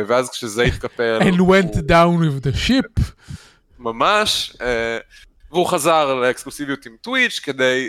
ואז 0.06 0.30
כשזה 0.30 0.62
התקפל, 0.62 1.18
And 1.22 1.38
הוא 1.38 1.56
went 1.56 1.74
down 1.74 2.20
with 2.20 2.46
the 2.46 2.68
ship. 2.68 3.02
ממש, 3.78 4.56
והוא 5.50 5.66
חזר 5.66 6.14
לאקסקלוסיביות 6.14 6.86
עם 6.86 6.96
Twitch 7.00 7.40
כדי 7.42 7.88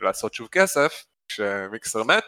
לעשות 0.00 0.34
שוב 0.34 0.48
כסף, 0.52 1.04
כש 1.28 1.61
Mixer 1.61 2.02
מת. 2.02 2.24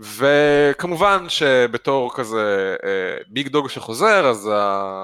וכמובן 0.00 1.28
שבתור 1.28 2.16
כזה 2.16 2.76
אה, 2.84 3.16
big 3.28 3.48
dog 3.48 3.68
שחוזר, 3.68 4.26
אז 4.26 4.50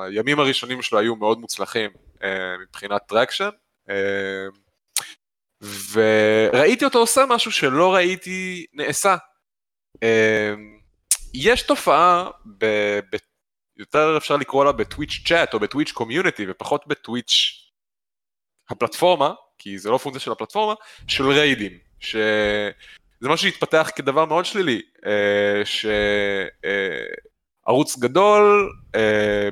הימים 0.08 0.40
הראשונים 0.40 0.82
שלו 0.82 0.98
היו 0.98 1.16
מאוד 1.16 1.38
מוצלחים 1.38 1.90
אה, 2.22 2.58
מבחינת 2.62 3.02
traction. 3.08 3.48
אה, 3.90 4.46
וראיתי 5.92 6.84
אותו 6.84 6.98
עושה 6.98 7.24
משהו 7.28 7.52
שלא 7.52 7.94
ראיתי 7.94 8.66
נעשה. 8.72 9.16
יש 11.34 11.62
תופעה, 11.62 12.30
ב, 12.58 12.66
ב, 13.12 13.16
יותר 13.76 14.16
אפשר 14.16 14.36
לקרוא 14.36 14.64
לה 14.64 14.72
בטוויץ' 14.72 15.22
צ'אט 15.26 15.54
או 15.54 15.60
בטוויץ' 15.60 15.92
קומיוניטי 15.92 16.44
ופחות 16.48 16.86
בטוויץ' 16.86 17.52
הפלטפורמה, 18.70 19.32
כי 19.58 19.78
זה 19.78 19.90
לא 19.90 19.98
פונקציה 19.98 20.20
של 20.20 20.32
הפלטפורמה, 20.32 20.74
של 21.08 21.28
ריידים, 21.28 21.78
שזה 23.20 23.28
משהו 23.28 23.50
שהתפתח 23.50 23.90
כדבר 23.96 24.24
מאוד 24.24 24.44
שלילי, 24.44 24.82
אה, 25.06 25.62
שערוץ 27.64 27.98
גדול 27.98 28.72
אה, 28.94 29.48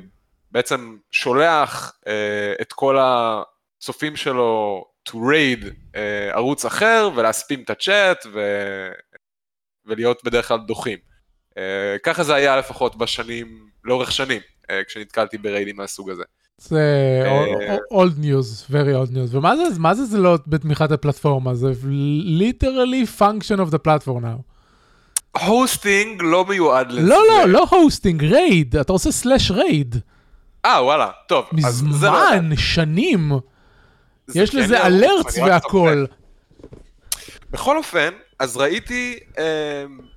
בעצם 0.51 0.97
שולח 1.11 1.97
אה, 2.07 2.53
את 2.61 2.73
כל 2.73 2.97
הצופים 2.99 4.15
שלו 4.15 4.85
to 5.09 5.13
raid 5.13 5.65
אה, 5.95 6.29
ערוץ 6.33 6.65
אחר 6.65 7.09
ולהספים 7.15 7.61
את 7.63 7.69
הצ'אט 7.69 8.25
ו... 8.33 8.39
ולהיות 9.85 10.23
בדרך 10.23 10.47
כלל 10.47 10.59
דוחים. 10.59 10.99
אה, 11.57 11.95
ככה 12.03 12.23
זה 12.23 12.35
היה 12.35 12.57
לפחות 12.57 12.95
בשנים, 12.95 13.69
לאורך 13.83 14.11
שנים, 14.11 14.41
אה, 14.69 14.83
כשנתקלתי 14.83 15.37
ב 15.37 15.43
raids 15.43 15.75
מהסוג 15.75 16.09
הזה. 16.09 16.23
זה 16.57 17.23
old 17.93 18.17
news, 18.19 18.71
very 18.71 18.93
old 19.05 19.11
news. 19.11 19.31
ומה 19.31 19.55
זה, 19.57 19.79
מה 19.79 19.95
זה 19.95 20.05
זה 20.05 20.17
לא 20.17 20.37
בתמיכת 20.47 20.91
הפלטפורמה? 20.91 21.55
זה 21.55 21.71
literally 22.39 23.19
function 23.19 23.59
of 23.59 23.71
the 23.71 23.77
platform 23.87 24.21
now. 24.21 24.41
hosting 25.45 26.21
לא 26.23 26.45
מיועד 26.45 26.91
לזה. 26.91 27.07
לא, 27.09 27.23
לא, 27.27 27.49
לא 27.49 27.67
hosting, 27.69 28.23
raid. 28.23 28.75
אתה 28.75 28.93
עושה 28.93 29.11
slash 29.11 29.51
raid. 29.51 29.95
אה, 30.65 30.83
וואלה, 30.83 31.09
טוב. 31.27 31.45
לא. 31.51 31.59
מזמן, 31.69 32.49
שנים. 32.57 33.31
יש 34.35 34.49
כן 34.49 34.57
לזה 34.57 34.85
alerts 34.85 35.37
והכל. 35.37 36.05
בכל 37.51 37.77
אופן, 37.77 38.09
אז 38.39 38.57
ראיתי 38.57 39.19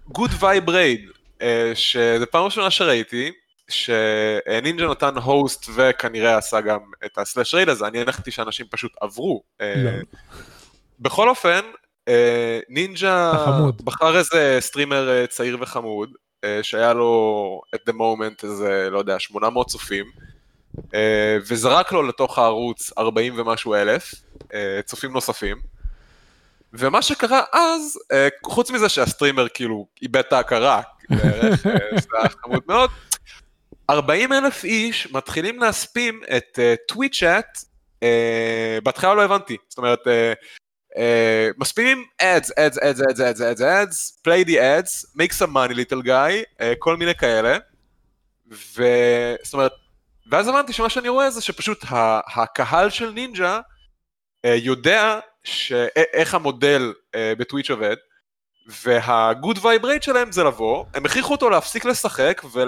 good 0.08 0.30
vibe 0.40 0.70
raid, 0.70 1.00
שזה 1.74 2.26
פעם 2.30 2.44
ראשונה 2.44 2.70
שראיתי, 2.70 3.30
שנינג'ה 3.68 4.86
נתן 4.86 5.16
host 5.16 5.70
וכנראה 5.74 6.36
עשה 6.36 6.60
גם 6.60 6.78
את 7.06 7.18
ה 7.18 7.24
slash 7.24 7.54
raid 7.54 7.68
הזה, 7.68 7.86
אני 7.86 8.00
הנחתי 8.00 8.30
שאנשים 8.30 8.66
פשוט 8.70 8.92
עברו. 9.00 9.42
אה, 9.60 9.74
לא. 9.76 9.90
בכל 11.00 11.28
אופן, 11.28 11.60
אה, 12.08 12.60
נינג'ה. 12.68 13.32
בחר 13.84 14.18
איזה 14.18 14.56
streamer 14.60 15.10
אה, 15.10 15.26
צעיר 15.26 15.56
וחמוד, 15.60 16.10
שהיה 16.62 16.92
לו 16.92 17.60
at 17.76 17.90
the 17.90 17.92
moment 17.92 18.42
איזה, 18.42 18.88
לא 18.90 18.98
יודע, 18.98 19.18
800 19.18 19.66
צופים, 19.66 20.06
וזרק 21.48 21.92
לו 21.92 22.02
לתוך 22.02 22.38
הערוץ 22.38 22.92
40 22.98 23.34
ומשהו 23.36 23.74
אלף 23.74 24.14
צופים 24.84 25.12
נוספים. 25.12 25.56
ומה 26.72 27.02
שקרה 27.02 27.42
אז, 27.52 27.98
חוץ 28.46 28.70
מזה 28.70 28.88
שהסטרימר 28.88 29.48
כאילו 29.48 29.86
איבד 30.02 30.22
את 30.28 30.32
ההכרה, 30.32 30.82
בערך, 31.10 31.62
זה 32.00 32.18
היה 32.18 32.28
חמוד 32.28 32.62
מאוד, 32.68 32.90
40 33.90 34.32
אלף 34.32 34.64
איש 34.64 35.12
מתחילים 35.12 35.58
להספים 35.58 36.20
את 36.36 36.58
טוויצ'אט, 36.88 37.58
בהתחלה 38.82 39.14
לא 39.14 39.24
הבנתי, 39.24 39.56
זאת 39.68 39.78
אומרת, 39.78 40.06
אה, 40.06 40.32
אה, 40.96 41.50
מספימים 41.58 42.04
ads, 42.22 42.46
ads, 42.46 42.76
ads, 42.76 43.00
ads, 43.00 43.20
ads, 43.20 43.40
ads, 43.40 43.60
ads, 43.60 44.20
play 44.24 44.44
the 44.44 44.58
ads, 44.58 45.06
make 45.14 45.32
some 45.32 45.52
money 45.52 45.74
little 45.74 46.02
guy, 46.06 46.60
אה, 46.60 46.72
כל 46.78 46.96
מיני 46.96 47.14
כאלה, 47.14 47.58
וזאת 48.48 49.52
אומרת, 49.52 49.72
ואז 50.30 50.48
הבנתי 50.48 50.72
שמה 50.72 50.90
שאני 50.90 51.08
רואה 51.08 51.30
זה 51.30 51.40
שפשוט 51.40 51.84
הקהל 52.36 52.90
של 52.90 53.10
נינג'ה 53.10 53.60
אה, 54.44 54.54
יודע 54.54 55.18
ש... 55.44 55.72
איך 55.96 56.34
המודל 56.34 56.92
אה, 57.14 57.32
ב 57.38 57.43
Twitch 57.43 57.70
עובד, 57.70 57.96
וה 58.68 58.98
good 58.98 59.58
vibe 59.62 59.82
raid 59.82 60.02
שלהם 60.02 60.32
זה 60.32 60.44
לבוא, 60.44 60.84
הם 60.94 61.06
הכריחו 61.06 61.32
אותו 61.32 61.50
להפסיק 61.50 61.84
לשחק 61.84 62.42
ו... 62.54 62.62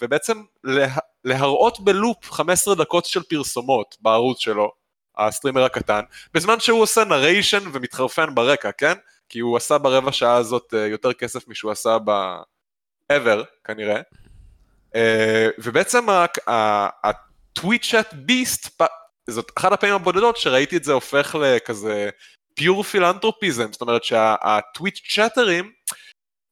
ובעצם 0.00 0.42
לה... 0.64 0.86
להראות 1.24 1.80
ב 1.80 1.90
loop 1.90 2.30
15 2.30 2.74
דקות 2.74 3.04
של 3.04 3.22
פרסומות 3.22 3.96
בערוץ 4.00 4.38
שלו, 4.38 4.72
ה 5.16 5.21
streamer 5.21 5.64
הקטן, 5.64 6.00
בזמן 6.34 6.60
שהוא 6.60 6.82
עושה 6.82 7.04
narration 7.04 7.62
ומתחרפן 7.72 8.34
ברקע, 8.34 8.72
כן? 8.72 8.94
כי 9.28 9.38
הוא 9.38 9.56
עשה 9.56 9.78
ברבע 9.78 10.12
שעה 10.12 10.36
הזאת 10.36 10.74
אה, 10.74 10.86
יותר 10.86 11.12
כסף 11.12 11.48
משהוא 11.48 11.72
עשה 11.72 11.96
ב... 12.04 12.10
ever 13.12 13.44
כנראה. 13.64 14.00
אה, 14.94 15.48
ובעצם 15.58 16.06
ה 17.04 17.84
Twitch 17.84 18.02
chat 18.02 18.14
beast, 18.14 18.82
זאת 19.30 19.52
אחת 19.58 19.72
הפעמים 19.72 19.94
הבודדות 19.94 20.36
שראיתי 20.36 20.76
את 20.76 20.84
זה 20.84 20.92
הופך 20.92 21.36
לכזה 21.40 22.10
pure 22.60 22.82
philanthropism, 22.82 23.72
זאת 23.72 23.80
אומרת 23.80 24.04
שהטוויט 24.04 24.98
צ'אטרים 25.14 25.70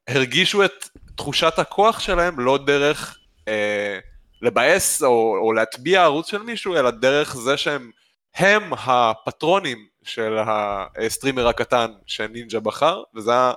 הרגישו 0.09 0.64
את 0.64 0.88
תחושת 1.16 1.59
הכוח 1.59 2.00
שלהם 2.00 2.40
לא 2.40 2.59
דרך 2.66 3.18
אה, 3.48 3.98
לבאס 4.42 5.02
או, 5.02 5.36
או 5.42 5.52
להטביע 5.52 6.02
ערוץ 6.02 6.30
של 6.30 6.42
מישהו, 6.42 6.76
אלא 6.76 6.90
דרך 6.90 7.36
זה 7.36 7.56
שהם 7.56 7.90
הם 8.34 8.62
הפטרונים 8.72 9.78
של 10.04 10.38
הסטרימר 10.46 11.48
הקטן 11.48 11.90
שנינג'ה 12.06 12.61
בחר, 12.61 13.02
וזה 13.16 13.30
היה 13.30 13.52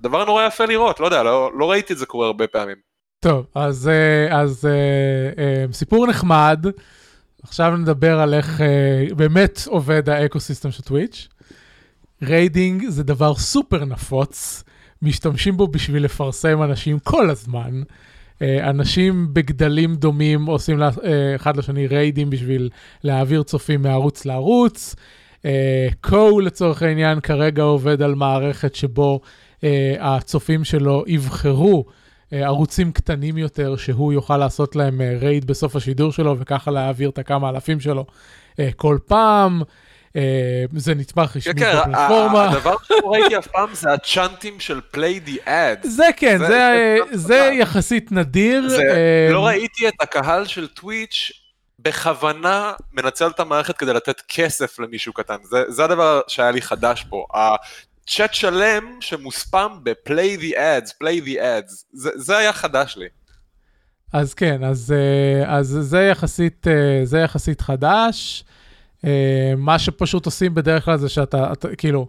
דבר 0.00 0.24
נורא 0.24 0.46
יפה 0.46 0.64
לראות, 0.64 1.00
לא 1.00 1.04
יודע, 1.04 1.22
לא, 1.22 1.50
לא 1.58 1.70
ראיתי 1.70 1.92
את 1.92 1.98
זה 1.98 2.06
קורה 2.06 2.26
הרבה 2.26 2.46
פעמים. 2.46 2.76
טוב, 3.20 3.46
אז, 3.54 3.88
אה, 3.88 4.40
אז 4.40 4.66
אה, 4.66 5.44
אה, 5.44 5.72
סיפור 5.72 6.06
נחמד. 6.06 6.66
עכשיו 7.42 7.76
נדבר 7.76 8.20
על 8.20 8.34
איך 8.34 8.60
באמת 9.16 9.60
עובד 9.66 10.08
האקוסיסטם 10.08 10.70
של 10.70 10.82
טוויץ'. 10.82 11.28
raiding 12.22 12.88
זה 12.88 13.02
דבר 13.02 13.34
סופר 13.34 13.84
נפוץ, 13.84 14.64
משתמשים 15.02 15.56
בו 15.56 15.68
בשביל 15.68 16.04
לפרסם 16.04 16.62
אנשים 16.62 16.98
כל 16.98 17.30
הזמן. 17.30 17.82
אה, 18.42 18.70
אנשים 18.70 19.28
בגדלים 19.32 19.94
דומים 19.96 20.46
עושים 20.46 20.82
אה, 20.82 20.88
אחד 21.36 21.56
לשני 21.56 21.86
ריידים 21.86 22.30
בשביל 22.30 22.68
להעביר 23.04 23.42
צופים 23.42 23.82
מערוץ 23.82 24.24
לערוץ. 24.24 24.96
קו 26.00 26.40
לצורך 26.40 26.82
העניין 26.82 27.20
כרגע 27.20 27.62
עובד 27.62 28.02
על 28.02 28.14
מערכת 28.14 28.74
שבו 28.74 29.20
אה, 29.64 29.94
הצופים 30.00 30.64
שלו 30.64 31.04
יבחרו 31.06 31.84
אה, 32.32 32.46
ערוצים 32.46 32.92
קטנים 32.92 33.38
יותר 33.38 33.76
שהוא 33.76 34.12
יוכל 34.12 34.36
לעשות 34.36 34.76
להם 34.76 35.00
אה, 35.00 35.16
רייד 35.20 35.44
בסוף 35.44 35.76
השידור 35.76 36.12
שלו 36.12 36.38
וככה 36.38 36.70
להעביר 36.70 37.10
את 37.10 37.18
הכמה 37.18 37.48
אלפים 37.48 37.80
שלו 37.80 38.06
אה, 38.60 38.68
כל 38.76 38.98
פעם. 39.06 39.62
אה, 40.16 40.64
זה 40.76 40.94
נתמך 40.94 41.36
רשמי 41.36 41.54
כן, 41.54 41.60
כן, 41.60 41.78
בפלטפורמה. 41.78 42.50
הדבר 42.50 42.76
שלא 42.82 43.12
ראיתי 43.12 43.38
אף 43.38 43.46
פעם 43.46 43.68
זה 43.74 43.92
הצ'אנטים 43.92 44.60
של 44.60 44.80
play 44.96 45.28
the 45.28 45.46
ad. 45.46 45.88
זה 45.88 46.06
כן, 46.16 46.38
זה-. 47.12 47.50
יחסית 47.52 48.12
נדיר. 48.12 48.68
אה, 48.80 49.32
לא 49.32 49.46
ראיתי 49.46 49.88
את 49.88 49.94
הקהל 50.00 50.46
של 50.46 50.68
טוויץ' 50.68 51.32
בכוונה 51.78 52.72
מנצל 52.92 53.26
את 53.26 53.40
המערכת 53.40 53.76
כדי 53.76 53.92
לתת 53.92 54.22
כסף 54.28 54.78
למישהו 54.78 55.12
קטן, 55.12 55.36
זה, 55.50 55.64
זה 55.68 55.84
הדבר 55.84 56.20
שהיה 56.28 56.50
לי 56.50 56.62
חדש 56.62 57.06
פה. 57.10 57.26
הצ'אט 57.34 58.34
שלם 58.34 58.98
שמוספם 59.00 59.78
ב-play 59.82 60.40
the 60.40 60.54
ads, 60.54 60.90
play 60.90 61.26
the 61.26 61.36
ads, 61.36 61.84
זה, 61.92 62.10
זה 62.14 62.38
היה 62.38 62.52
חדש 62.52 62.96
לי. 62.96 63.06
אז 64.12 64.34
כן, 64.34 64.64
אז, 64.64 64.94
אה, 64.96 65.58
אז 65.58 65.78
זה, 65.80 66.02
יחסית, 66.02 66.66
זה 67.04 67.18
יחסית 67.18 67.60
חדש. 67.60 68.44
אה, 69.04 69.52
מה 69.56 69.78
שפשוט 69.78 70.26
עושים 70.26 70.54
בדרך 70.54 70.84
כלל 70.84 70.96
זה 70.96 71.08
שאתה, 71.08 71.52
אתה, 71.52 71.76
כאילו, 71.76 72.08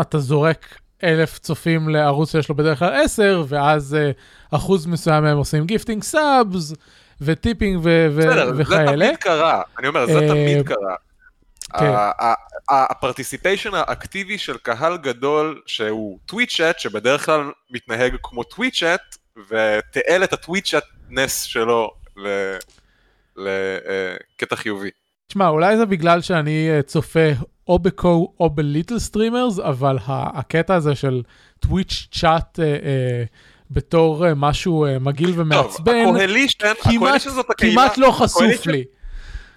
אתה 0.00 0.18
זורק 0.18 0.78
אלף 1.04 1.38
צופים 1.38 1.88
לערוץ 1.88 2.32
שיש 2.32 2.48
לו 2.48 2.54
בדרך 2.54 2.78
כלל 2.78 3.02
עשר, 3.04 3.44
ואז 3.48 3.94
אה, 3.94 4.10
אחוז 4.50 4.86
מסוים 4.86 5.22
מהם 5.22 5.36
עושים 5.36 5.66
gifting 5.66 6.02
subs, 6.02 6.72
ו 7.20 7.28
tipping 7.28 7.80
ו- 7.84 8.06
ו- 8.10 8.18
בסדר, 8.18 8.54
זה 8.54 8.62
וכאלה. 8.62 9.06
תמיד 9.06 9.16
קרה, 9.16 9.62
אני 9.78 9.88
אומר, 9.88 10.06
זה 10.06 10.18
אה, 10.18 10.28
תמיד 10.28 10.66
קרה. 10.66 10.94
כן. 11.78 11.92
ה 12.70 12.77
participation 12.77 13.74
האקטיבי 13.74 14.38
של 14.38 14.56
קהל 14.56 14.96
גדול 14.96 15.62
שהוא 15.66 16.18
Twitch 16.26 16.54
chat, 16.54 16.78
שבדרך 16.78 17.26
כלל 17.26 17.50
מתנהג 17.70 18.16
כמו 18.22 18.42
Twitch 18.42 18.82
chat, 18.82 19.16
ותיעל 19.36 20.24
את 20.24 20.32
ה 20.32 20.39
Twitch 20.39 20.84
chatness 21.10 21.42
שלו 21.42 21.90
לקטע 23.36 24.56
חיובי. 24.56 24.90
תשמע, 25.28 25.48
אולי 25.48 25.76
זה 25.76 25.86
בגלל 25.86 26.20
שאני 26.20 26.70
אה, 26.70 26.82
צופה 26.82 27.28
או 27.68 27.78
בקו 27.78 28.34
או 28.40 28.50
ב 28.50 28.57
little 28.57 28.98
streamers, 28.98 29.58
אבל 29.58 29.96
הקטע 30.06 30.74
הזה 30.74 30.94
של 30.94 31.22
טוויץ' 31.60 32.08
צ'אט 32.12 32.60
אה, 32.60 32.64
אה, 32.64 33.24
בתור 33.70 34.26
אה, 34.26 34.32
משהו 34.36 34.84
אה, 34.86 34.98
מגעיל 34.98 35.28
טוב, 35.30 35.38
ומעצבן, 35.38 36.04
הקוהלישן, 36.08 36.58
כמעט, 36.82 36.94
הקוהלישן 36.96 37.30
זאת 37.30 37.50
הקהילה, 37.50 37.74
כמעט 37.82 37.98
לא 37.98 38.10
חשוף 38.10 38.36
הקוהלישן- 38.42 38.70
לי. 38.70 38.84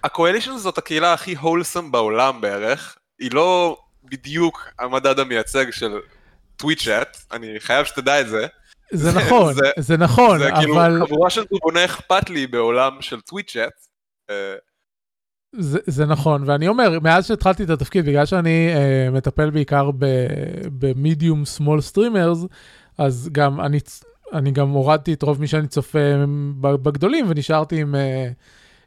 הקוהלישן 0.04 0.56
זאת 0.56 0.78
הקהילה 0.78 1.12
הכי 1.12 1.34
הולסם 1.34 1.92
בעולם 1.92 2.40
בערך, 2.40 2.96
היא 3.18 3.30
לא 3.32 3.76
בדיוק 4.04 4.68
המדד 4.78 5.18
המייצג 5.18 5.70
של 5.70 5.92
טוויצ'אט, 6.56 7.16
אני 7.32 7.46
חייב 7.58 7.84
שתדע 7.86 8.20
את 8.20 8.28
זה. 8.28 8.46
זה 8.92 9.10
נכון, 9.20 9.54
זה- 9.54 9.70
זה 9.78 9.96
נכון, 9.96 10.38
זה 10.38 10.50
כאילו 10.58 10.74
אבל 10.74 11.00
חבורה 11.06 11.30
של 11.30 11.44
דובוני 11.52 11.84
אכפת 11.84 12.30
לי 12.30 12.46
בעולם 12.46 12.92
של 13.00 13.20
טוויצ'אט. 13.20 13.72
אה, 15.56 15.62
זה, 15.62 15.78
זה 15.86 16.06
נכון, 16.06 16.42
ואני 16.46 16.68
אומר, 16.68 16.98
מאז 17.02 17.26
שהתחלתי 17.26 17.62
את 17.64 17.70
התפקיד, 17.70 18.06
בגלל 18.06 18.26
שאני 18.26 18.70
uh, 18.74 19.10
מטפל 19.14 19.50
בעיקר 19.50 19.90
ב 20.78 20.87
medium 20.87 21.44
small 21.44 21.80
streamers, 21.80 22.38
אז 22.98 23.28
גם 23.32 23.60
אני, 23.60 23.78
אני 24.32 24.50
גם 24.50 24.68
הורדתי 24.68 25.12
את 25.12 25.22
רוב 25.22 25.40
מי 25.40 25.46
שאני 25.46 25.68
צופה 25.68 25.98
ב- 26.60 26.74
בגדולים, 26.74 27.26
ונשארתי 27.28 27.80
עם, 27.80 27.94
uh, 27.94 27.98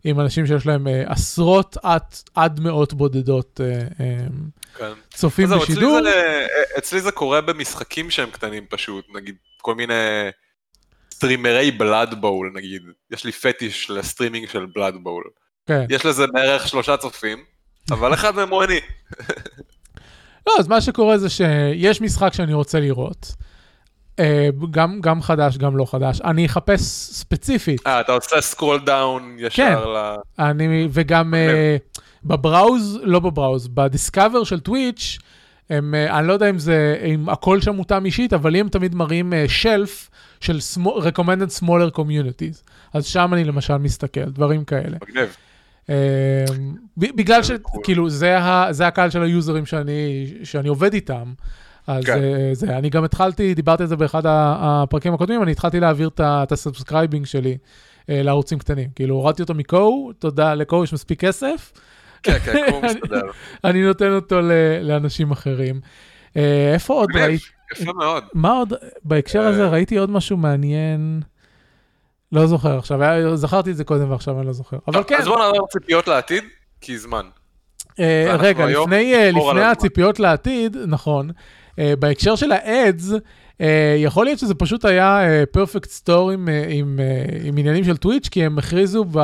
עם 0.04 0.20
אנשים 0.20 0.46
שיש 0.48 0.66
להם 0.66 0.88
uh, 0.88 1.12
עשרות 1.12 1.78
עד, 1.84 2.02
עד 2.36 2.60
מאות 2.60 2.94
בודדות 2.94 3.60
uh, 3.64 3.92
uh, 3.92 4.00
כן. 4.78 4.92
צופים 5.14 5.48
זהו, 5.48 5.64
אצלי 5.64 5.76
בשידור. 5.76 6.00
זה- 6.04 6.46
אצלי 6.78 7.02
זה 7.02 7.12
קורה 7.12 7.42
במשחקים 7.42 8.10
שהם 8.10 8.30
קטנים 8.30 8.66
פשוט, 8.70 9.06
נגיד 9.16 9.36
כל 9.62 9.76
מיני 9.76 9.94
סטרימרי 11.14 11.72
Blood 11.72 12.22
Bowl 12.22 12.52
נגיד, 12.56 12.82
יש 13.12 13.26
לי 13.26 13.32
פטיש 13.32 13.90
לסטרימינג 13.90 14.48
של 14.50 14.66
Blood 14.76 14.94
Bowl. 15.04 15.24
כן. 15.66 15.86
יש 15.90 16.06
לזה 16.06 16.28
בערך 16.34 16.68
שלושה 16.68 16.98
צופים, 16.98 17.44
אבל 17.92 18.14
אחד 18.14 18.36
מהם 18.36 18.50
הוא 18.50 18.64
אני. 18.64 18.80
לא, 20.48 20.54
אז 20.60 20.68
מה 20.68 20.82
שקורה 20.82 21.18
זה 21.18 21.30
שיש 21.30 22.02
משחק 22.02 22.34
שאני 22.34 22.54
רוצה 22.54 22.80
לראות, 22.80 23.36
אה, 24.20 24.50
גם, 24.72 25.02
גם 25.02 25.22
חדש, 25.22 25.58
גם 25.58 25.78
לא 25.78 25.86
חדש, 25.86 26.22
אני 26.22 26.46
אחפש 26.46 26.82
ספציפית. 27.14 27.88
אה, 27.88 28.00
אתה 28.00 28.12
עושה 28.12 28.42
scroll 28.42 28.80
down 28.80 29.36
כן. 29.40 29.46
ישר 29.46 29.94
ל... 29.94 30.16
אני, 30.40 30.88
וגם 30.92 31.34
uh, 31.34 32.00
ב 32.24 32.33
browse, 32.33 33.00
לא 33.04 33.20
ב 33.20 33.26
browse, 33.26 33.68
ב 33.68 33.76
discover 33.76 34.44
של 34.44 34.60
טוויץ', 34.60 35.18
הם, 35.70 35.94
uh, 35.94 36.14
אני 36.14 36.28
לא 36.28 36.34
יודע 36.34 36.50
אם 36.50 36.60
זה, 36.60 37.02
אם 37.06 37.30
הכל 37.30 37.62
שם 37.62 37.76
מותאם 37.76 38.06
אישית, 38.06 38.34
אבל 38.34 38.56
הם 38.56 38.70
תמיד 38.70 38.96
מראים 38.96 39.34
uh, 39.34 39.52
שלף 39.52 40.10
של 40.40 40.58
small, 40.76 41.02
recommended 41.02 41.62
smaller 41.62 41.98
communities. 41.98 42.72
אז 42.94 43.06
שם 43.06 43.34
אני 43.34 43.44
למשל 43.44 43.78
מסתכל, 43.78 44.26
דברים 44.26 44.66
כאלה. 44.66 44.98
מגניב. 45.02 45.36
ב- 46.98 47.16
בגלל. 47.16 47.44
שכאילו 47.44 48.10
זה, 48.10 48.38
ה, 48.38 48.68
זה 48.74 48.88
הקהל 48.88 49.10
של 49.10 49.24
היוזרים 49.24 49.66
שאני, 49.66 50.68
עובד 50.68 50.94
איתם. 50.94 51.34
אז 51.88 52.06
כן. 52.06 52.14
כן. 52.14 52.54
זה, 52.54 52.78
אני 52.78 52.90
גם 52.90 53.04
התחלתי, 53.04 53.54
דיברתי 53.54 53.84
על 53.84 53.90
זה 53.90 53.96
באחד 53.96 54.22
הפרקים 54.26 55.14
הקודמים, 55.14 55.44
אני 55.44 55.52
התחלתי 55.52 55.80
להעביר 55.80 56.10
את 56.18 56.52
ה 56.52 56.58
subscribing 56.58 57.26
שלי 57.26 57.58
אה, 58.10 58.24
לערוצים 58.24 58.60
קטנים. 58.60 58.90
כאילו, 58.96 59.16
הורדתי 59.16 59.42
אותו 59.42 59.54
מקו, 59.54 60.12
תודה, 60.20 60.54
לקו 60.54 60.84
יש 60.84 60.94
מספיק 60.94 61.20
כסף, 61.20 61.72
כן, 62.24 62.40
כן, 62.40 62.64
כמו 62.68 62.82
מסתדר. 62.86 63.22
אני 63.64 63.84
נותן 63.84 64.12
אותו 64.14 64.42
לאנשים 64.82 65.32
אחרים. 65.32 65.82
אה, 66.38 66.74
איפה 66.74 66.94
עוד 66.94 67.10
ראיתי, 67.16 67.46
יפה 67.82 67.94
מאוד. 67.94 68.24
מה 68.34 68.52
עוד, 68.52 68.74
בהקשר 69.04 69.42
הזה 69.42 69.64
אה. 69.64 69.70
ראיתי 69.70 69.98
עוד 69.98 70.10
משהו 70.10 70.38
מעניין, 70.38 71.22
לא 72.32 72.48
זוכר 72.48 72.78
עכשיו, 72.78 73.04
היה- 73.04 73.36
זכרתי 73.36 73.72
את 73.72 73.78
זה 73.78 73.84
קודם 73.84 74.12
ועכשיו 74.12 74.38
אני 74.40 74.48
לא 74.48 74.54
זוכר. 74.54 74.78
אבל 74.88 75.04
כן, 75.08 75.16
אז 75.20 75.28
בוא 75.28 75.40
נעבור 75.40 75.68
ציפיות 75.68 76.08
לעתיד, 76.08 76.44
כי 76.82 76.98
זמן. 76.98 77.26
אה, 78.00 78.36
רגע, 78.40 78.66
לפני, 78.66 79.14
אה, 79.16 79.32
לפני. 79.32 79.64
הציפיות 79.64 80.20
לעתיד, 80.20 80.78
נכון, 80.88 81.30
אה, 81.80 81.94
בהקשר 82.00 82.36
של 82.36 82.52
האדס, 82.52 83.12
אה, 83.62 83.96
יכול 83.98 84.26
להיות 84.26 84.40
שזה 84.40 84.56
פשוט 84.56 84.86
היה 84.86 85.20
פרפקט 85.52 85.90
סטור 85.90 86.32
עם, 86.32 86.50
אה, 86.50 86.66
עם, 86.70 87.00
אה, 87.00 87.38
עם 87.48 87.58
עניינים 87.58 87.84
של 87.84 87.98
טוויץ', 87.98 88.28
כי 88.30 88.46
הם 88.46 88.58
הכריזו 88.60 89.06
ב... 89.12 89.20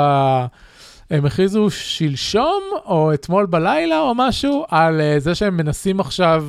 הם 1.11 1.25
הכריזו 1.25 1.69
שלשום, 1.69 2.63
או 2.85 3.13
אתמול 3.13 3.45
בלילה, 3.45 3.99
או 3.99 4.13
משהו, 4.15 4.65
על 4.69 5.01
אה, 5.01 5.19
זה 5.19 5.35
שהם 5.35 5.57
מנסים 5.57 5.99
עכשיו 5.99 6.45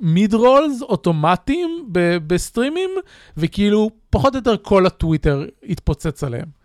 מיד 0.00 0.34
רולס 0.34 0.82
אוטומטיים 0.82 1.88
בסטרימים, 2.26 2.90
וכאילו, 3.36 3.90
פחות 4.10 4.34
או 4.34 4.38
יותר 4.38 4.56
כל 4.62 4.86
הטוויטר 4.86 5.46
התפוצץ 5.68 6.24
עליהם. 6.24 6.62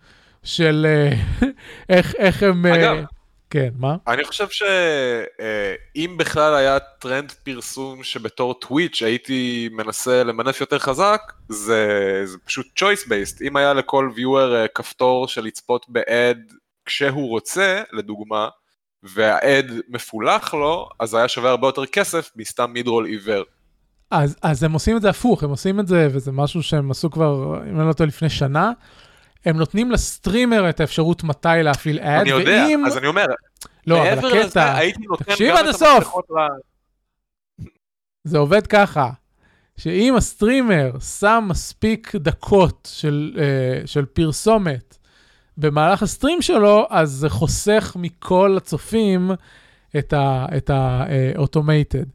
של 0.47 0.86
אה, 0.89 1.47
איך, 1.95 2.16
איך 2.16 2.43
הם... 2.43 2.66
אה, 2.66 2.76
אגב, 2.76 3.03
כן, 3.49 3.70
מה? 3.78 3.95
אני 4.08 4.24
חושב 4.24 4.47
שאם 4.49 6.16
בכלל 6.18 6.55
היה 6.55 6.80
טרנד 6.80 7.32
פרסום 7.32 8.03
שבתור 8.03 8.53
טוויץ' 8.53 9.01
הייתי 9.03 9.70
מנסה 9.72 10.24
למנף 10.24 10.62
יותר 10.62 10.80
חזק, 10.80 11.22
זה, 11.49 12.22
זה 12.26 12.38
פשוט 12.45 12.68
choice 12.80 13.08
based. 13.08 13.47
אם 13.47 13.58
היה 13.58 13.74
לכל 13.74 14.10
viewer 14.16 14.68
כפתור 14.76 15.28
של 15.28 15.43
לצפות 15.43 15.86
ב 15.89 16.11
ad 16.11 16.53
כשהוא 16.86 17.30
רוצה, 17.30 17.82
לדוגמה, 17.93 18.49
וה 19.03 19.38
ad 19.38 19.72
מפולח 19.89 20.54
לו, 20.54 20.89
אז 21.00 21.14
היה 21.14 21.28
שווה 21.28 21.50
הרבה 21.50 21.68
יותר 21.68 21.86
כסף 21.86 22.32
מסתם 22.36 22.72
midroll 22.74 23.05
עיוור. 23.06 23.43
אז, 24.12 24.36
אז 24.41 24.64
הם 24.64 24.72
עושים 24.72 24.98
את 24.98 25.02
זה 25.02 25.10
הפוך, 25.10 25.43
הם 25.43 25.50
עושים 25.50 25.80
את 25.80 25.88
זה, 25.88 26.08
וזה 26.12 26.32
משהו 26.32 26.64
שהם 26.64 26.91
עשו 26.91 27.12
כבר, 27.12 27.62
אם 27.70 27.80
אני 27.80 27.88
לא 27.88 27.93
טועה, 27.93 28.08
לפני 28.08 28.30
שנה. 28.30 28.72
הם 29.45 29.58
נותנים 29.58 29.91
לסטרימר 29.91 30.70
את 30.70 30.80
האפשרות 30.80 31.24
מתי 31.24 31.50
להפעיל 31.64 32.00
ad, 31.99 32.22
אני 32.22 32.30
יודע, 32.30 32.66
ואם... 32.70 32.86
אז 32.86 32.98
אני 32.98 33.08
אומר, 33.08 33.26
לא, 33.88 34.14
אבל 34.14 34.28
לזה, 34.28 34.64
הקטע, 34.64 34.80
נותן 35.10 35.24
תקשיב 35.24 35.56
עד 35.56 35.68
הסוף. 35.68 36.16
ל- 36.16 37.64
זה 38.24 38.38
עובד 38.38 38.68
ככה, 38.68 39.10
שאם 39.78 40.16
הסטרימר 40.18 40.91
שם 41.20 41.45
מספיק 41.48 42.16
דקות 42.16 42.89
של, 42.91 43.32
uh, 43.36 43.88
של 43.88 44.06
פרסומת 44.06 44.97
במהלך 45.58 46.03
הסטרים 46.03 46.41
שלו, 46.41 46.88
אז 46.89 47.12
זה 47.12 47.30
חוסך 47.30 47.95
מכל 47.99 48.58
הצופים 48.58 49.32
את 49.97 50.14
ה-automated. 50.70 52.08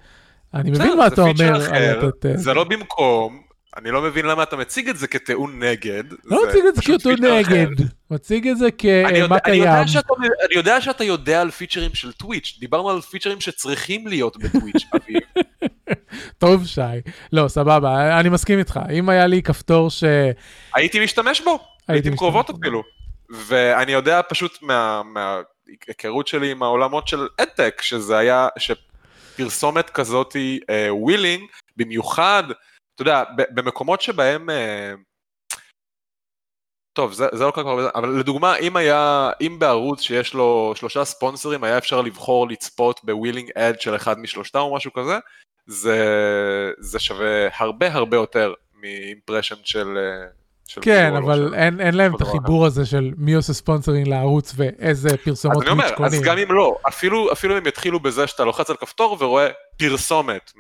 אני 0.55 0.71
מבין 0.71 0.97
מה 0.99 1.07
אתה 1.07 1.23
אומר. 1.23 1.57
אחר, 1.57 2.07
לתת, 2.07 2.27
אה, 2.27 2.37
זה 2.37 2.55
לא 2.55 2.65
במקום, 2.65 3.43
אני 3.77 3.91
לא 3.91 4.03
מבין 4.03 4.27
למה 4.27 4.43
אתה 4.43 4.57
מציג 4.57 4.89
את 4.89 4.97
זה 4.97 5.07
כטיעון 5.07 5.63
נגד. 5.63 6.05
לא 6.25 6.49
מציג 6.49 6.65
את 6.69 6.75
זה 6.75 6.83
כאותו 6.83 7.11
פיצ'ר 7.11 7.41
אחר. 7.41 7.55
נגד, 7.55 7.87
מציג 8.11 8.49
את 8.49 8.59
זה 8.59 8.71
כמה 8.71 9.19
יודע 9.19 9.39
קיים. 9.39 9.65
אני 9.65 10.55
יודע 10.57 10.81
שאתה 10.81 11.05
יודע 11.05 11.41
על 11.41 11.51
פיצ'רים 11.51 11.95
של 11.95 12.13
טוויץ', 12.13 12.57
דיברנו 12.61 12.91
על 12.91 13.01
פיצ'רים 13.01 13.41
שצריכים 13.41 14.07
להיות 14.07 14.37
בטוויץ', 14.37 14.85
אביב. 14.97 15.21
טוב, 16.39 16.67
שי. 16.67 16.81
לא, 17.33 17.49
סבבה, 17.49 18.21
אני 18.21 18.29
מסכים 18.29 18.59
איתך. 18.59 18.81
אם 18.93 19.09
היה 19.09 19.27
לי 19.27 19.43
כפתור 19.43 19.91
ש... 19.91 20.05
הייתי 20.75 21.05
משתמש 21.05 21.41
בו, 21.41 21.59
הייתי 21.89 22.11
משתמש 22.11 22.19
קרובות 22.19 22.51
בו. 22.51 22.57
אפילו. 22.59 22.83
ואני 23.33 23.93
יודע 23.93 24.21
פשוט 24.29 24.59
מה- 24.63 25.03
מההיכרות 25.03 26.27
שלי 26.27 26.51
עם 26.51 26.63
העולמות 26.63 27.09
של 27.09 27.29
ad 27.37 27.50
tech, 27.50 27.83
שזה 27.83 28.19
היה, 28.19 28.49
שפרסומת 28.59 29.91
כזאת 29.91 30.33
היא 30.33 30.61
willing, 30.91 31.51
במיוחד, 31.77 32.43
אתה 32.95 33.03
יודע, 33.03 33.25
במקומות 33.55 34.01
שבהם... 34.01 34.51
אה, 34.51 34.93
טוב, 36.93 37.13
זה, 37.13 37.27
זה 37.33 37.45
לא 37.45 37.51
כל 37.51 37.61
כך 37.61 37.67
הרבה, 37.67 37.89
אבל 37.95 38.09
לדוגמה, 38.09 38.57
אם 38.57 38.77
היה, 38.77 39.31
אם 39.41 39.57
בערוץ 39.59 40.01
שיש 40.01 40.35
לו 40.35 40.73
שלושה 40.77 41.05
ספונסרים, 41.05 41.65
היה 41.65 41.79
אפשר 41.79 42.01
לבחור 42.01 42.49
לצפות 42.49 43.01
ב 43.05 43.11
willing 43.11 43.51
ad 43.55 43.81
של 43.81 43.97
אחד 43.97 44.19
משלושתם 44.19 44.59
או 44.59 44.77
משהו 44.77 44.93
כזה, 44.93 45.19
זה, 45.67 45.99
זה 46.79 46.99
שווה 46.99 47.49
הרבה 47.57 47.93
הרבה 47.93 48.17
יותר 48.17 48.55
מ 48.75 48.82
impression 48.82 49.57
של... 49.65 49.99
אה, 50.79 50.83
כן, 50.83 51.15
אבל 51.17 51.55
אין, 51.55 51.81
אין 51.81 51.95
להם 51.95 52.17
את 52.17 52.21
החיבור 52.21 52.67
הזה 52.67 52.87
של 52.87 53.13
מי 53.17 53.35
עושה 53.35 53.53
sponsoring 53.53 54.09
לערוץ 54.09 54.53
ואיזה 54.57 55.09
אז 55.09 55.17
פרסומות 55.25 55.63
אני 55.63 55.71
אומר, 55.71 55.89
טוויץ' 55.89 56.01
אז 56.01 56.11
קונים. 56.11 56.23
גם 56.23 56.39
אם 56.39 56.53
לא, 56.53 56.77
אפילו, 56.89 57.33
אפילו 57.33 57.59
אם 57.59 57.67
יתחילו 57.67 58.01
בזה 58.01 58.27
שאתה 58.27 58.45
לוחץ 58.45 58.71
על 58.71 58.77
כפתור 58.77 59.17
ורואה 59.21 59.49
פרסומת 59.77 60.53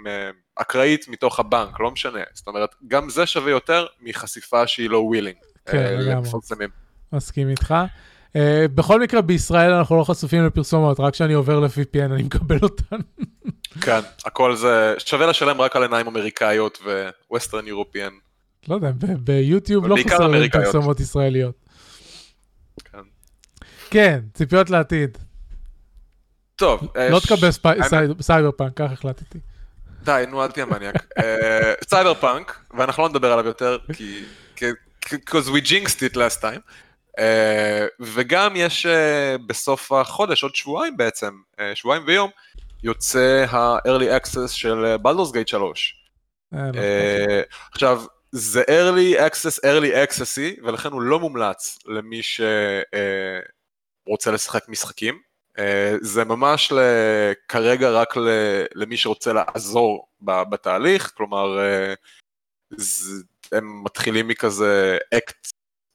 אקראית 0.56 1.08
מתוך 1.08 1.40
הבנק, 1.40 1.80
לא 1.80 1.90
משנה. 1.90 2.20
זאת 2.34 2.46
אומרת, 2.46 2.74
גם 2.88 3.10
זה 3.10 3.26
שווה 3.26 3.50
יותר 3.50 3.86
מחשיפה 4.02 4.66
שהיא 4.66 4.90
לא 4.90 4.98
willing. 4.98 5.36
כן, 5.66 5.78
לגמרי. 5.78 6.14
למפרסמים. 6.14 6.68
מסכים 7.12 7.48
איתך. 7.48 7.74
Uh, 8.28 8.34
בכל 8.74 9.00
מקרה, 9.00 9.20
בישראל 9.20 9.72
אנחנו 9.72 9.98
לא 9.98 10.04
חשופים 10.04 10.46
לפרסומות, 10.46 11.00
רק 11.00 11.12
כשאני 11.12 11.32
עובר 11.32 11.60
ל-VPN 11.60 12.12
אני 12.14 12.22
מקבל 12.22 12.58
אותן. 12.62 12.96
כן, 13.80 14.00
הכל 14.24 14.56
זה, 14.56 14.94
שווה 14.98 15.26
לשלם 15.26 15.60
רק 15.60 15.76
על 15.76 15.82
עיניים 15.82 16.06
אמריקאיות 16.06 16.82
ו 17.30 17.35
Western 17.35 17.66
European. 17.66 18.12
לא 18.68 18.74
יודע, 18.74 18.90
ביוטיוב 19.18 19.86
לא 19.86 19.96
חסרים. 20.06 20.50
פרסומות 20.50 21.00
ישראליות. 21.00 21.54
כן. 22.84 22.98
כן, 23.90 24.20
ציפיות 24.34 24.70
לעתיד. 24.70 25.18
טוב, 26.56 26.88
לא 27.10 27.16
אה, 27.16 27.20
תקבל 27.20 27.50
סייבר 28.20 28.50
פאנק, 28.52 28.72
כך 28.76 28.92
החלטתי. 28.92 29.38
די, 30.04 30.24
נו, 30.28 30.44
אל 30.44 30.50
תהיה 30.50 30.66
מניאק. 30.66 30.94
אה, 31.18 31.72
סייבר 31.88 32.14
פאנק, 32.14 32.64
ואנחנו 32.78 33.02
לא 33.02 33.08
נדבר 33.08 33.32
עליו 33.32 33.46
יותר, 33.46 33.78
כי... 33.92 34.24
because 35.06 35.48
we 35.48 35.60
jinxed 35.60 36.00
it 36.10 36.14
last 36.14 36.40
time. 36.42 36.60
אה, 37.18 37.86
וגם 38.00 38.52
יש 38.56 38.86
בסוף 39.46 39.92
החודש, 39.92 40.42
עוד 40.42 40.54
שבועיים 40.54 40.96
בעצם, 40.96 41.34
שבועיים 41.74 42.02
ויום, 42.06 42.30
יוצא 42.82 43.44
ה-early 43.48 44.20
access 44.20 44.48
של 44.48 44.96
בלדורס 45.02 45.32
גייט 45.32 45.48
3. 45.48 46.02
אה, 46.54 46.58
לא 46.58 46.64
אכפת 46.70 46.74
לי. 46.74 46.80
אה, 46.80 47.42
עכשיו, 47.72 48.02
זה 48.32 48.62
early 48.62 49.18
access, 49.18 49.60
early 49.64 49.94
accessy, 49.94 50.60
ולכן 50.64 50.92
הוא 50.92 51.02
לא 51.02 51.20
מומלץ 51.20 51.78
למי 51.86 52.20
שרוצה 52.22 52.50
לשחק 54.30 54.68
משחקים. 54.68 55.20
אה, 55.58 55.94
זה 56.00 56.24
ממש 56.24 56.72
כרגע 57.48 57.90
רק 57.90 58.14
למי 58.74 58.96
שרוצה 58.96 59.32
לעזור 59.32 60.08
בתהליך, 60.22 61.12
כלומר, 61.16 61.60
אה, 61.60 61.94
הם 63.52 63.84
מתחילים 63.84 64.28
מכזה 64.28 64.98
אקט 65.14 65.46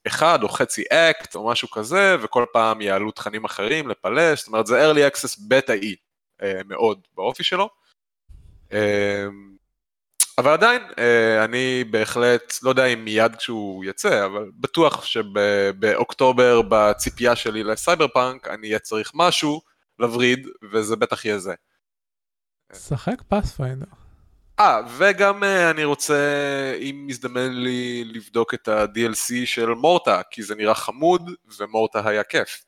אחד 0.08 0.40
או 0.44 0.50
חצי 0.50 0.84
אקט 0.90 1.36
או 1.36 1.48
משהו 1.48 1.70
כזה, 1.70 2.16
וכל 2.22 2.46
פעם 2.54 2.82
יעלו 2.82 3.12
תכנים 3.12 3.46
אחרים 3.46 3.88
לפלש, 3.88 4.40
זאת 4.40 4.48
אומרת 4.48 4.68
זה 4.68 4.92
early 4.92 5.12
access 5.12 5.40
בטא 5.48 5.72
אי 5.72 5.96
אה, 6.42 6.62
מאוד 6.66 7.00
באופי 7.16 7.44
שלו. 7.44 7.70
אבל 10.38 10.52
עדיין, 10.52 10.82
אה, 11.00 11.46
אני 11.46 11.84
בהחלט, 11.84 12.54
לא 12.64 12.70
יודע 12.70 12.86
אם 12.86 13.06
מיד 13.06 13.36
כשהוא 13.36 13.86
יצא, 13.86 14.26
אבל 14.26 14.52
בטוח 14.60 15.06
שבאוקטובר, 15.06 16.62
בציפייה 16.70 17.36
שלי 17.36 17.64
לסייבר 17.64 18.08
פאנק, 18.08 18.48
אני 18.48 18.68
אהיה 18.68 18.80
צריך 18.80 19.12
משהו 19.16 19.62
לווריד, 20.00 20.48
וזה 20.72 20.96
בטח 20.96 21.26
יהיה 21.26 21.40
זה. 21.40 21.54
שחק 22.74 23.22
Pathfinder. 23.28 23.86
אה, 24.60 24.82
וגם 24.98 25.44
אה, 25.44 25.70
אני 25.70 25.84
רוצה, 25.84 26.18
אם 26.82 27.04
מזדמן 27.08 27.52
לי 27.52 28.04
לבדוק 28.06 28.54
את 28.54 28.68
ה-DLC 28.68 29.46
של 29.46 29.70
Morta, 29.70 30.22
כי 30.32 30.44
זה 30.44 30.56
נראה 30.56 30.76
חמוד, 30.76 31.32
ומורטה 31.60 32.10
היה 32.10 32.24
כיף. 32.24 32.67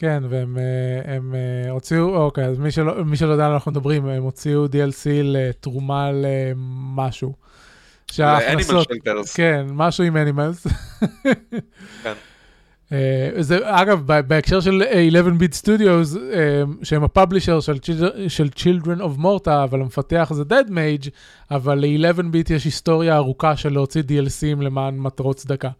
כן, 0.00 0.22
והם 0.28 0.58
אה, 0.58 1.14
הם, 1.14 1.34
אה, 1.34 1.70
הוציאו, 1.70 2.16
אוקיי, 2.16 2.44
אז 2.44 2.58
מי 2.58 2.70
שלא, 2.70 3.04
מי 3.04 3.16
שלא 3.16 3.32
יודע 3.32 3.44
על 3.44 3.50
מה 3.50 3.54
אנחנו 3.54 3.70
מדברים, 3.70 4.06
הם 4.06 4.22
הוציאו 4.22 4.66
DLC 4.66 5.08
לתרומה 5.22 6.10
למשהו. 6.12 7.34
שההכנסות. 8.12 8.88
כן, 9.34 9.66
משהו 9.70 10.04
עם 10.04 10.16
אנימלס. 10.16 10.66
כן. 12.02 12.12
זה, 13.40 13.58
אגב, 13.62 14.06
בהקשר 14.22 14.60
של 14.60 14.82
11-Bit 15.12 15.64
Studios, 15.64 16.18
אה, 16.32 16.62
שהם 16.82 17.04
הפאבלישר 17.04 17.60
של, 17.60 17.76
Children- 17.76 18.28
של 18.28 18.48
Children 18.56 19.00
of 19.00 19.20
Morta, 19.20 19.50
אבל 19.64 19.80
המפתח 19.80 20.30
זה 20.34 20.42
Dead 20.42 20.68
Mage, 20.68 21.10
אבל 21.50 21.78
ל-11-Bit 21.78 22.52
יש 22.52 22.64
היסטוריה 22.64 23.16
ארוכה 23.16 23.56
של 23.56 23.72
להוציא 23.72 24.02
DLCים 24.02 24.62
למען 24.62 24.98
מטרות 24.98 25.36
צדקה. 25.36 25.70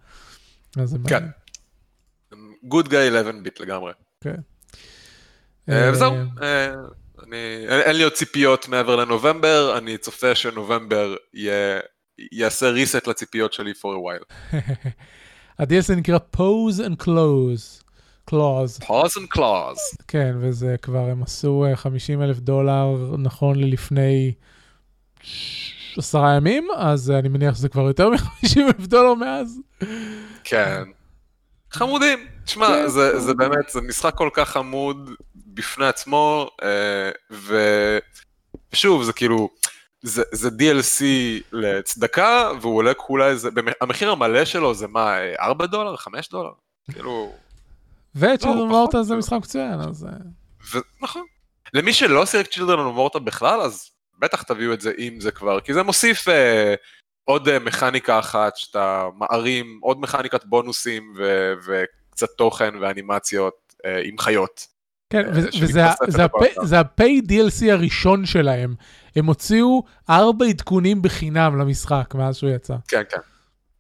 כן. 1.09 1.25
Good 2.65 2.87
guy 2.87 3.09
11 3.09 3.33
ביט 3.43 3.61
לגמרי. 3.61 3.93
כן. 4.21 4.37
וזהו, 5.69 6.15
אה, 6.43 6.75
אין 7.69 7.97
לי 7.97 8.03
עוד 8.03 8.13
ציפיות 8.13 8.69
מעבר 8.69 8.97
לנובמבר, 8.97 9.79
אני 9.79 9.99
צופה 9.99 10.35
שנובמבר 10.35 11.17
יעשה 12.33 12.73
reset 12.73 13.11
לציפיות 13.11 13.53
שלי 13.53 13.73
for 13.73 13.85
a 13.85 13.99
while. 13.99 14.55
ה-DLC 15.59 15.95
נקרא 15.97 16.19
Pose 16.37 16.79
and 16.79 17.05
Close. 17.05 17.91
Clause. 18.31 18.83
pause 18.83 19.17
and 19.17 19.37
clause. 19.37 20.05
כן, 20.09 20.37
וזה 20.41 20.77
כבר, 20.83 21.11
הם 21.11 21.23
עשו 21.23 21.65
אה, 21.65 21.77
50 21.77 22.23
אלף 22.23 22.39
דולר 22.39 23.17
נכון 23.19 23.61
ללפני 23.61 24.33
עשרה 25.97 26.37
ימים, 26.37 26.69
אז 26.77 27.11
אני 27.11 27.29
מניח 27.29 27.55
שזה 27.55 27.69
כבר 27.69 27.83
יותר 27.83 28.11
מ-50 28.11 28.61
אלף 28.61 28.87
דולר 28.87 29.15
מאז. 29.15 29.61
כן. 30.45 30.83
חמודים. 31.71 32.19
תשמע, 32.51 32.67
כן. 32.67 32.89
זה 32.89 33.21
זה 33.21 33.35
באמת, 33.35 33.69
זה 33.69 33.81
משחק 33.81 34.15
כל 34.15 34.31
כך 34.33 34.49
חמוד 34.49 35.11
בפני 35.35 35.87
עצמו, 35.87 36.51
אה, 36.63 37.11
ושוב, 38.73 39.03
זה 39.03 39.13
כאילו, 39.13 39.49
זה 40.03 40.23
זה 40.33 40.49
DLC 40.49 41.05
לצדקה, 41.53 42.51
והוא 42.61 42.77
עולה 42.77 42.95
כולה 42.95 43.29
איזה, 43.29 43.49
המחיר 43.81 44.11
המלא 44.11 44.45
שלו 44.45 44.75
זה 44.75 44.87
מה, 44.89 45.17
4 45.41 45.67
דולר? 45.67 45.97
5 45.97 46.29
דולר? 46.29 46.51
כאילו... 46.93 47.33
ו 48.15 48.18
Children 48.18 48.41
of 48.57 48.69
Morta 48.69 49.03
זה 49.03 49.17
משחק 49.17 49.37
מצוין, 49.37 49.81
אז... 49.81 50.05
אה, 50.05 50.11
ו- 50.73 51.03
נכון. 51.03 51.25
למי 51.75 51.93
שלא 51.93 52.27
שיחק 52.27 52.47
Children 52.47 52.87
of 52.87 52.96
Morta 52.96 53.19
בכלל, 53.19 53.61
אז 53.61 53.91
בטח 54.19 54.43
תביאו 54.43 54.73
את 54.73 54.81
זה 54.81 54.93
אם 54.99 55.21
זה 55.21 55.31
כבר, 55.31 55.61
כי 55.61 55.75
זה 55.75 55.83
מוסיף 55.83 56.29
אה, 56.29 56.75
עוד 57.25 57.49
אה, 57.49 57.59
מכניקה 57.59 58.19
אחת 58.19 58.57
שאתה 58.57 59.09
מערים, 59.19 59.79
עוד 59.83 60.01
מכניקת 60.01 60.45
בונוסים 60.45 61.13
ו- 61.17 61.85
וקצת 62.23 62.37
תוכן 62.37 62.75
ואנימציות 62.81 63.55
אה, 63.87 64.01
עם 64.05 64.19
חיות. 64.19 64.67
כן, 65.11 65.25
אה, 65.27 65.31
וזה- 65.31 65.49
וזה 65.49 65.53
שמתווספת 65.53 66.09
ה- 66.09 66.11
זה 66.11 66.23
לכל 66.25 66.45
ה- 66.45 66.47
השאר. 66.51 66.65
זה 66.65 66.79
ה-pay 66.79 67.23
DLC 67.29 67.73
הראשון 67.73 68.27
שלהם. 68.27 68.75
הם 69.17 69.27
הוציאו 69.27 69.83
ארבע 70.11 70.47
עדכונים 70.47 71.03
בחינם 71.03 71.59
למשחק 71.61 72.15
מאז 72.15 72.37
שהוא 72.37 72.51
יצא. 72.51 72.75
כן, 72.89 73.03
כן. 73.11 73.19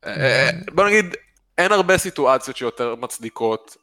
אה, 0.07 0.51
בוא 0.75 0.87
נגיד, 0.87 1.05
אין 1.59 1.73
הרבה 1.73 1.99
סיטואציות 1.99 2.57
שיותר 2.57 2.95
מצדיקות 2.95 3.77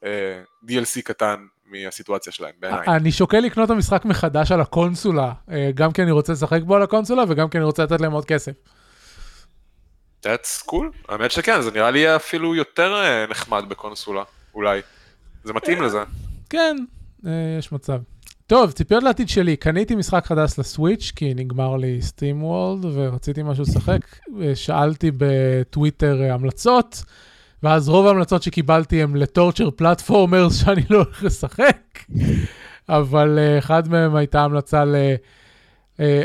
DLC 0.66 1.02
קטן 1.04 1.36
מהסיטואציה 1.66 2.34
שלהם, 2.34 2.52
בעיניי. 2.60 2.88
אני 2.88 3.12
שוקל 3.12 3.40
לקנות 3.40 3.66
את 3.66 3.72
המשחק 3.72 4.06
מחדש 4.06 4.52
על 4.52 4.62
הקונסולה, 4.62 5.32
גם 5.76 5.92
כי 5.92 6.02
אני 6.04 6.12
רוצה 6.12 6.34
לשחק 6.34 6.62
בו 6.62 6.76
על 6.76 6.82
הקונסולה 6.82 7.24
וגם 7.28 7.50
כי 7.50 7.58
אני 7.58 7.66
רוצה 7.66 7.84
לתת 7.84 8.02
להם 8.02 8.12
עוד 8.12 8.26
כסף. 8.26 8.52
That's 10.26 10.64
cool. 10.72 10.86
האמת 11.10 11.32
שכן, 11.32 11.62
זה 11.62 11.72
נראה 11.72 11.92
לי 11.92 12.16
אפילו 12.16 12.56
יותר 12.56 12.96
נחמד 13.30 13.64
בקונסולה, 13.70 14.24
אולי. 14.58 14.82
זה 15.44 15.54
מתאים 15.54 15.82
לזה. 15.82 16.04
כן, 16.50 16.76
אה, 17.26 17.56
יש 17.60 17.72
מצב. 17.72 18.00
טוב, 18.48 18.72
ציפיות 18.72 19.04
לעתיד 19.04 19.30
שלי, 19.30 19.56
קניתי 19.56 19.96
משחק 19.96 20.26
חדש 20.26 20.60
לסוויץ', 20.60 21.12
כי 21.16 21.34
נגמר 21.34 21.78
לי 21.78 22.02
סטים 22.02 22.44
וולד 22.44 22.86
ורציתי 22.94 23.44
משהו 23.44 23.64
לשחק. 23.64 24.02
אה, 24.42 24.56
שאלתי 24.56 25.12
בטוויטר 25.18 26.22
אה, 26.22 26.34
המלצות, 26.34 27.04
ואז 27.64 27.90
רוב 27.90 28.08
ההמלצות 28.08 28.44
שקיבלתי 28.44 29.04
הם 29.04 29.16
לטורצ'ר 29.16 29.70
פלטפורמרס 29.72 30.56
שאני 30.62 30.82
לא 30.90 30.98
הולך 30.98 31.24
לשחק, 31.24 32.00
אבל 32.90 33.40
אה, 33.40 33.58
אחד 33.58 33.88
מהם 33.90 34.16
הייתה 34.16 34.42
המלצה 34.42 34.86
ל... 34.86 34.96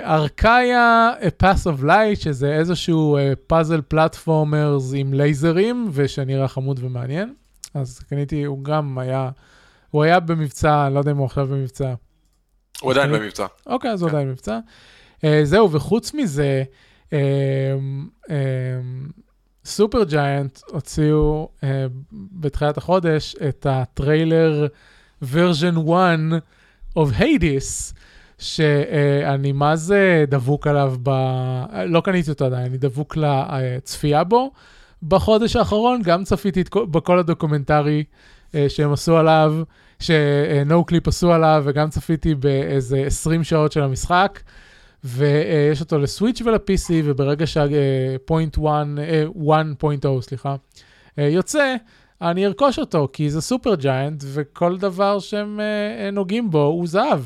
ארקאיה, 0.05 1.11
A 1.20 1.43
Pass 1.43 1.66
of 1.66 1.85
Light, 1.85 2.20
שזה 2.20 2.53
איזשהו 2.53 3.18
פאזל 3.47 3.80
פלטפורמרס 3.89 4.93
עם 4.97 5.14
לייזרים, 5.14 5.89
ושנראה 5.93 6.49
חמוד 6.49 6.80
ומעניין. 6.83 7.35
אז 7.75 7.99
קניתי, 7.99 8.45
הוא 8.45 8.64
גם 8.64 8.99
היה, 8.99 9.31
הוא 9.91 10.03
היה 10.03 10.20
במבצע, 10.20 10.87
אני 10.87 10.95
לא 10.95 10.99
יודע 10.99 11.11
אם 11.11 11.16
הוא 11.16 11.27
עכשיו 11.27 11.47
במבצע. 11.47 11.95
הוא 12.81 12.91
עדיין 12.93 13.11
אוקיי. 13.11 13.23
במבצע. 13.25 13.47
אוקיי, 13.66 13.91
אז 13.91 14.03
הוא 14.03 14.11
עדיין 14.11 14.29
מבצע. 14.29 14.59
אה, 15.25 15.41
זהו, 15.45 15.73
וחוץ 15.73 16.14
מזה, 16.14 16.62
אה, 17.12 17.18
אה, 18.31 18.37
סופר 19.64 20.05
ג'יינט 20.05 20.59
הוציאו 20.68 21.49
אה, 21.64 21.87
בתחילת 22.12 22.77
החודש 22.77 23.37
את 23.49 23.66
הטריילר 23.70 24.66
version 25.23 25.77
1 25.77 26.43
of 26.99 27.20
Hades, 27.20 27.95
שאני 28.39 29.53
מה 29.53 29.77
זה 29.77 30.25
דבוק 30.29 30.66
עליו, 30.66 30.95
ב... 31.03 31.11
לא 31.87 32.01
קניתי 32.01 32.31
אותו 32.31 32.45
עדיין, 32.45 32.66
אני 32.66 32.79
דבוק 32.79 33.16
לצפייה 33.16 34.25
בו. 34.25 34.51
בחודש 35.03 35.57
האחרון 35.57 36.03
גם 36.03 36.25
צפיתי 36.25 36.65
בכל 36.91 37.19
הדוקומנטרי 37.19 38.05
אה, 38.55 38.69
שהם 38.69 38.93
עשו 38.93 39.17
עליו, 39.17 39.55
ש 39.99 40.85
Noclip 40.85 41.09
עשו 41.09 41.33
עליו, 41.33 41.63
וגם 41.67 41.91
צפיתי 41.91 42.35
באיזה 42.35 43.03
20 43.07 43.45
שעות 43.45 43.73
של 43.73 43.83
המשחק. 43.83 44.41
ויש 45.05 45.81
אותו 45.81 45.99
ל 45.99 46.05
Switch 46.05 46.43
ול-PC, 46.43 46.91
וברגע 47.05 47.47
שה-point 47.47 48.59
1.0, 48.59 50.21
סליחה, 50.21 50.57
אה, 51.19 51.25
יוצא, 51.25 51.75
אני 52.23 52.47
ארכוש 52.47 52.79
אותו, 52.79 53.09
כי 53.13 53.31
זה 53.31 53.41
Supergiant, 53.41 54.25
וכל 54.27 54.79
דבר 54.79 55.19
שהם 55.19 55.61
אה, 55.61 56.05
אה, 56.05 56.11
נוגעים 56.11 56.51
בו 56.51 56.63
הוא 56.63 56.87
זהב. 56.87 57.21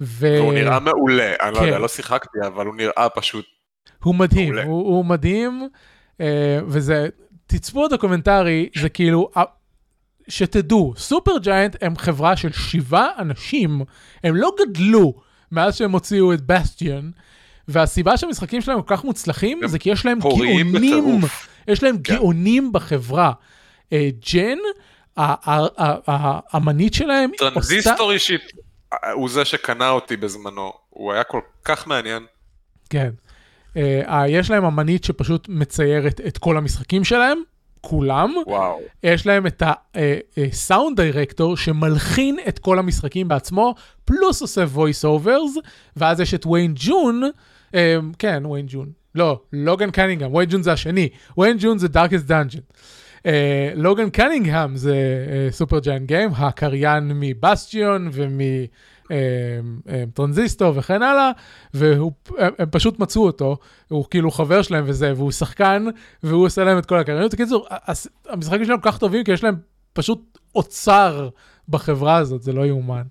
ו... 0.00 0.26
והוא 0.38 0.52
נראה 0.52 0.80
מעולה, 0.80 1.34
אני 1.42 1.54
לא 1.54 1.58
כן. 1.58 1.66
יודע, 1.66 1.78
לא 1.78 1.88
שיחקתי, 1.88 2.38
אבל 2.46 2.66
הוא 2.66 2.74
נראה 2.74 3.08
פשוט... 3.14 3.44
הוא 4.02 4.14
מדהים, 4.14 4.54
מעולה. 4.54 4.64
הוא, 4.64 4.96
הוא 4.96 5.04
מדהים, 5.04 5.62
אה, 5.62 5.66
וזה, 6.66 7.08
תצפו 7.46 7.86
בדוקומנטרי, 7.86 8.68
זה 8.80 8.88
כאילו, 8.88 9.30
אה, 9.36 9.42
שתדעו, 10.28 10.94
Supergiant 10.96 11.76
הם 11.80 11.96
חברה 11.96 12.36
של 12.36 12.52
שבעה 12.52 13.08
אנשים, 13.18 13.82
הם 14.24 14.36
לא 14.36 14.50
גדלו 14.60 15.14
מאז 15.52 15.76
שהם 15.76 15.92
הוציאו 15.92 16.32
את 16.32 16.40
בסטיון, 16.40 17.10
והסיבה 17.68 18.16
שהמשחקים 18.16 18.60
שלהם 18.60 18.82
כל 18.82 18.96
כך 18.96 19.04
מוצלחים, 19.04 19.60
זה 19.66 19.78
כי 19.78 19.90
יש 19.90 20.06
להם 20.06 20.18
גאונים, 20.20 20.72
בטירוף. 20.72 21.48
יש 21.68 21.82
להם 21.82 21.98
כן. 22.02 22.14
גאונים 22.14 22.72
בחברה. 22.72 23.32
אה, 23.92 24.08
ג'ן, 24.32 24.58
האמנית 25.16 26.94
שלהם. 26.94 27.30
טרנזיסטור 27.38 28.12
אישית, 28.12 28.40
אה, 28.92 29.10
הוא 29.12 29.28
זה 29.28 29.44
שקנה 29.44 29.90
אותי 29.90 30.16
בזמנו, 30.16 30.72
הוא 30.90 31.12
היה 31.12 31.24
כל 31.24 31.40
כך 31.64 31.86
מעניין. 31.86 32.26
כן. 32.90 33.10
Uh, 33.76 33.78
יש 34.28 34.50
להם 34.50 34.64
אמנית 34.64 35.04
שפשוט 35.04 35.48
מציירת 35.48 36.20
את 36.26 36.38
כל 36.38 36.56
המשחקים 36.56 37.04
שלהם, 37.04 37.38
כולם. 37.80 38.34
וואו. 38.46 38.80
יש 39.02 39.26
להם 39.26 39.46
את 39.46 39.62
הסאונד 40.36 41.00
דירקטור 41.00 41.56
שמלחין 41.56 42.38
את 42.48 42.58
כל 42.58 42.78
המשחקים 42.78 43.28
בעצמו, 43.28 43.74
פלוס 44.04 44.42
עושה 44.42 44.64
voice 44.74 45.04
overs, 45.04 45.60
ואז 45.96 46.20
יש 46.20 46.34
את 46.34 46.46
ויין 46.46 46.74
ג'ון, 46.76 47.22
uh, 47.70 47.74
כן, 48.18 48.46
ויין 48.46 48.66
ג'ון. 48.68 48.90
לא, 49.14 49.40
לוגן 49.52 49.90
קנינגהם, 49.90 50.34
ויין 50.34 50.48
ג'ון 50.50 50.62
זה 50.62 50.72
השני, 50.72 51.08
Wayne 51.38 51.56
June 51.60 51.78
זה 51.78 51.88
Darkest 51.88 52.26
Dungeon. 52.26 52.60
Logan 53.74 54.10
Cunningham 54.10 54.76
זה 54.76 54.96
Supergiant 55.50 56.08
Games, 56.08 56.30
הקריין 56.36 57.10
מ 57.14 57.26
Bastion 57.26 58.10
ומ 59.86 60.00
Transistor 60.00 60.72
וכן 60.76 61.02
הלאה, 61.02 61.30
והם 61.74 62.02
הם 62.38 62.66
פשוט 62.70 62.98
מצאו 62.98 63.26
אותו, 63.26 63.56
הוא 63.88 64.04
כאילו 64.10 64.30
חבר 64.30 64.62
שלהם 64.62 64.84
וזה, 64.86 65.12
והוא 65.16 65.30
שחקן, 65.32 65.84
והוא 66.22 66.46
עושה 66.46 66.64
להם 66.64 66.78
את 66.78 66.86
כל 66.86 66.98
הקריינות. 66.98 67.34
בקיצור, 67.34 67.66
המשחקים 68.28 68.64
שלהם 68.64 68.80
כל 68.80 68.90
כך 68.90 68.98
טובים, 68.98 69.24
כי 69.24 69.32
יש 69.32 69.44
להם 69.44 69.54
פשוט 69.92 70.38
אוצר 70.54 71.28
בחברה 71.68 72.16
הזאת, 72.16 72.42
זה 72.42 72.52
לא 72.52 72.66
יאומן. 72.66 73.02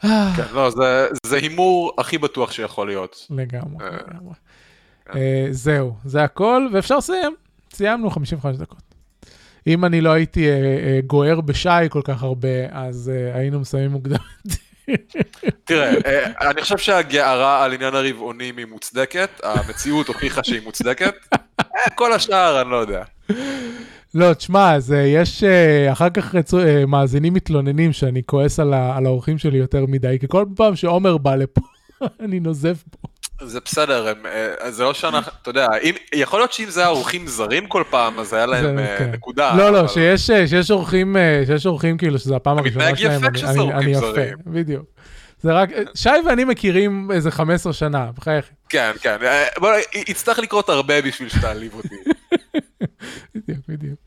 כן, 0.00 0.08
לא, 0.52 0.70
זה- 0.70 1.08
הימור 1.36 1.92
הכי 1.98 2.18
בטוח 2.18 2.52
שיכול 2.52 2.86
להיות. 2.86 3.26
לגמרי, 3.30 3.84
אה, 3.86 3.90
לגמרי. 3.90 4.34
כן. 5.04 5.18
אה, 5.18 5.46
זהו, 5.50 5.94
זה 6.04 6.22
הכל, 6.24 6.68
ואפשר 6.72 6.96
לסיים. 6.96 7.34
סיימנו 7.72 8.10
55 8.10 8.56
דקות. 8.56 8.78
אם 9.66 9.84
אני 9.84 10.00
לא 10.00 10.10
הייתי 10.10 10.48
אה, 10.50 11.00
גוער 11.06 11.40
בשי 11.40 11.68
כל 11.90 12.00
כך 12.04 12.22
הרבה, 12.22 12.48
אז 12.70 13.10
היינו 13.34 13.60
מסיימים 13.60 13.90
מוקדם. 13.90 14.16
תראה, 15.64 15.94
אה, 16.06 16.50
אני 16.50 16.62
חושב 16.62 16.78
שהגערה 16.78 17.64
על 17.64 17.72
עניין 17.72 17.94
הרבעונים 17.94 18.58
היא 18.58 18.66
מוצדקת, 18.66 19.28
המציאות 19.42 20.08
הוכיחה 20.08 20.44
שהיא 20.44 20.60
מוצדקת. 20.64 21.14
אה, 21.60 21.90
כל 21.94 22.12
השאר, 22.12 22.60
אני 22.62 22.70
לא 22.70 22.76
יודע. 22.76 23.02
לא, 24.14 24.34
תשמע, 24.34 24.74
אז 24.74 24.92
אה, 24.92 24.98
יש, 24.98 25.44
אחר 25.92 26.10
כך 26.10 26.34
רצו- 26.34 26.58
מאזינים 26.88 27.34
מתלוננים 27.34 27.92
שאני 27.92 28.22
כועס 28.26 28.60
על 28.60 28.74
האורחים 29.06 29.38
שלי 29.38 29.58
יותר 29.58 29.86
מדי, 29.86 30.16
כי 30.20 30.26
כל 30.28 30.44
פעם 30.56 30.76
שעומר 30.76 31.16
בא 31.18 31.34
לפה, 31.34 31.60
אני 32.24 32.40
נוזף 32.40 32.84
בו. 32.86 33.08
זה 33.42 33.58
בסדר, 33.64 34.08
הם, 34.08 34.26
אה, 34.26 34.70
זה 34.70 34.82
לא 34.82 34.94
שאנחנו, 34.94 35.32
אתה 35.42 35.50
יודע, 35.50 35.66
אם, 35.82 35.94
יכול 36.14 36.40
להיות 36.40 36.52
שאם 36.52 36.70
זה 36.70 36.80
היה 36.80 36.88
אורחים 36.88 37.26
זרים 37.26 37.66
כל 37.66 37.82
פעם, 37.90 38.18
אז 38.18 38.32
היה 38.32 38.46
להם 38.46 38.76
זה, 38.76 38.82
אה, 38.92 38.98
כן. 38.98 39.10
נקודה. 39.12 39.54
לא, 39.56 39.72
לא, 39.72 39.80
אבל- 39.80 39.88
שיש, 39.88 40.30
אה, 40.30 40.48
שיש 40.48 40.70
אורחים, 40.70 41.16
אה, 41.16 41.42
שיש 41.46 41.66
אורחים 41.66 41.98
כאילו 41.98 42.18
שזו 42.18 42.36
הפעם 42.36 42.58
הראשונה 42.58 42.96
שלהם, 42.96 43.24
אני- 43.24 43.42
אני- 43.42 43.58
אורחים 43.58 43.72
אני 43.78 43.90
יפה, 43.90 44.00
זרים. 44.12 44.34
בדיוק. 44.46 44.84
זה 45.42 45.52
רק, 45.52 45.70
שי 45.94 46.08
ואני 46.26 46.44
מכירים 46.44 47.10
איזה 47.14 47.30
15 47.30 47.72
שנה, 47.72 48.06
בחייך. 48.18 48.44
כן, 48.68 48.90
כן, 49.00 49.16
אה, 49.22 49.44
בוא, 49.58 49.70
יצטרך 50.08 50.38
לקרות 50.38 50.68
הרבה 50.68 51.02
בשביל 51.02 51.28
שתעליב 51.28 51.74
אותי. 51.74 51.94
בדיוק, 53.34 53.58
בדיוק. 53.68 53.98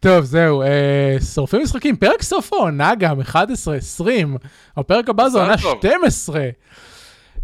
טוב, 0.00 0.24
זהו, 0.24 0.62
אה, 0.62 0.68
שורפים 1.34 1.62
משחקים, 1.62 1.96
פרק 1.96 2.22
סוף 2.22 2.52
העונה 2.52 2.92
גם, 2.98 3.20
11, 3.20 3.76
20, 3.76 4.36
הפרק 4.76 5.08
הבא 5.08 5.28
זה 5.28 5.38
עונה 5.38 5.56
טוב. 5.62 5.78
12. 5.78 6.40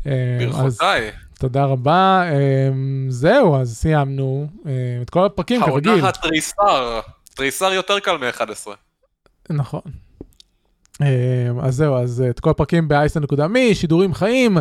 אה, 0.06 0.12
אז 0.40 0.54
ברכותיי. 0.56 1.10
תודה 1.42 1.64
רבה, 1.64 2.22
אה, 2.24 2.68
זהו, 3.08 3.56
אז 3.56 3.76
סיימנו 3.76 4.46
אה, 4.66 4.72
את 5.02 5.10
כל 5.10 5.26
הפרקים 5.26 5.64
כרגיל. 5.64 5.92
העונה 5.92 6.08
התריסר, 6.08 7.00
תריסר 7.34 7.72
יותר 7.72 7.98
קל 7.98 8.16
מ-11. 8.16 8.66
נכון. 9.50 9.80
אה, 11.02 11.06
אז 11.62 11.74
זהו, 11.74 11.96
אז 11.96 12.24
את 12.30 12.40
כל 12.40 12.50
הפרקים 12.50 12.88
ב-isl.me, 12.88 13.74
שידורים 13.74 14.14
חיים, 14.14 14.58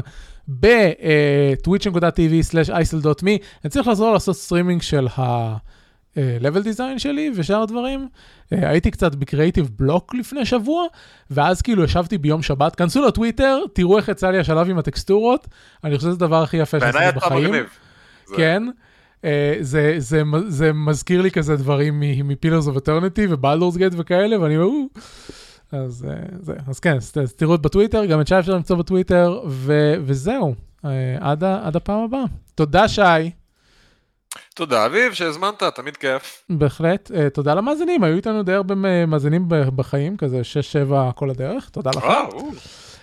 ב-twitch.tv/isl.me. 0.59 3.29
אני 3.63 3.69
צריך 3.69 3.87
לחזור 3.87 4.13
לעשות 4.13 4.35
סטרימינג 4.35 4.81
של 4.81 5.07
ה-level 6.17 6.63
design 6.63 6.97
שלי 6.99 7.31
ושאר 7.35 7.61
הדברים. 7.61 8.07
אה, 8.53 8.69
הייתי 8.69 8.91
קצת 8.91 9.15
ב 9.15 9.21
creative 9.21 9.69
block 9.79 10.13
לפני 10.15 10.45
שבוע, 10.45 10.83
ואז 11.31 11.61
כאילו 11.61 11.83
ישבתי 11.83 12.17
ביום 12.17 12.41
שבת, 12.41 12.75
כנסו 12.75 13.07
לטוויטר, 13.07 13.59
תראו 13.73 13.97
איך 13.97 14.07
יצא 14.09 14.29
לי 14.31 14.39
השלב 14.39 14.69
עם 14.69 14.77
הטקסטורות, 14.77 15.47
אני 15.83 15.95
חושב 15.97 16.07
שזה 16.07 16.15
הדבר 16.25 16.43
הכי 16.43 16.57
יפה 16.57 16.77
שעשיתי 16.79 16.97
בחיים. 17.15 17.43
זה- 18.27 18.35
כן. 18.37 18.63
אה, 19.25 19.55
זה, 19.59 19.95
זה, 19.97 20.21
זה 20.47 20.73
מזכיר 20.73 21.21
לי 21.21 21.31
כזה 21.31 21.55
דברים 21.55 21.99
מ 22.23 22.29
Pillars 22.29 22.67
of 22.67 22.77
Eternity 22.77 23.25
ו 23.29 23.35
Baldur's 23.35 23.77
Gate 23.77 23.93
וכאלה, 23.97 24.41
ואני 24.41 24.57
אומר, 24.57 24.65
"או". 24.67 24.85
אז, 25.71 26.07
אה, 26.09 26.15
זה, 26.39 26.53
אז 26.67 26.79
כן, 26.79 26.95
אז, 26.95 27.13
אז 27.21 27.33
תראו 27.33 27.55
את 27.55 27.61
בטוויטר, 27.61 28.05
גם 28.05 28.21
את 28.21 28.27
שי 28.27 28.39
אפשר 28.39 28.53
למצוא 28.55 28.75
בטוויטר, 28.77 29.41
ו, 29.47 29.93
וזהו, 30.05 30.55
אה, 30.85 30.89
עד, 31.19 31.43
עד 31.43 31.75
הפעם 31.75 31.99
הבאה. 32.03 32.23
תודה 32.55 32.87
שי. 32.87 33.01
תודה 34.55 34.85
אביב 34.85 35.13
שהזמנת, 35.13 35.63
תמיד 35.63 35.97
כיף. 35.97 36.43
בהחלט. 36.49 37.11
אה, 37.15 37.29
תודה 37.29 37.53
למאזינים, 37.53 38.03
היו 38.03 38.15
איתנו 38.15 38.43
די 38.43 38.53
הרבה 38.53 38.75
מאזינים 39.07 39.45
בחיים, 39.49 40.17
כזה 40.17 40.41
6-7 40.89 41.11
כל 41.15 41.29
הדרך, 41.29 41.69
תודה 41.69 41.91
לך. 41.95 42.05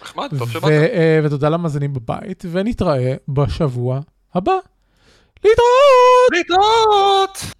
נחמד, 0.02 0.28
טוב 0.38 0.50
שבאת. 0.50 0.70
אה, 0.70 1.20
ותודה 1.24 1.48
למאזינים 1.48 1.92
בבית, 1.92 2.44
ונתראה 2.52 3.14
בשבוע 3.28 4.00
הבא. 4.34 4.52
להתראות! 5.44 6.30
להתראות! 6.32 7.57